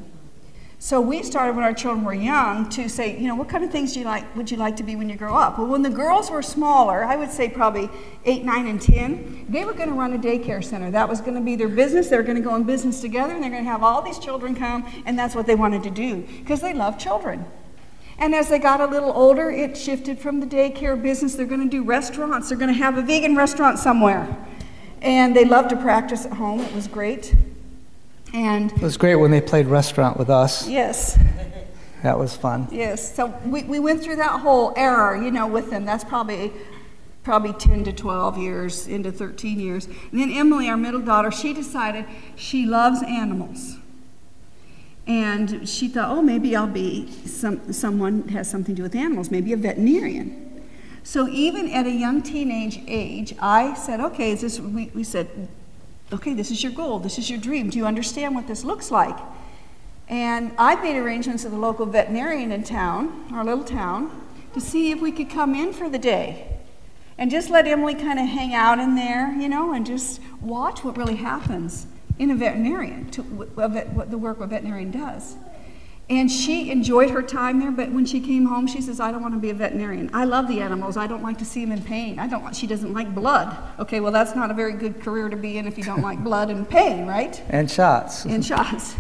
So 0.87 1.01
we 1.01 1.25
started 1.25 1.57
when 1.57 1.65
our 1.65 1.75
children 1.75 2.05
were 2.05 2.15
young 2.15 2.69
to 2.69 2.89
say, 2.89 3.19
you 3.19 3.27
know, 3.27 3.35
what 3.35 3.49
kind 3.49 3.65
of 3.65 3.73
things 3.73 3.95
do 3.95 3.99
you 3.99 4.05
like, 4.05 4.37
would 4.37 4.49
you 4.53 4.57
like 4.57 4.77
to 4.77 4.85
be 4.85 4.95
when 4.95 5.09
you 5.09 5.17
grow 5.17 5.35
up? 5.35 5.59
Well, 5.59 5.67
when 5.67 5.83
the 5.83 5.91
girls 5.91 6.31
were 6.31 6.43
smaller, 6.43 7.03
I 7.03 7.17
would 7.17 7.33
say 7.33 7.49
probably 7.49 7.91
eight, 8.25 8.45
nine, 8.45 8.69
and 8.69 8.81
ten, 8.81 9.47
they 9.49 9.65
were 9.65 9.73
going 9.73 9.89
to 9.89 9.97
run 9.97 10.13
a 10.13 10.17
daycare 10.17 10.63
center. 10.63 10.93
That 10.93 11.09
was 11.09 11.21
going 11.21 11.35
to 11.35 11.41
be 11.41 11.57
their 11.57 11.69
business. 11.69 12.07
They 12.07 12.17
were 12.17 12.23
going 12.23 12.37
to 12.37 12.41
go 12.41 12.55
in 12.55 12.63
business 12.63 13.01
together, 13.01 13.35
and 13.35 13.43
they're 13.43 13.51
going 13.51 13.65
to 13.65 13.69
have 13.69 13.83
all 13.83 14.01
these 14.01 14.21
children 14.21 14.55
come, 14.55 14.87
and 15.07 15.19
that's 15.19 15.35
what 15.35 15.49
they 15.49 15.57
wanted 15.57 15.83
to 15.83 15.91
do 15.91 16.25
because 16.39 16.61
they 16.61 16.73
love 16.73 17.01
children. 17.01 17.45
And 18.21 18.33
as 18.33 18.49
they 18.49 18.61
got 18.61 18.81
a 18.81 18.87
little 18.87 19.11
older, 19.11 19.51
it 19.51 19.77
shifted 19.77 20.21
from 20.21 20.39
the 20.39 20.47
daycare 20.47 21.03
business. 21.03 21.35
They're 21.35 21.47
going 21.47 21.69
to 21.69 21.69
do 21.69 21.83
restaurants. 21.83 22.49
They're 22.49 22.59
going 22.59 22.73
to 22.73 22.79
have 22.79 22.97
a 22.97 23.03
vegan 23.03 23.35
restaurant 23.35 23.81
somewhere. 23.81 24.37
And 25.03 25.35
they 25.35 25.45
loved 25.45 25.71
to 25.71 25.77
practice 25.77 26.27
at 26.27 26.35
home. 26.35 26.61
It 26.61 26.73
was 26.73 26.87
great. 26.87 27.35
And 28.33 28.73
it 28.73 28.83
was 28.83 28.97
great 28.97 29.17
when 29.17 29.31
they 29.31 29.41
played 29.41 29.67
restaurant 29.67 30.17
with 30.19 30.31
us. 30.31 30.69
Yes. 30.69 31.19
That 32.03 32.19
was 32.19 32.37
fun. 32.37 32.69
Yes. 32.71 33.15
So 33.15 33.27
we, 33.45 33.65
we 33.65 33.79
went 33.79 34.03
through 34.03 34.17
that 34.17 34.41
whole 34.41 34.73
era, 34.77 35.23
you 35.23 35.31
know, 35.31 35.47
with 35.47 35.71
them. 35.71 35.85
That's 35.85 36.05
probably 36.05 36.53
probably 37.27 37.53
10 37.53 37.83
to 37.83 37.93
12 37.93 38.39
years 38.39 38.87
into 38.87 39.11
13 39.11 39.59
years. 39.59 39.87
And 39.87 40.21
then 40.21 40.31
Emily, 40.31 40.69
our 40.69 40.77
middle 40.77 41.01
daughter, 41.01 41.33
she 41.33 41.53
decided 41.53 42.05
she 42.37 42.65
loves 42.65 43.03
animals. 43.03 43.79
And 45.09 45.69
she 45.69 45.89
thought, 45.89 46.11
oh, 46.11 46.23
maybe 46.23 46.55
I'll 46.55 46.69
be 46.69 47.11
some, 47.27 47.73
someone 47.73 48.29
has 48.29 48.49
something 48.49 48.77
to 48.77 48.79
do 48.79 48.83
with 48.85 48.95
animals, 48.95 49.33
maybe 49.33 49.53
a 49.53 49.57
veterinarian. 49.57 50.63
So 51.03 51.27
even 51.27 51.69
at 51.71 51.87
a 51.87 51.91
young 51.91 52.23
teenage 52.23 52.81
age, 52.87 53.35
I 53.41 53.75
said, 53.75 54.01
okay, 54.01 54.31
is 54.31 54.43
this, 54.43 54.61
we, 54.61 54.93
we 54.95 55.03
said, 55.03 55.49
okay, 56.13 56.35
this 56.35 56.51
is 56.51 56.63
your 56.63 56.73
goal, 56.73 56.99
this 56.99 57.19
is 57.19 57.29
your 57.29 57.39
dream. 57.39 57.71
Do 57.71 57.79
you 57.79 57.87
understand 57.87 58.35
what 58.35 58.47
this 58.47 58.65
looks 58.65 58.91
like? 58.91 59.17
And 60.09 60.53
I've 60.57 60.83
made 60.83 60.97
arrangements 60.97 61.43
with 61.45 61.53
the 61.53 61.59
local 61.59 61.87
veterinarian 61.87 62.53
in 62.53 62.63
town, 62.63 63.29
our 63.33 63.45
little 63.45 63.65
town, 63.65 64.11
to 64.55 64.61
see 64.61 64.93
if 64.93 65.01
we 65.01 65.11
could 65.11 65.29
come 65.29 65.55
in 65.55 65.73
for 65.73 65.91
the 65.91 65.99
day 65.99 66.57
and 67.19 67.31
just 67.31 67.51
let 67.51 67.67
Emily 67.67 67.95
kind 67.95 68.19
of 68.19 68.27
hang 68.27 68.55
out 68.55 68.79
in 68.79 68.95
there, 68.95 69.33
you 69.33 69.49
know, 69.49 69.73
and 69.73 69.87
just 69.87 70.21
watch 70.41 70.85
what 70.85 70.97
really 70.97 71.17
happens 71.17 71.87
in 72.19 72.31
a 72.31 72.35
veterinarian, 72.35 73.11
to, 73.11 73.23
what 73.23 74.11
the 74.11 74.19
work 74.19 74.41
a 74.41 74.47
veterinarian 74.47 74.91
does. 74.91 75.37
And 76.09 76.31
she 76.31 76.71
enjoyed 76.71 77.11
her 77.11 77.23
time 77.23 77.59
there, 77.59 77.73
but 77.73 77.91
when 77.91 78.07
she 78.07 78.21
came 78.21 78.45
home, 78.45 78.69
she 78.69 78.81
says, 78.81 79.01
I 79.01 79.11
don't 79.11 79.23
want 79.23 79.35
to 79.35 79.41
be 79.41 79.51
a 79.51 79.55
veterinarian. 79.55 80.09
I 80.13 80.25
love 80.25 80.47
the 80.47 80.61
animals. 80.61 80.97
I 80.97 81.09
don't 81.09 81.23
like 81.23 81.37
to 81.39 81.45
see 81.45 81.65
them 81.65 81.73
in 81.73 81.83
pain. 81.83 82.21
I 82.21 82.29
don't 82.29 82.43
want, 82.43 82.55
she 82.55 82.69
doesn't 82.69 82.93
like 82.93 83.13
blood. 83.13 83.57
Okay, 83.81 83.99
well, 83.99 84.13
that's 84.13 84.37
not 84.37 84.53
a 84.53 84.55
very 84.55 84.75
good 84.75 85.01
career 85.01 85.29
to 85.29 85.37
be 85.37 85.59
in 85.59 85.67
if 85.67 85.77
you 85.77 85.83
don't 85.83 86.03
like 86.03 86.23
blood 86.23 86.49
and 86.49 86.69
pain, 86.69 87.07
right? 87.07 87.43
And 87.49 87.69
shots. 87.69 88.25
And 88.25 88.45
shots. 88.45 88.95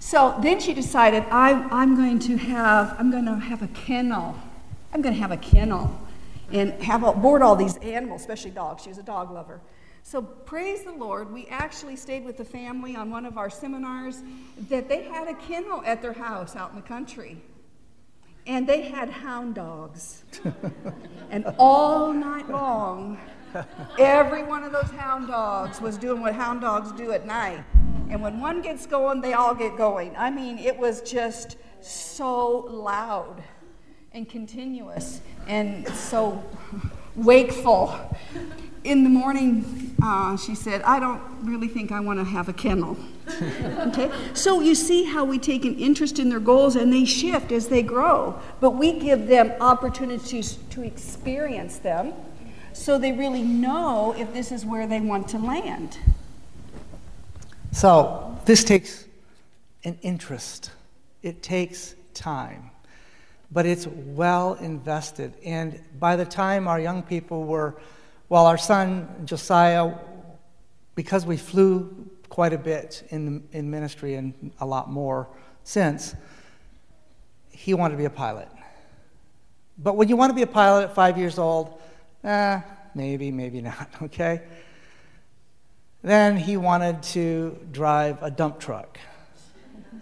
So 0.00 0.36
then 0.42 0.58
she 0.58 0.74
decided, 0.74 1.24
I, 1.30 1.52
I'm 1.70 1.94
going 1.94 2.18
to 2.20 2.36
have, 2.36 2.96
I'm 2.98 3.12
going 3.12 3.26
to 3.26 3.36
have 3.36 3.62
a 3.62 3.68
kennel. 3.68 4.36
I'm 4.92 5.02
going 5.02 5.14
to 5.14 5.20
have 5.20 5.30
a 5.30 5.36
kennel 5.36 6.00
and 6.50 6.72
have 6.82 7.02
board 7.22 7.42
all 7.42 7.54
these 7.54 7.76
animals, 7.76 8.22
especially 8.22 8.50
dogs. 8.50 8.82
She 8.82 8.88
was 8.88 8.98
a 8.98 9.04
dog 9.04 9.30
lover. 9.30 9.60
So 10.02 10.22
praise 10.22 10.82
the 10.82 10.92
Lord, 10.92 11.32
we 11.32 11.46
actually 11.46 11.96
stayed 11.96 12.24
with 12.24 12.36
the 12.36 12.44
family 12.44 12.96
on 12.96 13.10
one 13.10 13.26
of 13.26 13.38
our 13.38 13.50
seminars 13.50 14.22
that 14.68 14.88
they 14.88 15.04
had 15.04 15.28
a 15.28 15.34
kennel 15.34 15.82
at 15.84 16.02
their 16.02 16.12
house 16.12 16.56
out 16.56 16.70
in 16.70 16.76
the 16.76 16.82
country. 16.82 17.40
And 18.46 18.66
they 18.66 18.82
had 18.82 19.10
hound 19.10 19.54
dogs. 19.54 20.24
and 21.30 21.44
all 21.58 22.12
night 22.12 22.48
long, 22.48 23.18
every 23.98 24.42
one 24.42 24.64
of 24.64 24.72
those 24.72 24.90
hound 24.90 25.28
dogs 25.28 25.80
was 25.80 25.96
doing 25.96 26.22
what 26.22 26.34
hound 26.34 26.62
dogs 26.62 26.90
do 26.92 27.12
at 27.12 27.26
night. 27.26 27.62
And 28.08 28.20
when 28.20 28.40
one 28.40 28.62
gets 28.62 28.86
going, 28.86 29.20
they 29.20 29.34
all 29.34 29.54
get 29.54 29.76
going. 29.76 30.16
I 30.16 30.30
mean, 30.30 30.58
it 30.58 30.76
was 30.76 31.02
just 31.02 31.56
so 31.80 32.66
loud 32.68 33.42
and 34.12 34.28
continuous 34.28 35.20
and 35.46 35.86
so 35.88 36.42
wakeful 37.14 37.94
in 38.84 39.04
the 39.04 39.10
morning, 39.10 39.94
uh, 40.02 40.36
she 40.36 40.54
said, 40.54 40.82
I 40.82 40.98
don't 40.98 41.20
really 41.42 41.68
think 41.68 41.92
I 41.92 42.00
want 42.00 42.18
to 42.18 42.24
have 42.24 42.48
a 42.48 42.52
kennel. 42.52 42.96
okay? 43.88 44.10
So 44.34 44.60
you 44.60 44.74
see 44.74 45.04
how 45.04 45.24
we 45.24 45.38
take 45.38 45.64
an 45.64 45.78
interest 45.78 46.18
in 46.18 46.30
their 46.30 46.40
goals 46.40 46.76
and 46.76 46.92
they 46.92 47.04
shift 47.04 47.52
as 47.52 47.68
they 47.68 47.82
grow, 47.82 48.40
but 48.60 48.70
we 48.70 48.98
give 48.98 49.26
them 49.26 49.52
opportunities 49.60 50.58
to 50.70 50.82
experience 50.82 51.78
them 51.78 52.14
so 52.72 52.98
they 52.98 53.12
really 53.12 53.42
know 53.42 54.14
if 54.16 54.32
this 54.32 54.50
is 54.52 54.64
where 54.64 54.86
they 54.86 55.00
want 55.00 55.28
to 55.28 55.38
land. 55.38 55.98
So 57.72 58.38
this 58.46 58.64
takes 58.64 59.04
an 59.84 59.98
interest, 60.02 60.70
it 61.22 61.42
takes 61.42 61.94
time, 62.14 62.70
but 63.52 63.66
it's 63.66 63.86
well 63.86 64.54
invested. 64.54 65.34
And 65.44 65.80
by 65.98 66.16
the 66.16 66.24
time 66.24 66.66
our 66.66 66.80
young 66.80 67.02
people 67.02 67.44
were 67.44 67.76
well, 68.30 68.46
our 68.46 68.56
son 68.56 69.08
Josiah, 69.24 69.92
because 70.94 71.26
we 71.26 71.36
flew 71.36 72.08
quite 72.28 72.52
a 72.52 72.58
bit 72.58 73.02
in, 73.10 73.42
in 73.50 73.68
ministry 73.68 74.14
and 74.14 74.52
a 74.60 74.66
lot 74.66 74.88
more 74.88 75.28
since, 75.64 76.14
he 77.50 77.74
wanted 77.74 77.94
to 77.94 77.98
be 77.98 78.04
a 78.04 78.10
pilot. 78.10 78.48
But 79.76 79.96
when 79.96 80.08
you 80.08 80.14
want 80.14 80.30
to 80.30 80.34
be 80.34 80.42
a 80.42 80.46
pilot 80.46 80.84
at 80.84 80.94
five 80.94 81.18
years 81.18 81.38
old, 81.38 81.80
eh, 82.22 82.60
maybe, 82.94 83.32
maybe 83.32 83.60
not, 83.60 83.90
okay? 84.02 84.42
Then 86.02 86.36
he 86.36 86.56
wanted 86.56 87.02
to 87.02 87.58
drive 87.72 88.22
a 88.22 88.30
dump 88.30 88.60
truck. 88.60 88.96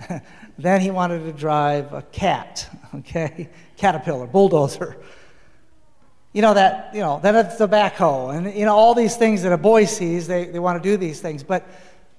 then 0.58 0.82
he 0.82 0.90
wanted 0.90 1.24
to 1.24 1.32
drive 1.32 1.94
a 1.94 2.02
cat, 2.02 2.68
okay? 2.96 3.48
Caterpillar, 3.78 4.26
bulldozer 4.26 4.98
you 6.32 6.42
know, 6.42 6.54
that, 6.54 6.94
you 6.94 7.00
know, 7.00 7.20
then 7.22 7.34
it's 7.36 7.56
the 7.56 7.68
backhoe 7.68 8.36
and, 8.36 8.54
you 8.54 8.64
know, 8.64 8.74
all 8.74 8.94
these 8.94 9.16
things 9.16 9.42
that 9.42 9.52
a 9.52 9.58
boy 9.58 9.84
sees, 9.84 10.26
they, 10.26 10.44
they 10.46 10.58
want 10.58 10.82
to 10.82 10.88
do 10.88 10.96
these 10.96 11.20
things. 11.20 11.42
But, 11.42 11.66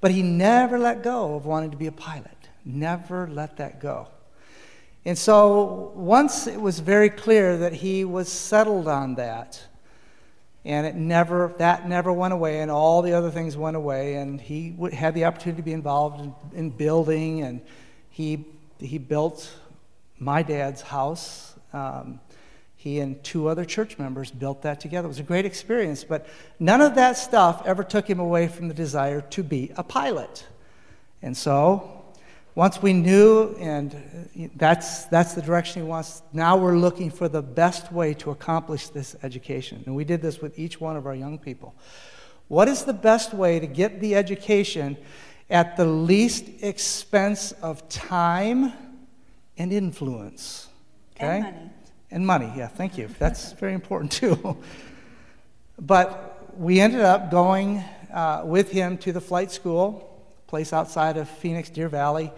but 0.02 0.12
he 0.12 0.22
never 0.24 0.80
let 0.80 1.04
go 1.04 1.36
of 1.36 1.46
wanting 1.46 1.72
to 1.72 1.78
be 1.78 1.88
a 1.88 1.92
pilot. 1.92 2.38
Never 2.66 3.28
let 3.28 3.58
that 3.58 3.80
go. 3.80 4.08
And 5.06 5.18
so 5.18 5.92
once 5.96 6.48
it 6.48 6.60
was 6.60 6.80
very 6.80 7.10
clear 7.10 7.58
that 7.58 7.74
he 7.74 8.04
was 8.04 8.30
settled 8.30 8.88
on 8.88 9.16
that, 9.16 9.64
and 10.66 10.86
it 10.86 10.96
never, 10.96 11.54
that 11.58 11.88
never 11.88 12.12
went 12.12 12.34
away, 12.34 12.60
and 12.60 12.70
all 12.70 13.02
the 13.02 13.14
other 13.14 13.32
things 13.32 13.56
went 13.56 13.78
away, 13.78 14.16
and 14.16 14.42
he 14.42 14.76
had 14.92 15.14
the 15.14 15.26
opportunity 15.26 15.62
to 15.62 15.66
be 15.66 15.74
involved 15.74 16.22
in, 16.22 16.36
in 16.54 16.70
building, 16.70 17.42
and 17.44 17.62
he, 18.10 18.46
he 18.80 18.98
built 18.98 19.50
my 20.20 20.44
dad's 20.44 20.82
house. 20.82 21.56
Um, 21.72 22.20
he 22.80 23.02
and 23.02 23.22
two 23.26 23.50
other 23.50 23.66
church 23.66 23.98
members 23.98 24.32
built 24.32 24.62
that 24.62 24.80
together. 24.80 25.06
It 25.06 25.10
was 25.10 25.20
a 25.20 25.24
great 25.24 25.46
experience, 25.46 26.06
but 26.06 26.26
none 26.62 26.80
of 26.80 26.96
that 26.96 27.18
stuff 27.18 27.62
ever 27.66 27.84
took 27.84 28.10
him 28.10 28.22
away 28.22 28.48
from 28.48 28.70
the 28.70 28.74
desire 28.74 29.20
to 29.20 29.44
be 29.44 29.74
a 29.76 29.84
pilot. 29.84 30.48
And 31.22 31.36
so, 31.36 32.06
once 32.56 32.82
we 32.82 32.94
knew, 32.94 33.54
and 33.60 33.94
uh, 33.94 34.48
that's, 34.56 35.04
that's 35.08 35.34
the 35.34 35.42
direction 35.42 35.82
he 35.82 35.90
wants, 35.90 36.22
now 36.32 36.56
we're 36.56 36.78
looking 36.78 37.12
for 37.12 37.28
the 37.28 37.42
best 37.42 37.92
way 37.92 38.14
to 38.14 38.32
accomplish 38.32 38.88
this 38.88 39.14
education. 39.24 39.84
And 39.86 39.94
we 39.94 40.06
did 40.06 40.22
this 40.22 40.40
with 40.40 40.58
each 40.58 40.80
one 40.80 40.96
of 40.96 41.06
our 41.06 41.16
young 41.16 41.38
people. 41.38 41.76
What 42.48 42.70
is 42.70 42.86
the 42.86 42.94
best 42.94 43.34
way 43.34 43.60
to 43.60 43.68
get 43.68 44.00
the 44.00 44.16
education 44.16 44.96
at 45.50 45.76
the 45.76 45.84
least 45.84 46.46
expense 46.62 47.52
of 47.62 47.90
time 47.90 48.72
and 49.58 49.74
influence? 49.74 50.70
Okay? 51.18 51.44
And 51.44 51.44
money. 51.44 51.72
And 52.12 52.26
money, 52.26 52.52
yeah, 52.56 52.68
thank 52.68 52.98
you. 52.98 53.08
That's 53.20 53.52
very 53.54 53.74
important 53.74 54.12
too. 54.12 54.58
but 55.80 56.58
we 56.58 56.80
ended 56.80 57.02
up 57.02 57.30
going 57.30 57.84
uh, 58.12 58.42
with 58.46 58.72
him 58.72 58.98
to 59.00 59.12
the 59.12 59.22
flight 59.22 59.52
school, 59.52 60.24
place 60.48 60.74
outside 60.74 61.18
of 61.18 61.30
Phoenix, 61.30 61.70
Deer 61.70 61.88
Valley. 61.88 62.32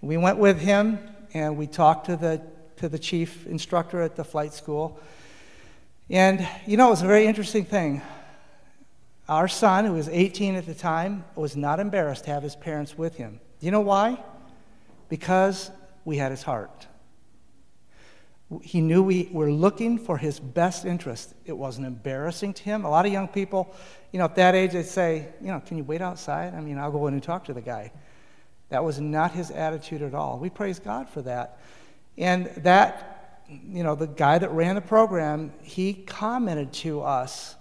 We 0.00 0.16
went 0.16 0.38
with 0.38 0.58
him 0.58 0.98
and 1.34 1.58
we 1.58 1.66
talked 1.66 2.06
to 2.06 2.16
the, 2.16 2.40
to 2.76 2.88
the 2.88 2.98
chief 2.98 3.46
instructor 3.46 4.00
at 4.00 4.16
the 4.16 4.24
flight 4.24 4.54
school. 4.54 4.98
And, 6.08 6.46
you 6.66 6.76
know, 6.76 6.88
it 6.88 6.90
was 6.90 7.02
a 7.02 7.06
very 7.06 7.26
interesting 7.26 7.64
thing. 7.64 8.00
Our 9.28 9.46
son, 9.46 9.84
who 9.84 9.92
was 9.92 10.08
18 10.08 10.56
at 10.56 10.66
the 10.66 10.74
time, 10.74 11.24
was 11.36 11.56
not 11.56 11.78
embarrassed 11.78 12.24
to 12.24 12.30
have 12.30 12.42
his 12.42 12.56
parents 12.56 12.98
with 12.98 13.16
him. 13.16 13.38
Do 13.60 13.66
you 13.66 13.70
know 13.70 13.80
why? 13.80 14.18
Because 15.08 15.70
we 16.04 16.16
had 16.16 16.30
his 16.30 16.42
heart. 16.42 16.88
He 18.62 18.80
knew 18.80 19.02
we 19.02 19.28
were 19.32 19.50
looking 19.50 19.98
for 19.98 20.18
his 20.18 20.40
best 20.40 20.84
interest. 20.84 21.34
It 21.44 21.56
wasn't 21.56 21.86
embarrassing 21.86 22.54
to 22.54 22.62
him. 22.64 22.84
A 22.84 22.90
lot 22.90 23.06
of 23.06 23.12
young 23.12 23.28
people, 23.28 23.74
you 24.12 24.18
know, 24.18 24.24
at 24.24 24.34
that 24.36 24.54
age, 24.54 24.72
they'd 24.72 24.84
say, 24.84 25.28
you 25.40 25.48
know, 25.48 25.60
can 25.60 25.76
you 25.76 25.84
wait 25.84 26.00
outside? 26.00 26.54
I 26.54 26.60
mean, 26.60 26.76
I'll 26.76 26.90
go 26.90 27.06
in 27.06 27.14
and 27.14 27.22
talk 27.22 27.44
to 27.44 27.52
the 27.52 27.60
guy. 27.60 27.92
That 28.70 28.84
was 28.84 29.00
not 29.00 29.32
his 29.32 29.50
attitude 29.50 30.02
at 30.02 30.14
all. 30.14 30.38
We 30.38 30.50
praise 30.50 30.78
God 30.78 31.08
for 31.08 31.22
that. 31.22 31.58
And 32.16 32.46
that 32.58 33.20
you 33.50 33.82
know, 33.82 33.94
the 33.94 34.06
guy 34.06 34.38
that 34.38 34.50
ran 34.50 34.74
the 34.76 34.80
program, 34.80 35.52
he 35.62 35.92
commented 35.92 36.72
to 36.72 37.02
us 37.02 37.56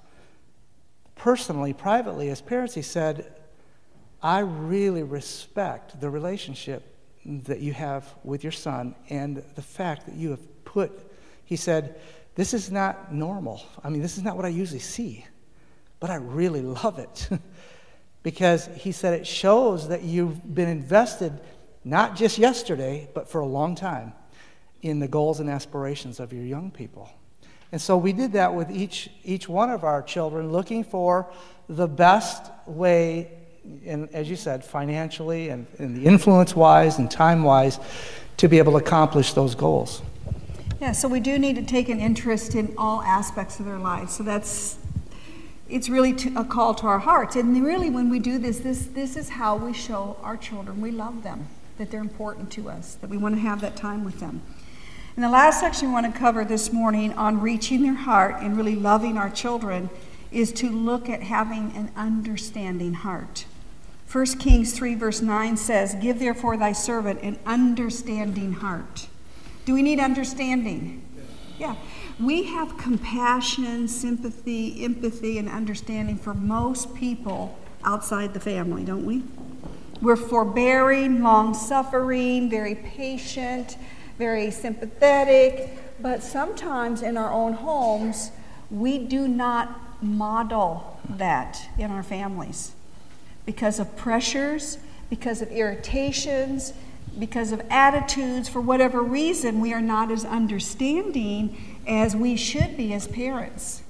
personally, 1.16 1.74
privately, 1.74 2.30
as 2.30 2.42
parents, 2.42 2.76
he 2.76 2.82
said, 2.82 3.34
I 4.22 4.40
really 4.40 5.04
respect 5.04 6.00
the 6.00 6.10
relationship 6.10 6.96
that 7.26 7.60
you 7.60 7.74
have 7.74 8.14
with 8.24 8.44
your 8.44 8.52
son 8.52 8.96
and 9.10 9.44
the 9.56 9.62
fact 9.62 10.06
that 10.06 10.16
you 10.16 10.32
have 10.32 10.59
put, 10.70 10.91
he 11.45 11.55
said, 11.55 11.99
this 12.36 12.53
is 12.53 12.72
not 12.72 13.13
normal. 13.13 13.61
I 13.84 13.89
mean, 13.89 14.01
this 14.01 14.17
is 14.17 14.24
not 14.24 14.36
what 14.36 14.45
I 14.45 14.49
usually 14.49 14.80
see, 14.80 15.26
but 15.99 16.09
I 16.09 16.15
really 16.15 16.61
love 16.61 16.99
it. 16.99 17.30
because 18.24 18.67
he 18.76 18.91
said 18.91 19.13
it 19.13 19.26
shows 19.26 19.88
that 19.88 20.03
you've 20.03 20.53
been 20.53 20.70
invested 20.70 21.39
not 21.84 22.15
just 22.15 22.38
yesterday, 22.38 23.09
but 23.13 23.30
for 23.30 23.41
a 23.41 23.45
long 23.45 23.76
time 23.76 24.13
in 24.82 24.99
the 24.99 25.07
goals 25.07 25.39
and 25.39 25.49
aspirations 25.49 26.20
of 26.20 26.32
your 26.32 26.43
young 26.43 26.72
people. 26.72 27.09
And 27.72 27.82
so 27.82 27.97
we 27.97 28.13
did 28.13 28.34
that 28.34 28.53
with 28.53 28.70
each, 28.72 29.09
each 29.24 29.47
one 29.47 29.70
of 29.70 29.84
our 29.84 30.01
children, 30.01 30.51
looking 30.51 30.84
for 30.84 31.28
the 31.67 31.88
best 31.88 32.51
way, 32.65 33.32
and 33.86 34.09
as 34.13 34.30
you 34.30 34.36
said, 34.36 34.63
financially 34.63 35.49
and, 35.49 35.67
and 35.78 35.95
the 35.95 36.05
influence 36.05 36.55
wise 36.55 36.97
and 36.99 37.09
time 37.09 37.43
wise, 37.43 37.80
to 38.38 38.47
be 38.47 38.57
able 38.57 38.74
to 38.74 38.78
accomplish 38.78 39.34
those 39.34 39.55
goals. 39.55 40.01
Yeah, 40.80 40.93
so 40.93 41.09
we 41.09 41.19
do 41.19 41.38
need 41.38 41.57
to 41.57 41.61
take 41.61 41.89
an 41.89 41.99
interest 41.99 42.55
in 42.55 42.73
all 42.77 43.01
aspects 43.01 43.59
of 43.59 43.65
their 43.65 43.77
lives. 43.77 44.15
So 44.15 44.23
that's 44.23 44.77
it's 45.67 45.89
really 45.89 46.15
a 46.36 46.45
call 46.45 46.73
to 46.75 46.88
our 46.88 46.99
hearts. 46.99 47.36
And 47.36 47.63
really, 47.63 47.89
when 47.89 48.09
we 48.09 48.17
do 48.17 48.38
this, 48.38 48.59
this 48.59 48.86
this 48.86 49.17
is 49.17 49.30
how 49.30 49.57
we 49.57 49.73
show 49.73 50.15
our 50.23 50.38
children 50.38 50.80
we 50.80 50.91
love 50.91 51.21
them, 51.21 51.47
that 51.77 51.91
they're 51.91 51.99
important 51.99 52.49
to 52.51 52.69
us, 52.69 52.95
that 52.95 53.09
we 53.09 53.17
want 53.17 53.36
to 53.36 53.41
have 53.41 53.59
that 53.59 53.75
time 53.75 54.05
with 54.05 54.21
them. 54.21 54.41
And 55.17 55.23
the 55.23 55.30
last 55.30 55.59
section 55.59 55.89
we 55.89 55.93
want 55.93 56.13
to 56.13 56.17
cover 56.17 56.45
this 56.45 56.71
morning 56.71 57.11
on 57.11 57.41
reaching 57.41 57.84
their 57.84 57.93
heart 57.93 58.36
and 58.39 58.55
really 58.55 58.75
loving 58.75 59.17
our 59.17 59.30
children 59.30 59.89
is 60.32 60.53
to 60.53 60.69
look 60.69 61.09
at 61.09 61.23
having 61.23 61.73
an 61.75 61.91
understanding 61.97 62.93
heart. 62.93 63.45
1 64.09 64.25
Kings 64.39 64.71
3, 64.71 64.95
verse 64.95 65.21
9 65.21 65.57
says, 65.57 65.93
Give 65.95 66.19
therefore 66.19 66.55
thy 66.55 66.71
servant 66.71 67.21
an 67.21 67.38
understanding 67.45 68.53
heart. 68.53 69.09
Do 69.70 69.76
we 69.76 69.84
need 69.84 69.99
understanding? 69.99 71.05
Yeah. 71.59 71.76
We 72.20 72.41
have 72.45 72.76
compassion, 72.80 73.88
sympathy, 73.88 74.84
empathy, 74.84 75.38
and 75.38 75.47
understanding 75.47 76.17
for 76.17 76.34
most 76.34 76.95
people 76.95 77.55
outside 77.84 78.34
the 78.34 78.39
family, 78.39 78.84
don't 78.84 79.05
we? 79.05 79.22
We're 80.01 80.15
forbearing, 80.15 81.22
long 81.22 81.53
suffering, 81.53 82.49
very 82.49 82.74
patient, 82.74 83.78
very 84.17 84.49
sympathetic, 84.49 85.78
but 86.01 86.24
sometimes 86.24 87.03
in 87.03 87.15
our 87.15 87.32
own 87.32 87.53
homes, 87.53 88.32
we 88.72 88.97
do 88.97 89.28
not 89.28 90.03
model 90.03 90.99
that 91.07 91.61
in 91.78 91.91
our 91.91 92.01
families 92.01 92.72
because 93.45 93.78
of 93.78 93.95
pressures, 93.95 94.80
because 95.11 95.43
of 95.43 95.51
irritations, 95.51 96.74
because 97.18 97.51
of 97.51 97.62
attitudes, 97.70 98.47
for 98.47 98.62
whatever 98.62 99.01
reason, 99.01 99.60
we 99.60 99.74
are 99.74 99.82
not 99.82 100.12
as 100.12 100.26
understanding 100.26 101.57
as 101.88 102.16
we 102.16 102.36
should 102.36 102.78
be 102.78 102.93
as 102.93 103.07
parents. 103.07 103.84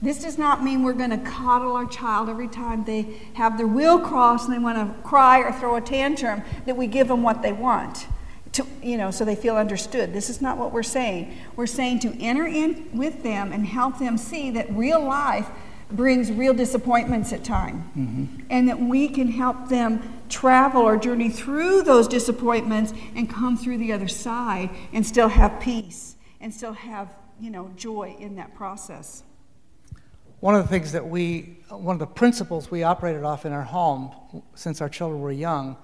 This 0.00 0.22
does 0.22 0.36
not 0.36 0.64
mean 0.64 0.82
we're 0.82 0.92
going 0.94 1.10
to 1.10 1.18
coddle 1.18 1.76
our 1.76 1.86
child 1.86 2.28
every 2.28 2.48
time 2.48 2.84
they 2.84 3.20
have 3.34 3.56
their 3.56 3.66
will 3.66 4.00
crossed 4.00 4.46
and 4.46 4.54
they 4.54 4.58
want 4.58 4.78
to 4.78 5.02
cry 5.02 5.38
or 5.38 5.52
throw 5.52 5.76
a 5.76 5.80
tantrum, 5.80 6.42
that 6.66 6.76
we 6.76 6.86
give 6.86 7.08
them 7.08 7.22
what 7.22 7.40
they 7.40 7.52
want 7.52 8.06
to, 8.52 8.66
you 8.82 8.96
know, 8.96 9.10
so 9.10 9.24
they 9.24 9.34
feel 9.34 9.56
understood. 9.56 10.12
This 10.12 10.28
is 10.28 10.42
not 10.42 10.58
what 10.58 10.72
we're 10.72 10.82
saying. 10.82 11.34
We're 11.56 11.66
saying 11.66 12.00
to 12.00 12.20
enter 12.20 12.46
in 12.46 12.90
with 12.92 13.22
them 13.22 13.52
and 13.52 13.66
help 13.66 13.98
them 13.98 14.18
see 14.18 14.50
that 14.50 14.70
real 14.72 15.02
life 15.02 15.48
brings 15.90 16.32
real 16.32 16.54
disappointments 16.54 17.32
at 17.32 17.44
times, 17.44 17.84
mm-hmm. 17.96 18.42
and 18.50 18.68
that 18.68 18.80
we 18.80 19.08
can 19.08 19.28
help 19.28 19.68
them 19.68 20.21
travel 20.32 20.82
or 20.82 20.96
journey 20.96 21.28
through 21.28 21.82
those 21.82 22.08
disappointments 22.08 22.92
and 23.14 23.30
come 23.30 23.56
through 23.56 23.78
the 23.78 23.92
other 23.92 24.08
side 24.08 24.70
and 24.92 25.06
still 25.06 25.28
have 25.28 25.60
peace 25.60 26.16
and 26.40 26.52
still 26.52 26.72
have, 26.72 27.14
you 27.38 27.50
know, 27.50 27.70
joy 27.76 28.16
in 28.18 28.34
that 28.36 28.54
process. 28.54 29.22
One 30.40 30.56
of 30.56 30.62
the 30.62 30.68
things 30.68 30.90
that 30.92 31.06
we, 31.06 31.58
one 31.68 31.94
of 31.94 32.00
the 32.00 32.06
principles 32.06 32.70
we 32.70 32.82
operated 32.82 33.22
off 33.22 33.46
in 33.46 33.52
our 33.52 33.62
home 33.62 34.42
since 34.54 34.80
our 34.80 34.88
children 34.88 35.20
were 35.20 35.30
young 35.30 35.76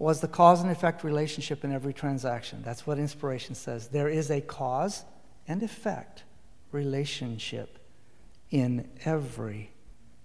was 0.00 0.20
the 0.20 0.28
cause 0.28 0.62
and 0.62 0.70
effect 0.70 1.04
relationship 1.04 1.62
in 1.62 1.72
every 1.72 1.92
transaction. 1.92 2.62
That's 2.64 2.86
what 2.86 2.98
inspiration 2.98 3.54
says. 3.54 3.88
There 3.88 4.08
is 4.08 4.30
a 4.30 4.40
cause 4.40 5.04
and 5.46 5.62
effect 5.62 6.24
relationship 6.72 7.78
in 8.50 8.88
every 9.04 9.70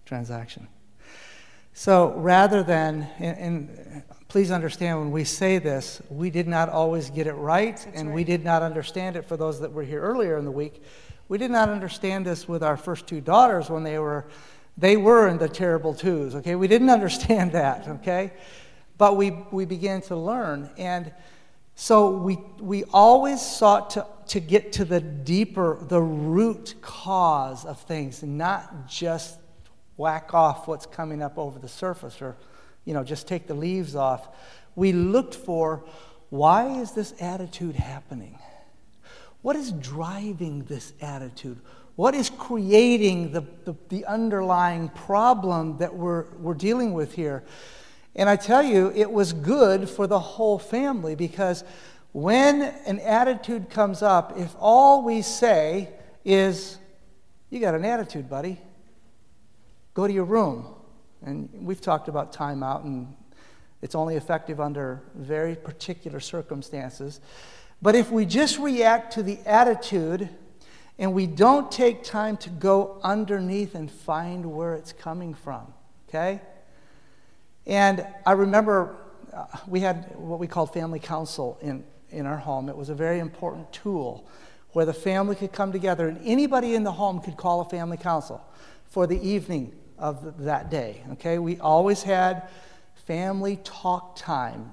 transaction. 0.05 0.67
So 1.77 2.13
rather 2.13 2.63
than, 2.63 3.05
and, 3.19 3.37
and, 3.37 4.03
please 4.29 4.49
understand 4.49 4.97
when 4.97 5.11
we 5.11 5.25
say 5.25 5.57
this, 5.57 6.01
we 6.09 6.29
did 6.29 6.47
not 6.47 6.69
always 6.69 7.09
get 7.09 7.27
it 7.27 7.33
right, 7.33 7.75
That's 7.75 7.99
and 7.99 8.07
right. 8.07 8.15
we 8.15 8.23
did 8.23 8.45
not 8.45 8.61
understand 8.61 9.17
it 9.17 9.25
for 9.25 9.35
those 9.35 9.59
that 9.59 9.73
were 9.73 9.83
here 9.83 9.99
earlier 10.01 10.37
in 10.37 10.45
the 10.45 10.51
week. 10.51 10.81
We 11.27 11.37
did 11.37 11.51
not 11.51 11.67
understand 11.67 12.25
this 12.25 12.47
with 12.47 12.63
our 12.63 12.77
first 12.77 13.07
two 13.07 13.19
daughters 13.19 13.69
when 13.69 13.83
they 13.83 13.99
were, 13.99 14.25
they 14.77 14.95
were 14.95 15.27
in 15.27 15.37
the 15.37 15.49
terrible 15.49 15.93
twos, 15.93 16.33
okay? 16.35 16.55
We 16.55 16.69
didn't 16.69 16.89
understand 16.99 17.51
that, 17.51 17.89
okay? 17.89 18.31
But 18.97 19.17
we, 19.17 19.31
we 19.51 19.65
began 19.65 19.99
to 20.03 20.15
learn. 20.15 20.69
And 20.77 21.11
so 21.75 22.09
we, 22.09 22.37
we 22.61 22.85
always 22.85 23.41
sought 23.41 23.89
to, 23.91 24.05
to 24.27 24.39
get 24.39 24.71
to 24.73 24.85
the 24.85 25.01
deeper, 25.01 25.77
the 25.81 26.01
root 26.01 26.75
cause 26.81 27.65
of 27.65 27.81
things, 27.81 28.23
not 28.23 28.87
just 28.87 29.39
whack 29.97 30.33
off 30.33 30.67
what's 30.67 30.85
coming 30.85 31.21
up 31.21 31.37
over 31.37 31.59
the 31.59 31.67
surface 31.67 32.21
or, 32.21 32.35
you 32.83 32.93
know, 32.93 33.03
just 33.03 33.27
take 33.27 33.47
the 33.47 33.53
leaves 33.53 33.95
off. 33.95 34.27
We 34.75 34.91
looked 34.91 35.35
for 35.35 35.83
why 36.29 36.79
is 36.79 36.91
this 36.91 37.13
attitude 37.21 37.75
happening? 37.75 38.37
What 39.41 39.55
is 39.55 39.71
driving 39.71 40.63
this 40.63 40.91
attitude? 41.01 41.59
What 41.95 42.13
is 42.15 42.29
creating 42.29 43.31
the, 43.31 43.45
the, 43.63 43.75
the 43.89 44.05
underlying 44.05 44.89
problem 44.89 45.77
that 45.77 45.95
we're, 45.95 46.25
we're 46.39 46.55
dealing 46.55 46.93
with 46.93 47.13
here? 47.13 47.43
And 48.15 48.27
I 48.27 48.35
tell 48.35 48.63
you, 48.63 48.91
it 48.95 49.11
was 49.11 49.33
good 49.33 49.89
for 49.89 50.07
the 50.07 50.19
whole 50.19 50.57
family 50.57 51.15
because 51.15 51.63
when 52.11 52.61
an 52.61 52.99
attitude 52.99 53.69
comes 53.69 54.01
up, 54.01 54.37
if 54.37 54.55
all 54.59 55.03
we 55.03 55.21
say 55.21 55.89
is, 56.23 56.77
You 57.49 57.59
got 57.59 57.75
an 57.75 57.85
attitude, 57.85 58.29
buddy, 58.29 58.59
go 59.95 60.05
to 60.05 60.13
your 60.13 60.25
room. 60.25 60.67
And 61.25 61.49
we've 61.53 61.81
talked 61.81 62.07
about 62.07 62.31
timeout, 62.31 62.83
and 62.83 63.15
it's 63.81 63.95
only 63.95 64.15
effective 64.15 64.61
under 64.61 65.01
very 65.15 65.55
particular 65.55 66.19
circumstances. 66.19 67.19
But 67.81 67.95
if 67.95 68.11
we 68.11 68.25
just 68.25 68.59
react 68.59 69.13
to 69.13 69.23
the 69.23 69.39
attitude 69.45 70.29
and 70.99 71.13
we 71.13 71.25
don't 71.27 71.71
take 71.71 72.03
time 72.03 72.37
to 72.37 72.49
go 72.49 72.99
underneath 73.03 73.75
and 73.75 73.89
find 73.89 74.45
where 74.45 74.75
it's 74.75 74.93
coming 74.93 75.33
from, 75.33 75.73
okay? 76.07 76.41
And 77.65 78.05
I 78.25 78.33
remember 78.33 78.95
uh, 79.33 79.45
we 79.67 79.79
had 79.79 80.15
what 80.15 80.39
we 80.39 80.47
called 80.47 80.71
family 80.73 80.99
council 80.99 81.57
in, 81.61 81.83
in 82.11 82.25
our 82.25 82.37
home. 82.37 82.69
It 82.69 82.77
was 82.77 82.89
a 82.89 82.95
very 82.95 83.19
important 83.19 83.73
tool 83.73 84.27
where 84.71 84.85
the 84.85 84.93
family 84.93 85.35
could 85.35 85.51
come 85.51 85.71
together, 85.71 86.07
and 86.07 86.19
anybody 86.25 86.75
in 86.75 86.83
the 86.83 86.91
home 86.91 87.21
could 87.21 87.37
call 87.37 87.61
a 87.61 87.65
family 87.65 87.97
council 87.97 88.45
for 88.87 89.07
the 89.07 89.19
evening 89.27 89.73
of 89.97 90.43
that 90.43 90.69
day. 90.69 91.03
Okay, 91.13 91.39
we 91.39 91.59
always 91.59 92.03
had 92.03 92.47
family 93.05 93.59
talk 93.63 94.15
time, 94.15 94.71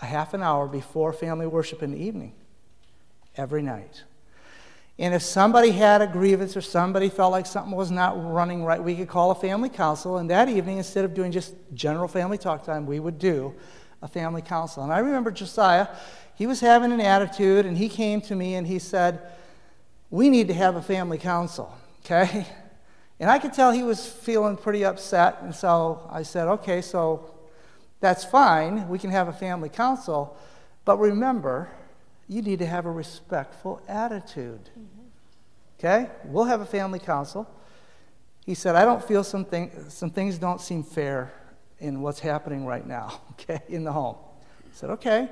a 0.00 0.06
half 0.06 0.34
an 0.34 0.42
hour 0.42 0.66
before 0.66 1.12
family 1.12 1.46
worship 1.46 1.82
in 1.82 1.92
the 1.92 1.98
evening, 1.98 2.32
every 3.36 3.62
night. 3.62 4.04
And 4.98 5.14
if 5.14 5.22
somebody 5.22 5.72
had 5.72 6.00
a 6.00 6.06
grievance 6.06 6.56
or 6.56 6.62
somebody 6.62 7.10
felt 7.10 7.30
like 7.30 7.44
something 7.44 7.76
was 7.76 7.90
not 7.90 8.14
running 8.32 8.64
right, 8.64 8.82
we 8.82 8.96
could 8.96 9.08
call 9.08 9.30
a 9.30 9.34
family 9.34 9.68
council. 9.68 10.16
And 10.16 10.30
that 10.30 10.48
evening, 10.48 10.78
instead 10.78 11.04
of 11.04 11.12
doing 11.12 11.32
just 11.32 11.54
general 11.74 12.08
family 12.08 12.38
talk 12.38 12.64
time, 12.64 12.86
we 12.86 12.98
would 12.98 13.18
do 13.18 13.54
a 14.00 14.08
family 14.08 14.40
council. 14.40 14.82
And 14.82 14.92
I 14.92 15.00
remember 15.00 15.30
Josiah, 15.30 15.88
he 16.34 16.46
was 16.46 16.60
having 16.60 16.92
an 16.92 17.00
attitude, 17.00 17.66
and 17.66 17.76
he 17.76 17.90
came 17.90 18.22
to 18.22 18.34
me 18.34 18.54
and 18.54 18.66
he 18.66 18.78
said, 18.78 19.20
We 20.10 20.30
need 20.30 20.48
to 20.48 20.54
have 20.54 20.76
a 20.76 20.82
family 20.82 21.18
council, 21.18 21.76
okay? 22.04 22.46
And 23.18 23.30
I 23.30 23.38
could 23.38 23.52
tell 23.52 23.72
he 23.72 23.82
was 23.82 24.06
feeling 24.06 24.56
pretty 24.56 24.84
upset. 24.84 25.38
And 25.42 25.54
so 25.54 26.08
I 26.10 26.22
said, 26.22 26.48
Okay, 26.48 26.82
so 26.82 27.34
that's 28.00 28.24
fine. 28.24 28.88
We 28.88 28.98
can 28.98 29.10
have 29.10 29.28
a 29.28 29.32
family 29.32 29.68
council. 29.68 30.36
But 30.84 30.98
remember, 30.98 31.68
you 32.28 32.42
need 32.42 32.58
to 32.58 32.66
have 32.66 32.86
a 32.86 32.90
respectful 32.90 33.80
attitude. 33.88 34.70
Okay? 35.78 36.08
We'll 36.24 36.44
have 36.44 36.60
a 36.60 36.66
family 36.66 36.98
council. 36.98 37.48
He 38.44 38.54
said, 38.54 38.76
I 38.76 38.84
don't 38.84 39.02
feel 39.02 39.24
some, 39.24 39.44
thing, 39.44 39.70
some 39.88 40.10
things 40.10 40.38
don't 40.38 40.60
seem 40.60 40.82
fair 40.84 41.32
in 41.78 42.00
what's 42.00 42.20
happening 42.20 42.64
right 42.64 42.86
now, 42.86 43.20
okay, 43.32 43.60
in 43.68 43.84
the 43.84 43.92
home. 43.92 44.16
I 44.64 44.74
said, 44.74 44.90
okay. 44.90 45.28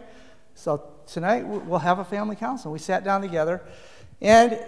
So 0.54 0.82
tonight 1.06 1.46
we'll 1.46 1.78
have 1.78 1.98
a 1.98 2.04
family 2.04 2.36
council. 2.36 2.72
We 2.72 2.78
sat 2.78 3.04
down 3.04 3.20
together 3.20 3.62
And 4.20 4.58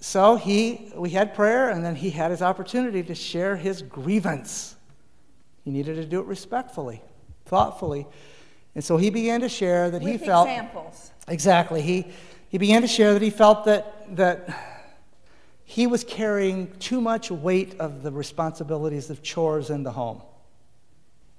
so 0.00 0.36
he, 0.36 0.92
we 0.94 1.10
had 1.10 1.34
prayer, 1.34 1.70
and 1.70 1.84
then 1.84 1.96
he 1.96 2.10
had 2.10 2.30
his 2.30 2.42
opportunity 2.42 3.02
to 3.02 3.14
share 3.14 3.56
his 3.56 3.82
grievance. 3.82 4.76
He 5.64 5.70
needed 5.70 5.96
to 5.96 6.04
do 6.04 6.20
it 6.20 6.26
respectfully, 6.26 7.02
thoughtfully. 7.46 8.06
And 8.74 8.84
so 8.84 8.96
he 8.96 9.10
began 9.10 9.40
to 9.40 9.48
share 9.48 9.90
that 9.90 10.02
With 10.02 10.12
he 10.12 10.18
felt. 10.18 10.48
examples. 10.48 11.10
Exactly. 11.26 11.82
He, 11.82 12.06
he 12.48 12.58
began 12.58 12.82
to 12.82 12.88
share 12.88 13.12
that 13.12 13.22
he 13.22 13.30
felt 13.30 13.64
that, 13.64 14.16
that 14.16 14.48
he 15.64 15.86
was 15.86 16.04
carrying 16.04 16.70
too 16.78 17.00
much 17.00 17.30
weight 17.30 17.78
of 17.80 18.02
the 18.02 18.12
responsibilities 18.12 19.10
of 19.10 19.22
chores 19.22 19.68
in 19.68 19.82
the 19.82 19.92
home. 19.92 20.22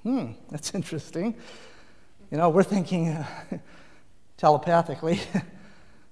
Hmm, 0.04 0.34
that's 0.52 0.76
interesting. 0.76 1.36
You 2.30 2.38
know, 2.38 2.50
we're 2.50 2.64
thinking 2.64 3.08
uh, 3.08 3.26
telepathically, 4.38 5.20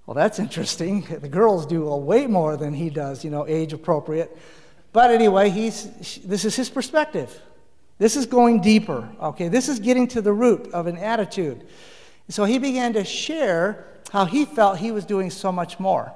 well, 0.07 0.15
that's 0.15 0.39
interesting. 0.39 1.01
The 1.01 1.27
girls 1.27 1.65
do 1.65 1.83
way 1.95 2.27
more 2.27 2.55
than 2.55 2.73
he 2.73 2.89
does, 2.89 3.25
you 3.25 3.29
know, 3.29 3.45
age 3.45 3.73
appropriate. 3.73 4.35
But 4.93 5.11
anyway, 5.11 5.49
he's, 5.49 6.21
this 6.23 6.45
is 6.45 6.55
his 6.55 6.69
perspective. 6.69 7.41
This 7.97 8.15
is 8.15 8.25
going 8.25 8.61
deeper, 8.61 9.09
okay? 9.21 9.49
This 9.49 9.67
is 9.67 9.79
getting 9.79 10.07
to 10.09 10.21
the 10.21 10.31
root 10.31 10.71
of 10.71 10.87
an 10.87 10.97
attitude. 10.97 11.67
So 12.29 12.45
he 12.45 12.57
began 12.57 12.93
to 12.93 13.03
share 13.03 13.85
how 14.09 14.23
he 14.23 14.45
felt 14.45 14.77
he 14.77 14.91
was 14.91 15.03
doing 15.03 15.29
so 15.29 15.51
much 15.51 15.77
more. 15.77 16.13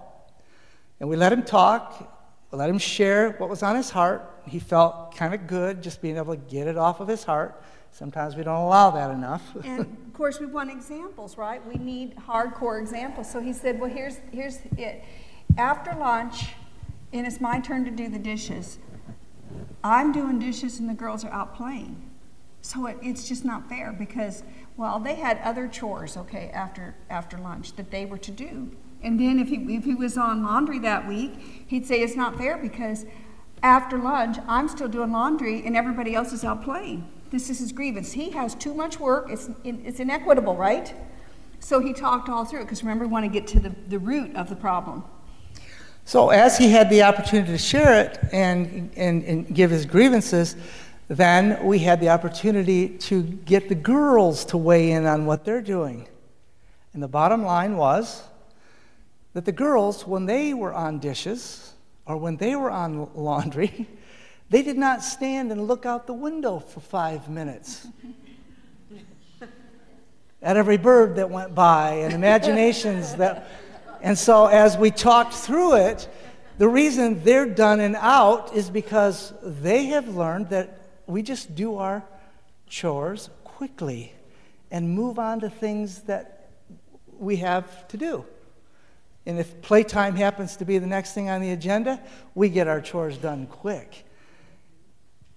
And 1.02 1.10
we 1.10 1.18
let 1.18 1.34
him 1.34 1.44
talk, 1.44 2.48
we 2.50 2.58
let 2.58 2.70
him 2.70 2.78
share 2.78 3.32
what 3.32 3.50
was 3.50 3.62
on 3.62 3.76
his 3.76 3.90
heart. 3.90 4.42
He 4.48 4.60
felt 4.60 5.18
kind 5.18 5.34
of 5.34 5.48
good 5.48 5.84
just 5.84 6.02
being 6.02 6.16
able 6.16 6.34
to 6.34 6.42
get 6.42 6.66
it 6.66 6.78
off 6.78 7.02
of 7.02 7.10
his 7.10 7.26
heart. 7.26 7.62
Sometimes 7.92 8.36
we 8.36 8.44
don't 8.44 8.56
allow 8.56 8.90
that 8.92 9.12
enough. 9.12 9.56
and 9.64 9.82
of 9.82 10.14
course, 10.14 10.40
we 10.40 10.46
want 10.46 10.72
examples, 10.72 11.38
right? 11.38 11.66
We 11.68 11.76
need 11.76 12.16
hardcore 12.16 12.80
examples. 12.80 13.30
So 13.30 13.42
he 13.42 13.54
said, 13.54 13.80
Well, 13.80 13.90
here's, 13.90 14.18
here's 14.32 14.60
it. 14.78 15.04
After 15.58 15.94
lunch, 15.94 16.48
and 17.14 17.28
it's 17.28 17.42
my 17.42 17.60
turn 17.60 17.84
to 17.86 17.92
do 17.92 18.08
the 18.10 18.20
dishes, 18.20 18.80
I'm 19.84 20.12
doing 20.12 20.40
dishes 20.40 20.80
and 20.80 20.90
the 20.90 20.94
girls 20.94 21.26
are 21.26 21.32
out 21.32 21.56
playing. 21.56 22.10
So 22.62 22.86
it, 22.86 22.98
it's 23.02 23.28
just 23.28 23.44
not 23.44 23.68
fair 23.68 23.92
because, 23.92 24.44
well, 24.78 25.00
they 25.00 25.16
had 25.16 25.40
other 25.40 25.68
chores, 25.68 26.16
okay, 26.16 26.50
after, 26.54 26.96
after 27.10 27.38
lunch 27.38 27.74
that 27.76 27.92
they 27.92 28.06
were 28.06 28.20
to 28.20 28.32
do. 28.32 28.72
And 29.04 29.20
then 29.20 29.40
if 29.40 29.50
he, 29.50 29.56
if 29.76 29.84
he 29.84 29.96
was 29.96 30.18
on 30.18 30.44
laundry 30.44 30.80
that 30.80 31.08
week, 31.08 31.66
he'd 31.68 31.86
say 31.86 32.02
it's 32.02 32.16
not 32.16 32.38
fair 32.38 32.58
because 32.58 33.06
after 33.64 33.98
lunch, 33.98 34.38
I'm 34.48 34.70
still 34.70 34.88
doing 34.88 35.12
laundry 35.12 35.66
and 35.66 35.76
everybody 35.76 36.14
else 36.14 36.32
is 36.32 36.44
out 36.44 36.64
playing. 36.64 37.12
This 37.32 37.50
is 37.50 37.60
his 37.60 37.72
grievance. 37.72 38.12
He 38.12 38.30
has 38.32 38.54
too 38.54 38.74
much 38.74 39.00
work. 39.00 39.28
It's, 39.30 39.50
it's 39.64 40.00
inequitable, 40.02 40.56
right? 40.56 40.94
So 41.62 41.80
he 41.80 41.94
talked 41.94 42.28
all 42.28 42.44
through 42.44 42.62
it 42.62 42.64
because 42.66 42.84
remember, 42.84 43.06
we 43.06 43.12
want 43.12 43.26
to 43.26 43.32
get 43.32 43.48
to 43.48 43.60
the, 43.60 43.74
the 43.88 44.00
root 44.00 44.36
of 44.36 44.50
the 44.50 44.56
problem. 44.56 45.04
So, 46.04 46.30
as 46.30 46.58
he 46.58 46.70
had 46.72 46.90
the 46.90 47.04
opportunity 47.04 47.52
to 47.52 47.58
share 47.58 48.02
it 48.02 48.20
and, 48.34 48.92
and, 48.98 49.24
and 49.24 49.56
give 49.56 49.70
his 49.70 49.86
grievances, 49.86 50.56
then 51.08 51.64
we 51.64 51.80
had 51.80 52.02
the 52.02 52.10
opportunity 52.10 52.90
to 52.90 53.22
get 53.22 53.70
the 53.70 53.76
girls 53.76 54.44
to 54.46 54.58
weigh 54.58 54.92
in 54.92 55.06
on 55.06 55.26
what 55.26 55.46
they're 55.46 55.62
doing. 55.62 56.08
And 56.94 57.04
the 57.04 57.08
bottom 57.08 57.44
line 57.44 57.78
was 57.78 58.24
that 59.34 59.46
the 59.46 59.52
girls, 59.52 60.06
when 60.06 60.26
they 60.26 60.54
were 60.54 60.74
on 60.74 61.00
dishes 61.00 61.74
or 62.06 62.18
when 62.18 62.36
they 62.38 62.56
were 62.56 62.72
on 62.72 63.10
laundry, 63.14 63.88
they 64.52 64.62
did 64.64 64.78
not 64.78 65.02
stand 65.02 65.50
and 65.54 65.66
look 65.66 65.86
out 65.86 66.08
the 66.08 66.14
window 66.14 66.60
for 66.60 66.82
five 66.82 67.30
minutes 67.30 67.88
at 70.42 70.58
every 70.58 70.76
bird 70.76 71.16
that 71.16 71.30
went 71.30 71.56
by 71.56 71.94
and 71.94 72.14
imaginations 72.14 73.16
that. 73.16 73.48
And 74.02 74.18
so, 74.18 74.48
as 74.48 74.78
we 74.78 74.92
talked 74.92 75.34
through 75.34 75.78
it, 75.78 76.10
the 76.58 76.68
reason 76.68 77.24
they're 77.24 77.46
done 77.46 77.80
and 77.80 77.96
out 77.96 78.54
is 78.54 78.70
because 78.70 79.34
they 79.42 79.86
have 79.86 80.10
learned 80.10 80.50
that 80.50 80.82
we 81.08 81.22
just 81.22 81.56
do 81.56 81.78
our 81.78 82.04
chores 82.68 83.30
quickly 83.46 84.12
and 84.70 84.90
move 84.90 85.18
on 85.18 85.40
to 85.40 85.50
things 85.50 86.02
that 86.02 86.50
we 87.18 87.38
have 87.38 87.88
to 87.88 87.96
do. 87.96 88.26
And 89.26 89.40
if 89.40 89.62
playtime 89.62 90.18
happens 90.18 90.58
to 90.58 90.66
be 90.66 90.78
the 90.78 90.88
next 90.88 91.14
thing 91.14 91.30
on 91.30 91.40
the 91.40 91.52
agenda, 91.52 92.02
we 92.36 92.50
get 92.50 92.68
our 92.68 92.82
chores 92.82 93.18
done 93.18 93.48
quick. 93.48 94.04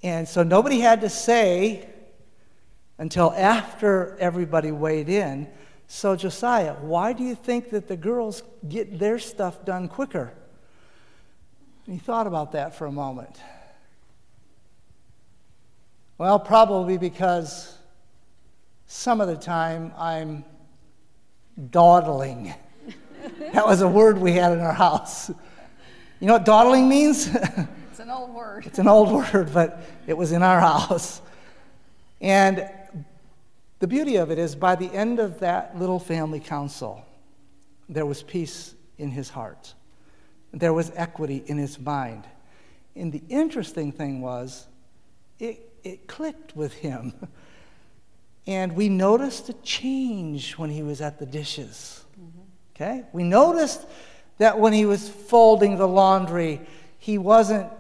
And 0.05 0.29
so 0.29 0.43
nobody 0.43 0.81
had 0.81 1.01
to 1.01 1.09
say 1.09 1.89
until 2.99 3.33
after 3.33 4.19
everybody 4.21 4.71
weighed 4.71 5.09
in. 5.09 5.49
So, 5.87 6.15
Josiah, 6.15 6.75
why 6.75 7.15
do 7.15 7.25
you 7.25 7.35
think 7.35 7.71
that 7.71 7.89
the 7.89 7.97
girls 7.97 8.43
get 8.69 8.99
their 8.99 9.19
stuff 9.19 9.65
done 9.65 9.89
quicker? 9.89 10.35
And 11.87 11.95
he 11.95 11.99
thought 11.99 12.27
about 12.27 12.53
that 12.53 12.77
for 12.77 12.85
a 12.85 12.93
moment. 12.93 13.41
Well, 16.19 16.39
probably 16.39 16.99
because 16.99 17.75
some 18.87 19.23
of 19.23 19.29
the 19.29 19.37
time 19.37 19.91
I'm 19.97 20.45
dawdling. 21.71 22.53
that 23.55 23.67
was 23.67 23.81
a 23.81 23.89
word 23.89 24.19
we 24.19 24.33
had 24.33 24.53
in 24.53 24.61
our 24.61 24.75
house. 24.75 25.31
You 26.21 26.27
know 26.27 26.35
what 26.35 26.45
dawdling 26.45 26.91
means? 26.91 27.35
It's 28.05 28.11
an 28.11 28.19
old 28.19 28.35
word. 28.35 28.67
it's 28.67 28.79
an 28.79 28.87
old 28.87 29.11
word, 29.11 29.55
but 29.55 29.81
it 30.07 30.15
was 30.15 30.33
in 30.33 30.43
our 30.43 30.61
house. 30.61 31.23
And 32.21 32.69
the 33.79 33.87
beauty 33.87 34.17
of 34.17 34.31
it 34.31 34.39
is, 34.39 34.55
by 34.55 34.75
the 34.75 34.93
end 34.93 35.21
of 35.21 35.41
that 35.41 35.79
little 35.79 35.99
family 35.99 36.39
council, 36.39 37.03
there 37.89 38.05
was 38.05 38.23
peace 38.23 38.75
in 38.99 39.11
his 39.11 39.31
heart, 39.31 39.73
there 40.53 40.75
was 40.75 40.93
equity 40.95 41.45
in 41.47 41.57
his 41.57 41.81
mind. 41.81 42.25
And 42.95 43.11
the 43.11 43.23
interesting 43.31 43.91
thing 43.91 44.21
was, 44.21 44.67
it, 45.39 45.73
it 45.83 46.07
clicked 46.07 46.55
with 46.55 46.75
him. 46.75 47.15
And 48.47 48.77
we 48.77 48.91
noticed 48.91 49.49
a 49.49 49.55
change 49.63 50.59
when 50.59 50.69
he 50.69 50.83
was 50.83 51.01
at 51.01 51.19
the 51.19 51.25
dishes. 51.25 52.05
Mm-hmm. 52.13 52.41
Okay? 52.77 53.05
We 53.15 53.23
noticed 53.23 53.81
that 54.37 54.59
when 54.59 54.75
he 54.75 54.85
was 54.85 55.09
folding 55.09 55.79
the 55.79 55.89
laundry, 55.89 56.61
he 56.99 57.17
wasn't 57.17 57.71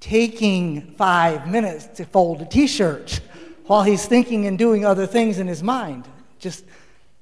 taking 0.00 0.82
five 0.92 1.48
minutes 1.48 1.86
to 1.86 2.04
fold 2.04 2.42
a 2.42 2.46
t 2.46 2.66
shirt 2.66 3.20
while 3.66 3.82
he's 3.82 4.06
thinking 4.06 4.46
and 4.46 4.58
doing 4.58 4.84
other 4.84 5.06
things 5.06 5.38
in 5.38 5.46
his 5.46 5.62
mind. 5.62 6.08
Just, 6.38 6.64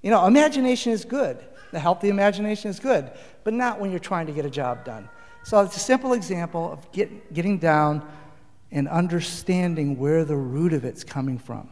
you 0.03 0.11
know, 0.11 0.27
imagination 0.27 0.93
is 0.93 1.05
good. 1.05 1.39
The 1.73 1.81
healthy 1.81 2.09
imagination 2.09 2.71
is 2.71 2.79
good, 2.79 3.11
but 3.45 3.53
not 3.53 3.81
when 3.81 3.91
you're 3.91 3.99
trying 3.99 4.27
to 4.27 4.33
get 4.33 4.47
a 4.47 4.51
job 4.51 4.85
done. 4.85 5.09
So 5.43 5.61
it's 5.61 5.77
a 5.77 5.81
simple 5.81 6.13
example 6.13 6.73
of 6.73 6.91
get, 6.93 7.33
getting 7.33 7.59
down 7.59 8.07
and 8.73 8.89
understanding 8.89 9.99
where 9.99 10.25
the 10.25 10.37
root 10.37 10.73
of 10.73 10.85
it's 10.85 11.05
coming 11.05 11.39
from. 11.39 11.69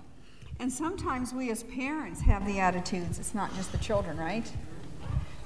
And 0.60 0.72
sometimes 0.72 1.34
we 1.34 1.50
as 1.50 1.64
parents 1.64 2.20
have 2.22 2.46
the 2.46 2.60
attitudes, 2.60 3.18
it's 3.18 3.34
not 3.34 3.54
just 3.56 3.72
the 3.72 3.78
children, 3.78 4.16
right? 4.16 4.50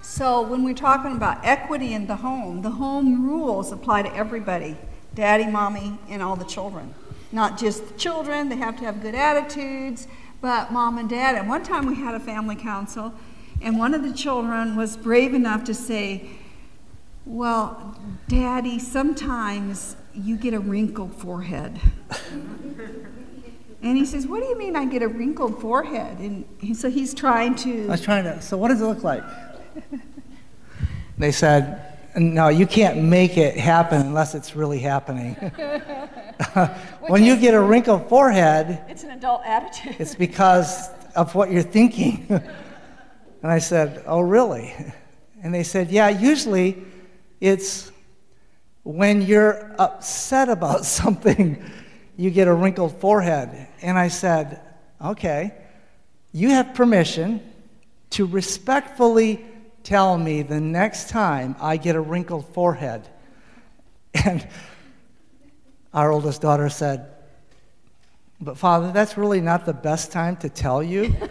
So 0.03 0.43
when 0.43 0.63
we're 0.63 0.75
talking 0.75 1.17
about 1.17 1.45
equity 1.45 1.95
in 1.95 2.07
the 2.07 2.17
home, 2.17 2.63
the 2.63 2.71
home 2.71 3.27
rules 3.27 3.73
apply 3.73 4.03
to 4.03 4.15
everybody 4.15 4.77
daddy, 5.19 5.47
mommy, 5.47 5.99
and 6.09 6.23
all 6.23 6.37
the 6.37 6.45
children. 6.45 6.95
Not 7.33 7.59
just 7.59 7.89
the 7.89 7.95
children, 7.99 8.49
they 8.49 8.57
have 8.57 8.77
to 8.77 8.85
have 8.85 9.03
good 9.03 9.17
attitudes, 9.17 10.07
but 10.41 10.73
mom 10.73 10.97
and 10.97 11.11
dad. 11.11 11.35
And 11.35 11.49
one 11.49 11.65
time 11.65 11.87
we 11.87 11.97
had 11.97 12.15
a 12.15 12.21
family 12.21 12.55
council, 12.55 13.13
and 13.61 13.77
one 13.77 13.95
of 13.95 14.05
the 14.05 14.13
children 14.13 14.77
was 14.77 14.97
brave 14.97 15.35
enough 15.35 15.65
to 15.65 15.75
say, 15.75 16.31
Well, 17.27 18.01
daddy, 18.29 18.79
sometimes 18.79 19.97
you 20.15 20.37
get 20.37 20.55
a 20.55 20.61
wrinkled 20.61 21.17
forehead. 21.17 21.81
and 23.83 23.97
he 23.97 24.07
says, 24.07 24.25
What 24.25 24.41
do 24.41 24.49
you 24.49 24.57
mean 24.57 24.77
I 24.77 24.85
get 24.85 25.03
a 25.03 25.09
wrinkled 25.09 25.61
forehead? 25.61 26.21
And 26.21 26.45
he, 26.61 26.75
so 26.75 26.89
he's 26.89 27.13
trying 27.13 27.57
to. 27.57 27.87
I 27.87 27.91
was 27.91 28.03
trying 28.03 28.23
to, 28.23 28.41
so 28.41 28.57
what 28.57 28.69
does 28.69 28.81
it 28.81 28.85
look 28.85 29.03
like? 29.03 29.25
they 31.19 31.33
said, 31.33 31.88
no, 32.17 32.49
you 32.49 32.67
can't 32.67 32.99
make 32.99 33.37
it 33.37 33.57
happen 33.57 34.01
unless 34.01 34.35
it's 34.35 34.57
really 34.57 34.79
happening. 34.79 35.35
when 37.09 37.25
you 37.25 37.37
get 37.37 37.55
a 37.55 37.61
wrinkled 37.61 38.09
forehead, 38.09 38.81
it's 38.89 39.05
an 39.05 39.11
adult 39.11 39.43
attitude. 39.45 39.97
it's 39.99 40.15
because 40.15 40.91
of 41.17 41.35
what 41.35 41.51
you're 41.51 41.63
thinking. 41.63 42.27
and 43.43 43.53
I 43.53 43.59
said, 43.59 44.03
Oh, 44.07 44.21
really? 44.21 44.75
And 45.43 45.53
they 45.53 45.65
said, 45.65 45.91
Yeah, 45.91 46.09
usually 46.09 46.83
it's 47.41 47.91
when 48.85 49.23
you're 49.23 49.75
upset 49.79 50.49
about 50.49 50.85
something, 50.85 51.63
you 52.17 52.31
get 52.31 52.49
a 52.49 52.55
wrinkled 52.55 52.99
forehead. 53.01 53.69
And 53.83 53.99
I 53.99 54.09
said, 54.09 54.61
Okay, 55.05 55.55
you 56.33 56.51
have 56.51 56.75
permission 56.75 57.41
to 58.11 58.27
respectfully 58.27 59.45
tell 59.89 60.19
me 60.19 60.43
the 60.43 60.61
next 60.61 61.09
time 61.09 61.57
I 61.61 61.79
get 61.79 61.97
a 61.97 62.01
wrinkled 62.01 62.47
forehead. 62.53 63.09
And 64.25 64.47
our 65.95 66.11
oldest 66.13 66.43
daughter 66.43 66.69
said, 66.69 67.11
But 68.39 68.59
Father, 68.59 68.93
that's 68.93 69.17
really 69.17 69.41
not 69.41 69.65
the 69.65 69.73
best 69.73 70.13
time 70.13 70.37
to 70.39 70.51
tell 70.51 70.83
you. 70.83 71.15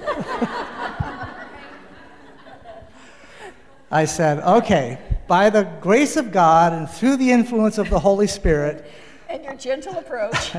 I 3.92 4.06
said, 4.06 4.40
Okay, 4.40 4.98
by 5.28 5.52
the 5.52 5.64
grace 5.80 6.18
of 6.18 6.32
God 6.32 6.74
and 6.74 6.90
through 6.90 7.18
the 7.18 7.30
influence 7.30 7.78
of 7.78 7.92
the 7.92 8.00
Holy 8.00 8.28
Spirit, 8.28 8.90
and 9.30 9.44
your 9.44 9.56
gentle 9.56 9.98
approach, 9.98 10.54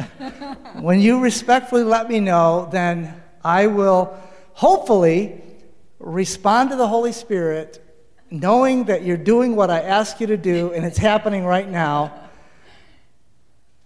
when 0.74 1.00
you 1.00 1.18
respectfully 1.18 1.82
let 1.82 2.08
me 2.08 2.20
know, 2.20 2.68
then 2.70 3.20
I 3.42 3.66
will 3.66 4.16
hopefully 4.52 5.42
respond 5.98 6.70
to 6.70 6.76
the 6.76 6.86
Holy 6.86 7.12
Spirit, 7.12 7.82
knowing 8.30 8.84
that 8.84 9.02
you're 9.02 9.16
doing 9.16 9.56
what 9.56 9.70
I 9.70 9.80
ask 9.80 10.20
you 10.20 10.26
to 10.28 10.36
do, 10.36 10.72
and 10.72 10.84
it's 10.84 10.98
happening 10.98 11.44
right 11.44 11.68
now. 11.68 12.12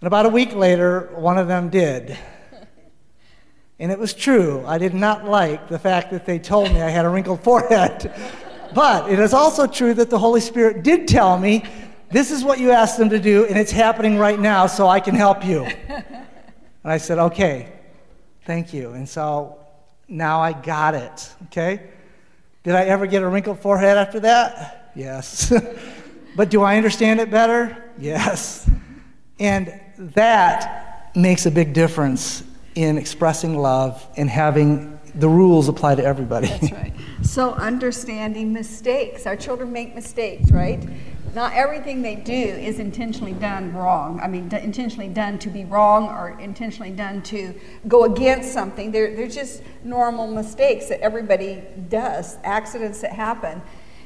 And 0.01 0.07
about 0.07 0.25
a 0.25 0.29
week 0.29 0.53
later, 0.53 1.09
one 1.15 1.37
of 1.37 1.47
them 1.47 1.69
did. 1.69 2.17
And 3.79 3.91
it 3.91 3.97
was 3.97 4.13
true. 4.13 4.63
I 4.65 4.77
did 4.77 4.93
not 4.93 5.25
like 5.25 5.67
the 5.67 5.79
fact 5.79 6.11
that 6.11 6.25
they 6.25 6.39
told 6.39 6.71
me 6.71 6.81
I 6.81 6.89
had 6.89 7.05
a 7.05 7.09
wrinkled 7.09 7.41
forehead. 7.41 8.13
but 8.73 9.11
it 9.11 9.19
is 9.19 9.33
also 9.33 9.67
true 9.67 9.93
that 9.93 10.09
the 10.09 10.19
Holy 10.19 10.41
Spirit 10.41 10.83
did 10.83 11.07
tell 11.07 11.37
me 11.37 11.65
this 12.11 12.31
is 12.31 12.43
what 12.43 12.59
you 12.59 12.71
asked 12.71 12.97
them 12.97 13.09
to 13.09 13.19
do, 13.19 13.45
and 13.45 13.57
it's 13.57 13.71
happening 13.71 14.17
right 14.17 14.39
now, 14.39 14.67
so 14.67 14.87
I 14.87 14.99
can 14.99 15.15
help 15.15 15.43
you. 15.43 15.63
And 15.65 16.91
I 16.91 16.97
said, 16.97 17.17
okay, 17.17 17.71
thank 18.45 18.73
you. 18.73 18.91
And 18.91 19.07
so 19.09 19.57
now 20.07 20.39
I 20.39 20.53
got 20.53 20.93
it, 20.95 21.33
okay? 21.45 21.89
Did 22.63 22.75
I 22.75 22.85
ever 22.85 23.07
get 23.07 23.23
a 23.23 23.27
wrinkled 23.27 23.59
forehead 23.59 23.97
after 23.97 24.21
that? 24.21 24.91
Yes. 24.95 25.53
but 26.35 26.49
do 26.49 26.61
I 26.61 26.77
understand 26.77 27.19
it 27.19 27.29
better? 27.29 27.91
Yes. 27.97 28.69
And 29.39 29.79
that 29.97 31.11
makes 31.15 31.45
a 31.45 31.51
big 31.51 31.73
difference 31.73 32.43
in 32.75 32.97
expressing 32.97 33.57
love 33.57 34.05
and 34.15 34.29
having 34.29 34.99
the 35.15 35.27
rules 35.29 35.67
apply 35.67 35.95
to 35.95 36.03
everybody. 36.03 36.47
That's 36.47 36.71
right. 36.71 36.93
So, 37.21 37.51
understanding 37.53 38.51
mistakes. 38.51 39.27
Our 39.27 39.35
children 39.35 39.71
make 39.71 39.93
mistakes, 39.93 40.49
right? 40.49 40.83
Not 41.33 41.53
everything 41.53 42.03
they 42.03 42.15
do 42.15 42.33
is 42.33 42.77
intentionally 42.79 43.33
done 43.33 43.73
wrong. 43.73 44.19
I 44.19 44.27
mean, 44.27 44.49
d- 44.49 44.57
intentionally 44.57 45.07
done 45.07 45.39
to 45.39 45.49
be 45.49 45.65
wrong 45.65 46.07
or 46.07 46.39
intentionally 46.39 46.91
done 46.91 47.23
to 47.23 47.55
go 47.87 48.03
against 48.03 48.53
something. 48.53 48.91
They're, 48.91 49.15
they're 49.15 49.27
just 49.27 49.63
normal 49.83 50.27
mistakes 50.27 50.89
that 50.89 51.01
everybody 51.01 51.63
does, 51.89 52.37
accidents 52.43 53.01
that 53.01 53.13
happen. 53.13 53.61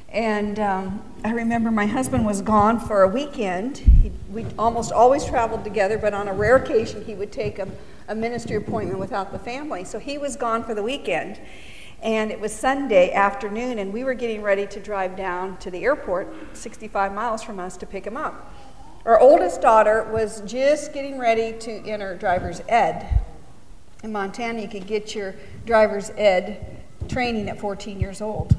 And 0.08 0.58
um, 0.58 1.02
I 1.22 1.32
remember 1.32 1.70
my 1.70 1.84
husband 1.84 2.24
was 2.24 2.40
gone 2.40 2.80
for 2.80 3.02
a 3.02 3.08
weekend. 3.08 3.76
He, 3.76 4.10
we 4.32 4.46
almost 4.58 4.90
always 4.90 5.26
traveled 5.26 5.64
together, 5.64 5.98
but 5.98 6.14
on 6.14 6.28
a 6.28 6.32
rare 6.32 6.56
occasion, 6.56 7.04
he 7.04 7.14
would 7.14 7.30
take 7.30 7.58
a, 7.58 7.68
a 8.08 8.14
ministry 8.14 8.56
appointment 8.56 8.98
without 8.98 9.32
the 9.32 9.38
family. 9.38 9.84
So 9.84 9.98
he 9.98 10.16
was 10.16 10.34
gone 10.34 10.64
for 10.64 10.74
the 10.74 10.82
weekend. 10.82 11.38
And 12.02 12.30
it 12.30 12.38
was 12.38 12.52
Sunday 12.52 13.12
afternoon, 13.12 13.78
and 13.80 13.92
we 13.92 14.04
were 14.04 14.14
getting 14.14 14.42
ready 14.42 14.66
to 14.68 14.80
drive 14.80 15.16
down 15.16 15.56
to 15.58 15.70
the 15.70 15.84
airport, 15.84 16.56
65 16.56 17.12
miles 17.12 17.42
from 17.42 17.58
us, 17.58 17.76
to 17.78 17.86
pick 17.86 18.06
him 18.06 18.16
up. 18.16 18.54
Our 19.04 19.18
oldest 19.18 19.60
daughter 19.60 20.08
was 20.12 20.40
just 20.42 20.92
getting 20.92 21.18
ready 21.18 21.58
to 21.58 21.72
enter 21.88 22.16
driver's 22.16 22.62
ed. 22.68 23.22
In 24.04 24.12
Montana, 24.12 24.62
you 24.62 24.68
could 24.68 24.86
get 24.86 25.14
your 25.14 25.34
driver's 25.66 26.10
ed 26.10 26.84
training 27.08 27.48
at 27.48 27.58
14 27.58 27.98
years 27.98 28.20
old. 28.20 28.56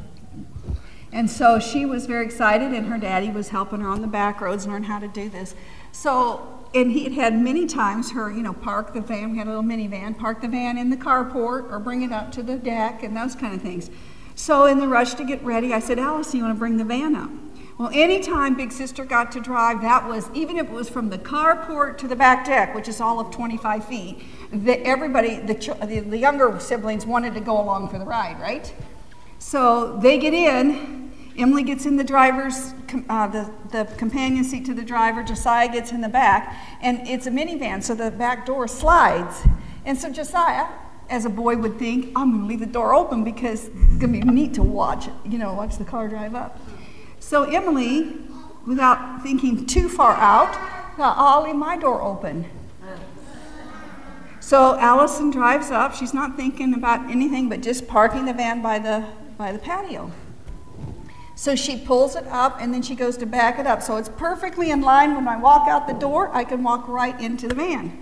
And 1.13 1.29
so 1.29 1.59
she 1.59 1.85
was 1.85 2.07
very 2.07 2.25
excited, 2.25 2.73
and 2.73 2.87
her 2.87 2.97
daddy 2.97 3.31
was 3.31 3.49
helping 3.49 3.79
her 3.79 3.87
on 3.87 4.01
the 4.01 4.07
back 4.07 4.41
roads 4.41 4.67
learn 4.67 4.83
how 4.83 4.99
to 4.99 5.07
do 5.07 5.29
this. 5.29 5.55
So 5.93 6.58
and 6.73 6.91
he 6.91 7.03
had 7.03 7.13
had 7.13 7.39
many 7.39 7.65
times 7.65 8.11
her, 8.11 8.31
you 8.31 8.43
know, 8.43 8.53
park 8.53 8.93
the 8.93 9.01
van. 9.01 9.31
We 9.31 9.37
had 9.37 9.47
a 9.47 9.49
little 9.49 9.63
minivan, 9.63 10.17
park 10.17 10.41
the 10.41 10.47
van 10.47 10.77
in 10.77 10.89
the 10.89 10.97
carport 10.97 11.71
or 11.71 11.79
bring 11.79 12.03
it 12.03 12.11
up 12.11 12.31
to 12.33 12.43
the 12.43 12.57
deck 12.57 13.01
and 13.03 13.17
those 13.17 13.35
kind 13.35 13.55
of 13.55 13.61
things. 13.61 13.89
So 14.35 14.65
in 14.65 14.79
the 14.79 14.87
rush 14.87 15.15
to 15.15 15.25
get 15.25 15.43
ready, 15.43 15.73
I 15.73 15.79
said, 15.79 15.99
Alice, 15.99 16.33
you 16.33 16.43
want 16.43 16.55
to 16.55 16.59
bring 16.59 16.77
the 16.77 16.85
van 16.85 17.15
up? 17.15 17.31
Well, 17.79 17.89
anytime 17.93 18.55
Big 18.55 18.71
Sister 18.71 19.05
got 19.05 19.31
to 19.31 19.39
drive, 19.39 19.81
that 19.81 20.07
was, 20.07 20.29
even 20.33 20.57
if 20.57 20.67
it 20.67 20.71
was 20.71 20.89
from 20.89 21.09
the 21.09 21.17
carport 21.17 21.97
to 21.99 22.07
the 22.07 22.15
back 22.15 22.45
deck, 22.45 22.75
which 22.75 22.89
is 22.89 22.99
all 22.99 23.19
of 23.19 23.31
25 23.31 23.85
feet, 23.85 24.21
that 24.51 24.81
everybody, 24.81 25.39
the, 25.39 25.53
the, 25.85 26.01
the 26.01 26.17
younger 26.17 26.59
siblings 26.59 27.05
wanted 27.05 27.33
to 27.33 27.39
go 27.39 27.59
along 27.59 27.87
for 27.89 27.97
the 27.97 28.05
ride, 28.05 28.39
right? 28.39 28.73
So 29.39 29.97
they 29.97 30.17
get 30.17 30.33
in, 30.33 31.08
Emily 31.39 31.63
gets 31.63 31.85
in 31.85 31.95
the 31.95 32.03
driver's, 32.03 32.73
uh, 33.07 33.27
the, 33.27 33.49
the 33.71 33.85
companion 33.97 34.43
seat 34.43 34.65
to 34.65 34.73
the 34.73 34.83
driver, 34.83 35.23
Josiah 35.23 35.71
gets 35.71 35.91
in 35.91 36.01
the 36.01 36.09
back, 36.09 36.55
and 36.81 37.07
it's 37.07 37.27
a 37.27 37.31
minivan, 37.31 37.81
so 37.81 37.95
the 37.95 38.11
back 38.11 38.45
door 38.45 38.67
slides. 38.67 39.47
And 39.85 39.97
so 39.97 40.11
Josiah, 40.11 40.67
as 41.09 41.23
a 41.23 41.29
boy 41.29 41.55
would 41.55 41.79
think, 41.79 42.11
I'm 42.15 42.31
going 42.31 42.41
to 42.41 42.47
leave 42.47 42.59
the 42.59 42.65
door 42.65 42.93
open 42.93 43.23
because 43.23 43.67
it's 43.67 43.97
going 43.97 44.13
to 44.13 44.19
be 44.19 44.21
neat 44.21 44.53
to 44.55 44.63
watch, 44.63 45.07
you 45.23 45.37
know, 45.37 45.53
watch 45.53 45.77
the 45.77 45.85
car 45.85 46.09
drive 46.09 46.35
up. 46.35 46.59
So 47.19 47.43
Emily, 47.43 48.17
without 48.67 49.23
thinking 49.23 49.65
too 49.65 49.87
far 49.87 50.15
out, 50.15 50.53
thought, 50.97 51.15
I'll 51.17 51.43
leave 51.43 51.55
my 51.55 51.77
door 51.77 52.01
open. 52.01 52.45
So 54.41 54.77
Allison 54.79 55.29
drives 55.29 55.71
up. 55.71 55.95
She's 55.95 56.13
not 56.13 56.35
thinking 56.35 56.73
about 56.73 57.09
anything 57.09 57.49
but 57.49 57.61
just 57.61 57.87
parking 57.87 58.25
the 58.25 58.33
van 58.33 58.61
by 58.61 58.79
the, 58.79 59.05
by 59.37 59.51
the 59.51 59.59
patio. 59.59 60.11
So 61.39 61.55
she 61.55 61.77
pulls 61.77 62.17
it 62.17 62.27
up 62.27 62.57
and 62.59 62.73
then 62.73 62.81
she 62.81 62.95
goes 62.95 63.15
to 63.15 63.25
back 63.25 63.59
it 63.59 63.65
up. 63.65 63.81
So 63.81 63.95
it's 63.95 64.09
perfectly 64.09 64.71
in 64.71 64.81
line. 64.81 65.15
When 65.15 65.25
I 65.25 65.37
walk 65.37 65.69
out 65.69 65.87
the 65.87 65.93
door, 65.93 66.29
I 66.35 66.43
can 66.43 66.63
walk 66.63 66.85
right 66.89 67.17
into 67.17 67.47
the 67.47 67.55
van. 67.55 67.97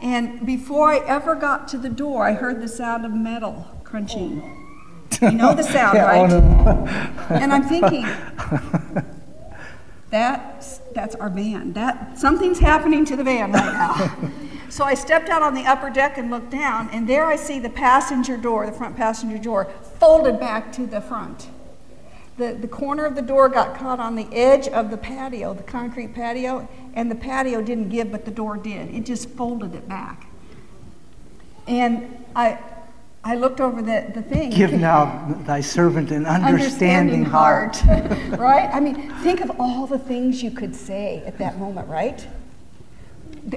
And 0.00 0.46
before 0.46 0.88
I 0.90 1.00
ever 1.00 1.34
got 1.34 1.68
to 1.68 1.76
the 1.76 1.90
door, 1.90 2.26
I 2.26 2.32
heard 2.32 2.62
the 2.62 2.68
sound 2.68 3.04
of 3.04 3.12
metal 3.12 3.66
crunching. 3.84 4.40
You 5.20 5.32
know 5.32 5.54
the 5.54 5.62
sound, 5.62 5.94
Yeah, 5.98 6.04
right? 6.06 6.30
oh. 6.32 7.34
And 7.34 7.52
I'm 7.52 7.64
thinking, 7.64 8.06
that's, 10.08 10.78
that's 10.94 11.16
our 11.16 11.28
van. 11.28 11.74
That, 11.74 12.18
something's 12.18 12.60
happening 12.60 13.04
to 13.04 13.16
the 13.16 13.24
van 13.24 13.52
right 13.52 13.72
now. 13.74 14.30
So 14.70 14.84
I 14.84 14.94
stepped 14.94 15.28
out 15.28 15.42
on 15.42 15.52
the 15.52 15.66
upper 15.66 15.90
deck 15.90 16.16
and 16.16 16.30
looked 16.30 16.50
down, 16.50 16.88
and 16.94 17.06
there 17.06 17.26
I 17.26 17.36
see 17.36 17.58
the 17.58 17.68
passenger 17.68 18.38
door, 18.38 18.64
the 18.64 18.72
front 18.72 18.96
passenger 18.96 19.36
door, 19.36 19.66
folded 20.00 20.40
back 20.40 20.72
to 20.72 20.86
the 20.86 21.02
front 21.02 21.48
the, 22.36 22.52
the 22.52 22.68
corner 22.68 23.04
of 23.04 23.14
the 23.14 23.22
door 23.22 23.48
got 23.48 23.76
caught 23.76 23.98
on 23.98 24.14
the 24.14 24.28
edge 24.32 24.68
of 24.68 24.90
the 24.90 24.96
patio, 24.96 25.54
the 25.54 25.62
concrete 25.62 26.14
patio, 26.14 26.68
and 26.94 27.10
the 27.10 27.14
patio 27.14 27.62
didn't 27.62 27.88
give, 27.88 28.12
but 28.12 28.24
the 28.24 28.30
door 28.30 28.56
did. 28.56 28.94
It 28.94 29.06
just 29.06 29.30
folded 29.30 29.74
it 29.74 29.88
back. 29.88 30.26
And 31.66 32.24
I, 32.36 32.58
I 33.24 33.36
looked 33.36 33.60
over 33.60 33.80
the, 33.80 34.12
the 34.14 34.22
thing. 34.22 34.50
Give 34.50 34.72
now 34.72 35.34
thy 35.46 35.60
servant 35.60 36.10
an 36.10 36.26
understanding, 36.26 37.24
heart. 37.24 37.82
right? 37.86 38.70
I 38.72 38.80
mean, 38.80 39.10
think 39.22 39.40
of 39.40 39.50
all 39.58 39.86
the 39.86 39.98
things 39.98 40.42
you 40.42 40.50
could 40.50 40.76
say 40.76 41.22
at 41.26 41.38
that 41.38 41.58
moment, 41.58 41.88
right? 41.88 42.26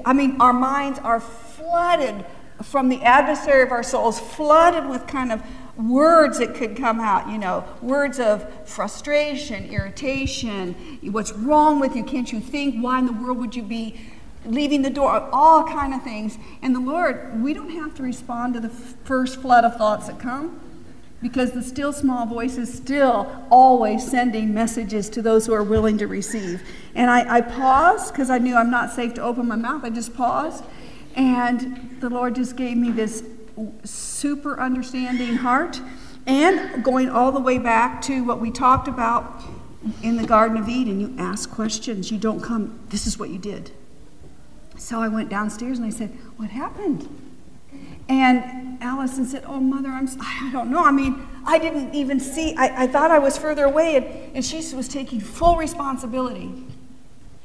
I 0.06 0.12
mean, 0.12 0.40
our 0.40 0.52
minds 0.52 0.98
are 1.00 1.20
flooded 1.20 2.24
from 2.62 2.88
the 2.88 3.02
adversary 3.02 3.62
of 3.62 3.72
our 3.72 3.82
souls, 3.82 4.18
flooded 4.18 4.88
with 4.88 5.06
kind 5.06 5.32
of 5.32 5.42
words 5.88 6.38
that 6.38 6.54
could 6.54 6.76
come 6.76 7.00
out, 7.00 7.28
you 7.28 7.38
know, 7.38 7.64
words 7.80 8.18
of 8.18 8.46
frustration, 8.68 9.70
irritation, 9.70 10.74
what's 11.02 11.32
wrong 11.32 11.80
with 11.80 11.96
you? 11.96 12.04
Can't 12.04 12.32
you 12.32 12.40
think? 12.40 12.82
Why 12.82 12.98
in 12.98 13.06
the 13.06 13.12
world 13.12 13.38
would 13.38 13.56
you 13.56 13.62
be 13.62 14.00
leaving 14.44 14.82
the 14.82 14.90
door? 14.90 15.28
All 15.32 15.64
kind 15.64 15.94
of 15.94 16.02
things. 16.02 16.38
And 16.62 16.74
the 16.74 16.80
Lord, 16.80 17.42
we 17.42 17.54
don't 17.54 17.70
have 17.70 17.94
to 17.96 18.02
respond 18.02 18.54
to 18.54 18.60
the 18.60 18.68
first 18.68 19.40
flood 19.40 19.64
of 19.64 19.76
thoughts 19.76 20.08
that 20.08 20.18
come 20.18 20.60
because 21.22 21.52
the 21.52 21.62
still 21.62 21.92
small 21.92 22.26
voice 22.26 22.56
is 22.56 22.72
still 22.72 23.44
always 23.50 24.08
sending 24.08 24.54
messages 24.54 25.08
to 25.10 25.22
those 25.22 25.46
who 25.46 25.52
are 25.52 25.62
willing 25.62 25.98
to 25.98 26.06
receive. 26.06 26.62
And 26.94 27.10
I, 27.10 27.36
I 27.36 27.40
paused 27.42 28.12
because 28.12 28.30
I 28.30 28.38
knew 28.38 28.56
I'm 28.56 28.70
not 28.70 28.90
safe 28.90 29.14
to 29.14 29.22
open 29.22 29.46
my 29.46 29.56
mouth. 29.56 29.84
I 29.84 29.90
just 29.90 30.14
paused. 30.14 30.64
And 31.14 31.98
the 32.00 32.08
Lord 32.08 32.36
just 32.36 32.56
gave 32.56 32.76
me 32.76 32.90
this 32.90 33.22
super 33.84 34.60
understanding 34.60 35.36
heart, 35.36 35.80
and 36.26 36.84
going 36.84 37.08
all 37.08 37.32
the 37.32 37.40
way 37.40 37.58
back 37.58 38.02
to 38.02 38.22
what 38.24 38.40
we 38.40 38.50
talked 38.50 38.88
about 38.88 39.42
in 40.02 40.16
the 40.16 40.26
Garden 40.26 40.56
of 40.56 40.68
Eden. 40.68 41.00
You 41.00 41.14
ask 41.18 41.50
questions, 41.50 42.10
you 42.10 42.18
don't 42.18 42.40
come, 42.40 42.78
this 42.88 43.06
is 43.06 43.18
what 43.18 43.30
you 43.30 43.38
did. 43.38 43.70
So 44.76 45.00
I 45.00 45.08
went 45.08 45.28
downstairs 45.28 45.78
and 45.78 45.86
I 45.86 45.90
said, 45.90 46.10
What 46.36 46.50
happened? 46.50 47.08
And 48.08 48.82
Allison 48.82 49.26
said, 49.26 49.44
Oh, 49.46 49.60
mother, 49.60 49.88
I'm, 49.88 50.08
I 50.20 50.50
don't 50.52 50.70
know. 50.70 50.84
I 50.84 50.90
mean, 50.90 51.26
I 51.44 51.58
didn't 51.58 51.94
even 51.94 52.18
see, 52.18 52.54
I, 52.56 52.84
I 52.84 52.86
thought 52.86 53.10
I 53.10 53.18
was 53.18 53.38
further 53.38 53.64
away, 53.64 53.96
and, 53.96 54.36
and 54.36 54.44
she 54.44 54.56
was 54.74 54.88
taking 54.88 55.20
full 55.20 55.56
responsibility. 55.56 56.64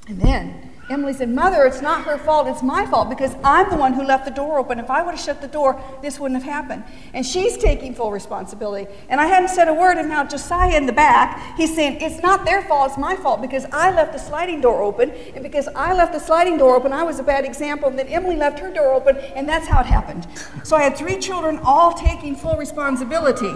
And 0.07 0.21
then 0.21 0.71
Emily 0.87 1.13
said, 1.13 1.29
Mother, 1.29 1.65
it's 1.65 1.81
not 1.81 2.03
her 2.03 2.17
fault, 2.17 2.47
it's 2.47 2.61
my 2.61 2.85
fault 2.85 3.09
because 3.09 3.35
I'm 3.43 3.71
the 3.71 3.75
one 3.75 3.93
who 3.93 4.03
left 4.03 4.23
the 4.23 4.31
door 4.31 4.59
open. 4.59 4.77
If 4.77 4.91
I 4.91 5.01
would 5.01 5.15
have 5.15 5.19
shut 5.19 5.41
the 5.41 5.47
door, 5.47 5.81
this 6.03 6.19
wouldn't 6.19 6.43
have 6.43 6.51
happened. 6.51 6.83
And 7.13 7.25
she's 7.25 7.57
taking 7.57 7.95
full 7.95 8.11
responsibility. 8.11 8.91
And 9.09 9.19
I 9.19 9.25
hadn't 9.25 9.49
said 9.49 9.67
a 9.67 9.73
word, 9.73 9.97
and 9.97 10.07
now 10.07 10.23
Josiah 10.23 10.77
in 10.77 10.85
the 10.85 10.93
back, 10.93 11.57
he's 11.57 11.73
saying, 11.73 12.01
It's 12.01 12.21
not 12.21 12.45
their 12.45 12.61
fault, 12.61 12.91
it's 12.91 12.99
my 12.99 13.15
fault 13.15 13.41
because 13.41 13.65
I 13.71 13.91
left 13.91 14.13
the 14.13 14.19
sliding 14.19 14.61
door 14.61 14.83
open. 14.83 15.09
And 15.33 15.41
because 15.41 15.67
I 15.69 15.93
left 15.93 16.13
the 16.13 16.19
sliding 16.19 16.57
door 16.57 16.75
open, 16.75 16.93
I 16.93 17.01
was 17.01 17.17
a 17.17 17.23
bad 17.23 17.45
example. 17.45 17.89
And 17.89 17.97
then 17.97 18.07
Emily 18.07 18.35
left 18.35 18.59
her 18.59 18.71
door 18.71 18.93
open, 18.93 19.17
and 19.17 19.49
that's 19.49 19.65
how 19.65 19.79
it 19.79 19.87
happened. 19.87 20.27
So 20.63 20.75
I 20.75 20.83
had 20.83 20.95
three 20.95 21.17
children 21.17 21.59
all 21.63 21.93
taking 21.93 22.35
full 22.35 22.57
responsibility 22.57 23.53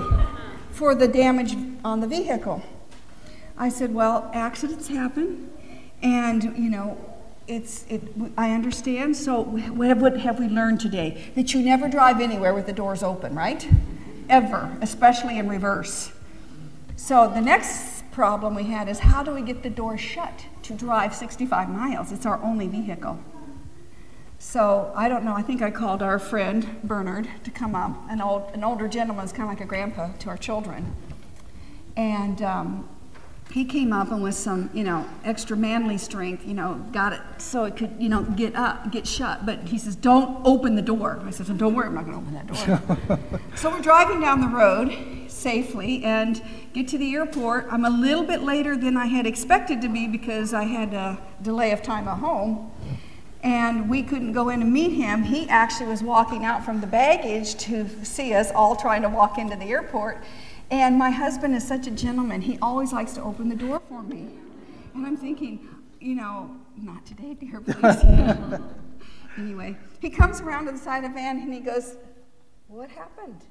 for 0.71 0.95
the 0.95 1.07
damage 1.07 1.55
on 1.85 1.99
the 1.99 2.07
vehicle. 2.07 2.63
I 3.55 3.69
said, 3.69 3.93
Well, 3.93 4.31
accidents 4.33 4.87
happen, 4.87 5.51
and, 6.01 6.43
you 6.57 6.71
know, 6.71 6.97
it's, 7.49 7.85
it, 7.89 8.01
I 8.37 8.51
understand. 8.51 9.17
So, 9.17 9.41
what 9.41 9.87
have, 10.17 10.39
we 10.39 10.47
learned 10.47 10.79
today? 10.79 11.31
That 11.35 11.53
you 11.53 11.61
never 11.61 11.89
drive 11.89 12.21
anywhere 12.21 12.53
with 12.53 12.67
the 12.67 12.73
doors 12.73 13.01
open, 13.01 13.35
right? 13.35 13.67
Ever, 14.29 14.77
especially 14.81 15.39
in 15.39 15.49
reverse. 15.49 16.11
So, 16.95 17.27
the 17.27 17.41
next 17.41 18.09
problem 18.11 18.53
we 18.53 18.65
had 18.65 18.87
is 18.87 18.99
how 18.99 19.23
do 19.23 19.31
we 19.33 19.41
get 19.41 19.63
the 19.63 19.69
door 19.69 19.97
shut 19.97 20.45
to 20.63 20.73
drive 20.73 21.15
65 21.15 21.69
miles? 21.69 22.11
It's 22.11 22.25
our 22.25 22.41
only 22.43 22.67
vehicle. 22.67 23.19
So 24.37 24.93
I 24.95 25.09
don't 25.09 25.25
know. 25.25 25.33
I 25.33 25.41
think 25.41 25.61
I 25.61 25.69
called 25.69 26.01
our 26.01 26.17
friend 26.17 26.79
Bernard 26.83 27.27
to 27.43 27.51
come 27.51 27.75
up. 27.75 27.97
An 28.09 28.21
old, 28.21 28.49
an 28.53 28.63
older 28.63 28.87
gentleman 28.87 29.25
is 29.25 29.33
kind 29.33 29.43
of 29.43 29.49
like 29.49 29.61
a 29.61 29.67
grandpa 29.67 30.11
to 30.19 30.29
our 30.29 30.37
children, 30.37 30.95
and 31.97 32.41
um, 32.41 32.89
he 33.51 33.65
came 33.65 33.91
up 33.91 34.11
and 34.11 34.21
with 34.21 34.35
some, 34.35 34.69
you 34.73 34.83
know, 34.83 35.07
extra 35.23 35.57
manly 35.57 35.97
strength, 35.97 36.45
you 36.45 36.53
know, 36.53 36.85
got 36.91 37.13
it 37.13 37.21
so 37.39 37.63
it 37.63 37.75
could, 37.75 37.95
you 37.97 38.07
know, 38.07 38.23
get 38.23 38.55
up, 38.55 38.91
get 38.91 39.07
shut. 39.07 39.45
But 39.45 39.59
he 39.67 39.77
says, 39.79 39.95
"Don't 39.95 40.45
open 40.45 40.75
the 40.75 40.83
door." 40.83 41.19
I 41.25 41.31
said, 41.31 41.57
"Don't 41.57 41.73
worry, 41.73 41.87
I'm 41.87 41.95
not 41.95 42.05
going 42.05 42.19
to 42.19 42.21
open 42.21 42.33
that 42.35 43.07
door." 43.07 43.39
so 43.55 43.71
we're 43.71 43.81
driving 43.81 44.21
down 44.21 44.41
the 44.41 44.47
road 44.47 44.95
safely 45.27 46.03
and 46.03 46.41
get 46.73 46.87
to 46.89 46.97
the 46.97 47.13
airport. 47.15 47.67
I'm 47.71 47.85
a 47.85 47.89
little 47.89 48.23
bit 48.23 48.43
later 48.43 48.77
than 48.77 48.95
I 48.95 49.07
had 49.07 49.25
expected 49.25 49.81
to 49.81 49.89
be 49.89 50.07
because 50.07 50.53
I 50.53 50.63
had 50.63 50.93
a 50.93 51.19
delay 51.41 51.71
of 51.71 51.81
time 51.81 52.07
at 52.07 52.19
home 52.19 52.71
and 53.41 53.89
we 53.89 54.03
couldn't 54.03 54.33
go 54.33 54.49
in 54.49 54.61
and 54.61 54.71
meet 54.71 54.91
him. 54.91 55.23
He 55.23 55.47
actually 55.47 55.87
was 55.87 56.03
walking 56.03 56.43
out 56.43 56.65
from 56.65 56.81
the 56.81 56.87
baggage 56.87 57.55
to 57.59 57.87
see 58.03 58.33
us 58.33 58.51
all 58.51 58.75
trying 58.75 59.01
to 59.03 59.09
walk 59.09 59.37
into 59.37 59.55
the 59.55 59.65
airport. 59.65 60.23
And 60.71 60.97
my 60.97 61.09
husband 61.09 61.55
is 61.55 61.67
such 61.67 61.87
a 61.87 61.91
gentleman. 61.91 62.41
He 62.41 62.57
always 62.61 62.93
likes 62.93 63.13
to 63.13 63.23
open 63.23 63.49
the 63.49 63.55
door 63.55 63.81
for 63.89 64.03
me. 64.03 64.27
And 64.93 65.05
I'm 65.05 65.17
thinking, 65.17 65.67
you 65.99 66.15
know, 66.15 66.55
not 66.77 67.05
today, 67.05 67.33
dear, 67.33 67.61
please. 67.61 68.59
anyway, 69.37 69.75
he 69.99 70.09
comes 70.09 70.41
around 70.41 70.65
to 70.65 70.71
the 70.71 70.77
side 70.77 71.03
of 71.03 71.11
the 71.11 71.15
van 71.15 71.39
and 71.39 71.53
he 71.53 71.59
goes, 71.59 71.95
What 72.67 72.89
happened? 72.91 73.41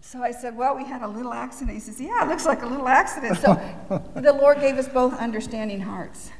So 0.00 0.22
I 0.22 0.30
said, 0.30 0.56
Well, 0.56 0.76
we 0.76 0.84
had 0.84 1.02
a 1.02 1.08
little 1.08 1.34
accident. 1.34 1.72
He 1.72 1.80
says, 1.80 2.00
Yeah, 2.00 2.24
it 2.24 2.28
looks 2.28 2.46
like 2.46 2.62
a 2.62 2.66
little 2.66 2.88
accident. 2.88 3.38
So 3.38 3.54
the 4.14 4.32
Lord 4.32 4.60
gave 4.60 4.78
us 4.78 4.88
both 4.88 5.14
understanding 5.18 5.80
hearts 5.80 6.30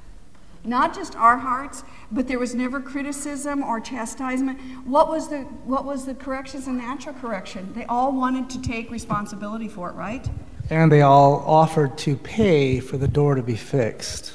not 0.65 0.95
just 0.95 1.15
our 1.17 1.37
hearts, 1.37 1.85
but 2.15 2.29
there 2.29 2.39
was 2.39 2.55
never 2.55 2.81
criticism 2.81 3.63
or 3.63 3.81
chastisement. 3.81 4.61
What 4.87 5.09
was 5.09 5.29
the 5.29 5.41
what 5.65 5.85
was 5.85 6.07
the 6.07 6.15
corrections 6.15 6.67
and 6.69 6.79
natural 6.79 7.15
correction? 7.17 7.73
They 7.75 7.85
all 7.87 8.13
wanted 8.13 8.49
to 8.51 8.63
take 8.63 8.91
responsibility 8.91 9.69
for 9.69 9.91
it, 9.91 9.95
right? 9.95 10.29
And 10.71 10.91
they 10.91 11.03
all 11.03 11.45
offered 11.47 11.99
to 11.99 12.17
pay 12.17 12.81
for 12.81 12.97
the 12.97 13.09
door 13.09 13.35
to 13.35 13.43
be 13.43 13.57
fixed. 13.57 14.33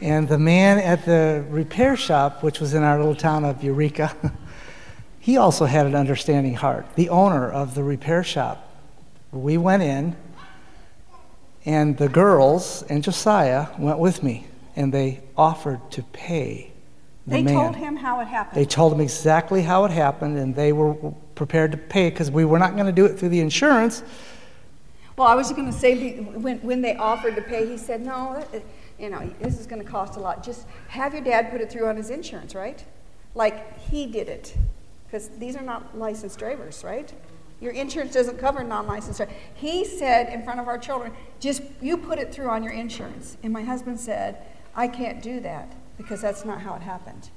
And 0.00 0.28
the 0.28 0.38
man 0.38 0.78
at 0.78 1.06
the 1.06 1.44
repair 1.48 1.96
shop, 1.96 2.42
which 2.42 2.60
was 2.60 2.74
in 2.74 2.82
our 2.82 2.98
little 2.98 3.14
town 3.14 3.44
of 3.44 3.64
Eureka, 3.64 4.14
he 5.18 5.38
also 5.38 5.64
had 5.64 5.86
an 5.86 5.94
understanding 5.94 6.54
heart. 6.54 6.86
The 6.96 7.08
owner 7.08 7.50
of 7.50 7.74
the 7.74 7.82
repair 7.82 8.22
shop. 8.22 8.62
We 9.32 9.56
went 9.56 9.82
in 9.82 10.14
and 11.64 11.96
the 11.96 12.08
girls 12.08 12.84
and 12.84 13.02
Josiah 13.02 13.68
went 13.78 13.98
with 13.98 14.22
me, 14.22 14.46
and 14.76 14.92
they 14.92 15.22
offered 15.36 15.90
to 15.92 16.02
pay 16.02 16.72
the 17.26 17.32
they 17.32 17.42
man. 17.42 17.54
told 17.54 17.76
him 17.76 17.96
how 17.96 18.20
it 18.20 18.28
happened. 18.28 18.60
They 18.60 18.66
told 18.66 18.92
him 18.92 19.00
exactly 19.00 19.62
how 19.62 19.84
it 19.84 19.90
happened, 19.90 20.38
and 20.38 20.54
they 20.54 20.72
were 20.72 20.94
prepared 21.34 21.72
to 21.72 21.78
pay 21.78 22.10
because 22.10 22.30
we 22.30 22.44
were 22.44 22.58
not 22.58 22.74
going 22.74 22.86
to 22.86 22.92
do 22.92 23.04
it 23.04 23.18
through 23.18 23.30
the 23.30 23.40
insurance. 23.40 24.04
Well, 25.16 25.26
I 25.26 25.34
was 25.34 25.50
going 25.50 25.66
to 25.66 25.76
say 25.76 26.20
when, 26.20 26.58
when 26.58 26.82
they 26.82 26.94
offered 26.94 27.34
to 27.36 27.42
pay, 27.42 27.66
he 27.66 27.78
said, 27.78 28.02
No, 28.02 28.44
you 28.98 29.10
know, 29.10 29.28
this 29.40 29.58
is 29.58 29.66
going 29.66 29.82
to 29.82 29.88
cost 29.90 30.16
a 30.16 30.20
lot. 30.20 30.44
Just 30.44 30.66
have 30.88 31.14
your 31.14 31.24
dad 31.24 31.50
put 31.50 31.60
it 31.60 31.70
through 31.70 31.88
on 31.88 31.96
his 31.96 32.10
insurance, 32.10 32.54
right? 32.54 32.84
Like 33.34 33.78
he 33.80 34.06
did 34.06 34.28
it. 34.28 34.56
Because 35.06 35.28
these 35.30 35.56
are 35.56 35.62
not 35.62 35.96
licensed 35.96 36.38
drivers, 36.38 36.84
right? 36.84 37.12
Your 37.60 37.72
insurance 37.72 38.12
doesn't 38.12 38.38
cover 38.38 38.62
non-licensed. 38.62 39.22
He 39.54 39.84
said 39.84 40.32
in 40.32 40.44
front 40.44 40.60
of 40.60 40.68
our 40.68 40.78
children, 40.78 41.12
just 41.40 41.62
you 41.80 41.96
put 41.96 42.18
it 42.18 42.32
through 42.32 42.50
on 42.50 42.62
your 42.62 42.72
insurance. 42.72 43.36
And 43.42 43.52
my 43.52 43.62
husband 43.62 43.98
said, 43.98 44.42
I 44.76 44.86
can't 44.86 45.22
do 45.22 45.40
that 45.40 45.74
because 45.96 46.20
that's 46.20 46.44
not 46.44 46.60
how 46.60 46.74
it 46.74 46.82
happened. 46.82 47.30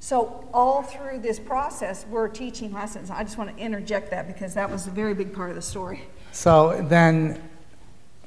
So 0.00 0.48
all 0.52 0.82
through 0.82 1.20
this 1.20 1.38
process, 1.38 2.06
we're 2.08 2.28
teaching 2.28 2.72
lessons. 2.72 3.10
I 3.10 3.22
just 3.22 3.38
want 3.38 3.56
to 3.56 3.62
interject 3.62 4.10
that 4.10 4.26
because 4.26 4.54
that 4.54 4.70
was 4.70 4.86
a 4.86 4.90
very 4.90 5.14
big 5.14 5.32
part 5.32 5.50
of 5.50 5.56
the 5.56 5.62
story. 5.62 6.02
So 6.32 6.84
then 6.88 7.42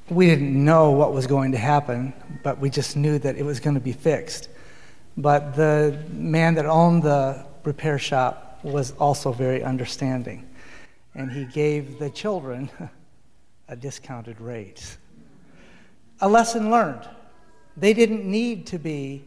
we 0.10 0.26
didn't 0.26 0.64
know 0.64 0.92
what 0.92 1.14
was 1.14 1.28
going 1.28 1.52
to 1.52 1.58
happen, 1.58 2.14
but 2.44 2.60
we 2.60 2.70
just 2.70 2.96
knew 2.96 3.20
that 3.20 3.36
it 3.36 3.44
was 3.44 3.60
going 3.60 3.76
to 3.76 3.82
be 3.82 3.94
fixed. 3.94 4.50
But 5.18 5.56
the 5.56 6.00
man 6.12 6.56
that 6.56 6.66
owned 6.66 7.04
the 7.04 7.46
repair 7.64 8.00
shop 8.00 8.60
was 8.64 8.92
also 8.94 9.32
very 9.32 9.64
understanding 9.64 10.50
and 11.16 11.32
he 11.32 11.46
gave 11.46 12.00
the 12.00 12.10
children 12.10 12.70
a 13.68 13.76
discounted 13.76 14.40
rate. 14.40 14.98
A 16.22 16.30
lesson 16.30 16.72
learned. 16.72 17.08
They 17.80 17.94
didn't 17.94 18.26
need 18.26 18.68
to 18.68 18.80
be, 18.80 19.26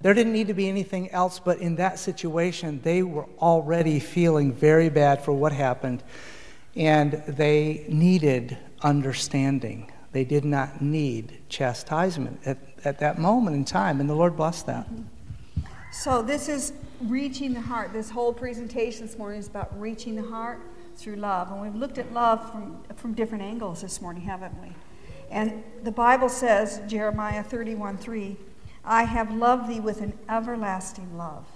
there 0.00 0.14
didn't 0.14 0.32
need 0.32 0.46
to 0.48 0.54
be 0.54 0.68
anything 0.68 1.10
else, 1.10 1.38
but 1.38 1.58
in 1.58 1.76
that 1.76 1.98
situation, 1.98 2.80
they 2.82 3.02
were 3.02 3.26
already 3.38 3.98
feeling 3.98 4.52
very 4.52 4.88
bad 4.88 5.24
for 5.24 5.32
what 5.32 5.52
happened, 5.52 6.02
and 6.76 7.22
they 7.26 7.84
needed 7.88 8.56
understanding. 8.82 9.90
They 10.12 10.24
did 10.24 10.44
not 10.44 10.80
need 10.80 11.38
chastisement 11.48 12.40
at, 12.46 12.58
at 12.84 12.98
that 13.00 13.18
moment 13.18 13.56
in 13.56 13.64
time, 13.64 14.00
and 14.00 14.08
the 14.08 14.14
Lord 14.14 14.36
blessed 14.36 14.66
that. 14.66 14.86
So, 15.90 16.22
this 16.22 16.48
is 16.48 16.72
reaching 17.00 17.54
the 17.54 17.60
heart. 17.60 17.92
This 17.92 18.10
whole 18.10 18.32
presentation 18.32 19.06
this 19.06 19.18
morning 19.18 19.40
is 19.40 19.48
about 19.48 19.78
reaching 19.80 20.14
the 20.14 20.22
heart 20.22 20.60
through 20.96 21.16
love. 21.16 21.50
And 21.50 21.62
we've 21.62 21.74
looked 21.74 21.98
at 21.98 22.12
love 22.12 22.50
from, 22.50 22.82
from 22.96 23.14
different 23.14 23.42
angles 23.42 23.82
this 23.82 24.00
morning, 24.02 24.22
haven't 24.22 24.60
we? 24.60 24.72
And 25.30 25.62
the 25.82 25.92
Bible 25.92 26.28
says, 26.28 26.80
Jeremiah 26.86 27.42
31 27.42 27.98
3, 27.98 28.36
I 28.84 29.04
have 29.04 29.32
loved 29.32 29.68
thee 29.68 29.80
with 29.80 30.00
an 30.00 30.12
everlasting 30.28 31.16
love. 31.16 31.46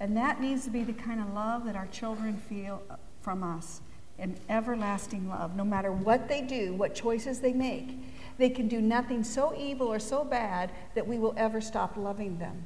And 0.00 0.16
that 0.16 0.40
needs 0.40 0.64
to 0.64 0.70
be 0.70 0.82
the 0.82 0.92
kind 0.92 1.20
of 1.20 1.32
love 1.32 1.64
that 1.66 1.76
our 1.76 1.86
children 1.88 2.36
feel 2.36 2.82
uh, 2.90 2.96
from 3.20 3.42
us 3.42 3.80
an 4.18 4.36
everlasting 4.48 5.28
love. 5.28 5.56
No 5.56 5.64
matter 5.64 5.90
what 5.90 6.28
they 6.28 6.42
do, 6.42 6.74
what 6.74 6.94
choices 6.94 7.40
they 7.40 7.52
make, 7.52 7.98
they 8.38 8.48
can 8.48 8.68
do 8.68 8.80
nothing 8.80 9.24
so 9.24 9.54
evil 9.56 9.88
or 9.88 9.98
so 9.98 10.24
bad 10.24 10.70
that 10.94 11.06
we 11.06 11.18
will 11.18 11.34
ever 11.36 11.60
stop 11.60 11.96
loving 11.96 12.38
them. 12.38 12.64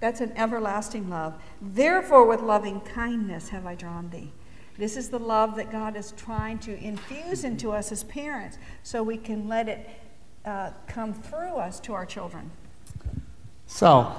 That's 0.00 0.20
an 0.20 0.32
everlasting 0.36 1.08
love. 1.08 1.34
Therefore, 1.60 2.26
with 2.26 2.40
loving 2.40 2.80
kindness 2.80 3.48
have 3.50 3.66
I 3.66 3.74
drawn 3.74 4.10
thee. 4.10 4.32
This 4.78 4.98
is 4.98 5.08
the 5.08 5.18
love 5.18 5.56
that 5.56 5.72
God 5.72 5.96
is 5.96 6.12
trying 6.12 6.58
to 6.60 6.76
infuse 6.84 7.44
into 7.44 7.72
us 7.72 7.92
as 7.92 8.04
parents 8.04 8.58
so 8.82 9.02
we 9.02 9.16
can 9.16 9.48
let 9.48 9.68
it 9.68 9.88
uh, 10.44 10.70
come 10.86 11.14
through 11.14 11.56
us 11.56 11.80
to 11.80 11.94
our 11.94 12.04
children. 12.04 12.50
So, 13.66 14.14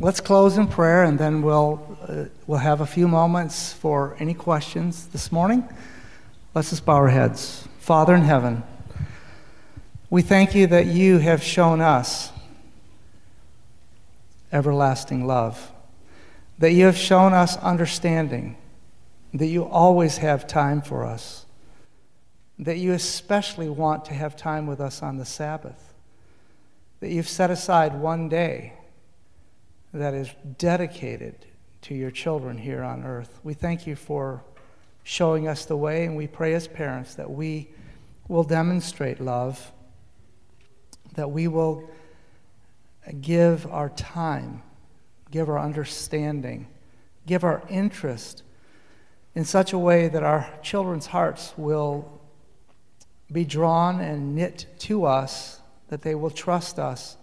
let's 0.00 0.20
close 0.20 0.56
in 0.56 0.66
prayer 0.66 1.04
and 1.04 1.18
then 1.18 1.42
we'll, 1.42 1.98
uh, 2.08 2.24
we'll 2.46 2.58
have 2.58 2.80
a 2.80 2.86
few 2.86 3.06
moments 3.06 3.72
for 3.74 4.16
any 4.18 4.32
questions 4.32 5.08
this 5.08 5.30
morning. 5.30 5.68
Let's 6.54 6.70
just 6.70 6.86
bow 6.86 6.94
our 6.94 7.08
heads. 7.08 7.68
Father 7.80 8.14
in 8.14 8.22
heaven, 8.22 8.62
we 10.08 10.22
thank 10.22 10.54
you 10.54 10.66
that 10.68 10.86
you 10.86 11.18
have 11.18 11.42
shown 11.42 11.82
us 11.82 12.32
everlasting 14.52 15.26
love, 15.26 15.70
that 16.58 16.72
you 16.72 16.86
have 16.86 16.96
shown 16.96 17.34
us 17.34 17.58
understanding 17.58 18.56
that 19.32 19.46
you 19.46 19.64
always 19.64 20.18
have 20.18 20.46
time 20.46 20.82
for 20.82 21.04
us, 21.04 21.46
that 22.58 22.78
you 22.78 22.92
especially 22.92 23.68
want 23.68 24.04
to 24.06 24.14
have 24.14 24.36
time 24.36 24.66
with 24.66 24.80
us 24.80 25.02
on 25.02 25.16
the 25.16 25.24
Sabbath, 25.24 25.94
that 27.00 27.10
you've 27.10 27.28
set 27.28 27.50
aside 27.50 27.94
one 27.94 28.28
day 28.28 28.74
that 29.92 30.14
is 30.14 30.28
dedicated 30.58 31.46
to 31.82 31.94
your 31.94 32.10
children 32.10 32.58
here 32.58 32.82
on 32.82 33.04
earth. 33.04 33.40
We 33.42 33.54
thank 33.54 33.86
you 33.86 33.96
for 33.96 34.42
showing 35.02 35.48
us 35.48 35.64
the 35.64 35.76
way, 35.76 36.04
and 36.04 36.16
we 36.16 36.26
pray 36.26 36.54
as 36.54 36.68
parents 36.68 37.14
that 37.14 37.30
we 37.30 37.68
will 38.28 38.44
demonstrate 38.44 39.20
love, 39.20 39.72
that 41.14 41.30
we 41.30 41.48
will 41.48 41.88
give 43.20 43.66
our 43.66 43.88
time, 43.88 44.62
give 45.30 45.48
our 45.48 45.58
understanding, 45.58 46.68
give 47.26 47.42
our 47.42 47.62
interest 47.68 48.42
in 49.40 49.46
such 49.46 49.72
a 49.72 49.78
way 49.78 50.06
that 50.06 50.22
our 50.22 50.46
children's 50.62 51.06
hearts 51.06 51.54
will 51.56 52.20
be 53.32 53.42
drawn 53.42 53.98
and 53.98 54.34
knit 54.34 54.66
to 54.78 55.06
us, 55.06 55.62
that 55.88 56.02
they 56.02 56.14
will 56.14 56.28
trust 56.28 56.78
us, 56.78 57.16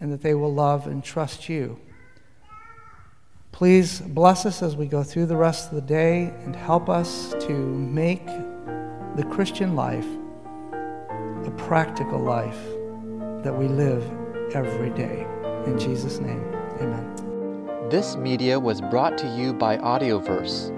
and 0.00 0.10
that 0.10 0.22
they 0.22 0.32
will 0.32 0.54
love 0.54 0.86
and 0.86 1.04
trust 1.04 1.46
you. 1.46 1.78
Please 3.52 4.00
bless 4.00 4.46
us 4.46 4.62
as 4.62 4.74
we 4.74 4.86
go 4.86 5.02
through 5.02 5.26
the 5.26 5.36
rest 5.36 5.68
of 5.68 5.74
the 5.74 5.82
day 5.82 6.32
and 6.46 6.56
help 6.56 6.88
us 6.88 7.34
to 7.40 7.52
make 7.52 8.24
the 8.24 9.28
Christian 9.30 9.76
life 9.76 10.08
a 11.44 11.52
practical 11.58 12.20
life 12.20 12.58
that 13.44 13.54
we 13.54 13.68
live 13.68 14.02
every 14.54 14.88
day. 14.88 15.26
In 15.66 15.78
Jesus' 15.78 16.20
name, 16.20 16.42
amen. 16.80 17.88
This 17.90 18.16
media 18.16 18.58
was 18.58 18.80
brought 18.80 19.18
to 19.18 19.36
you 19.36 19.52
by 19.52 19.76
Audioverse, 19.76 20.77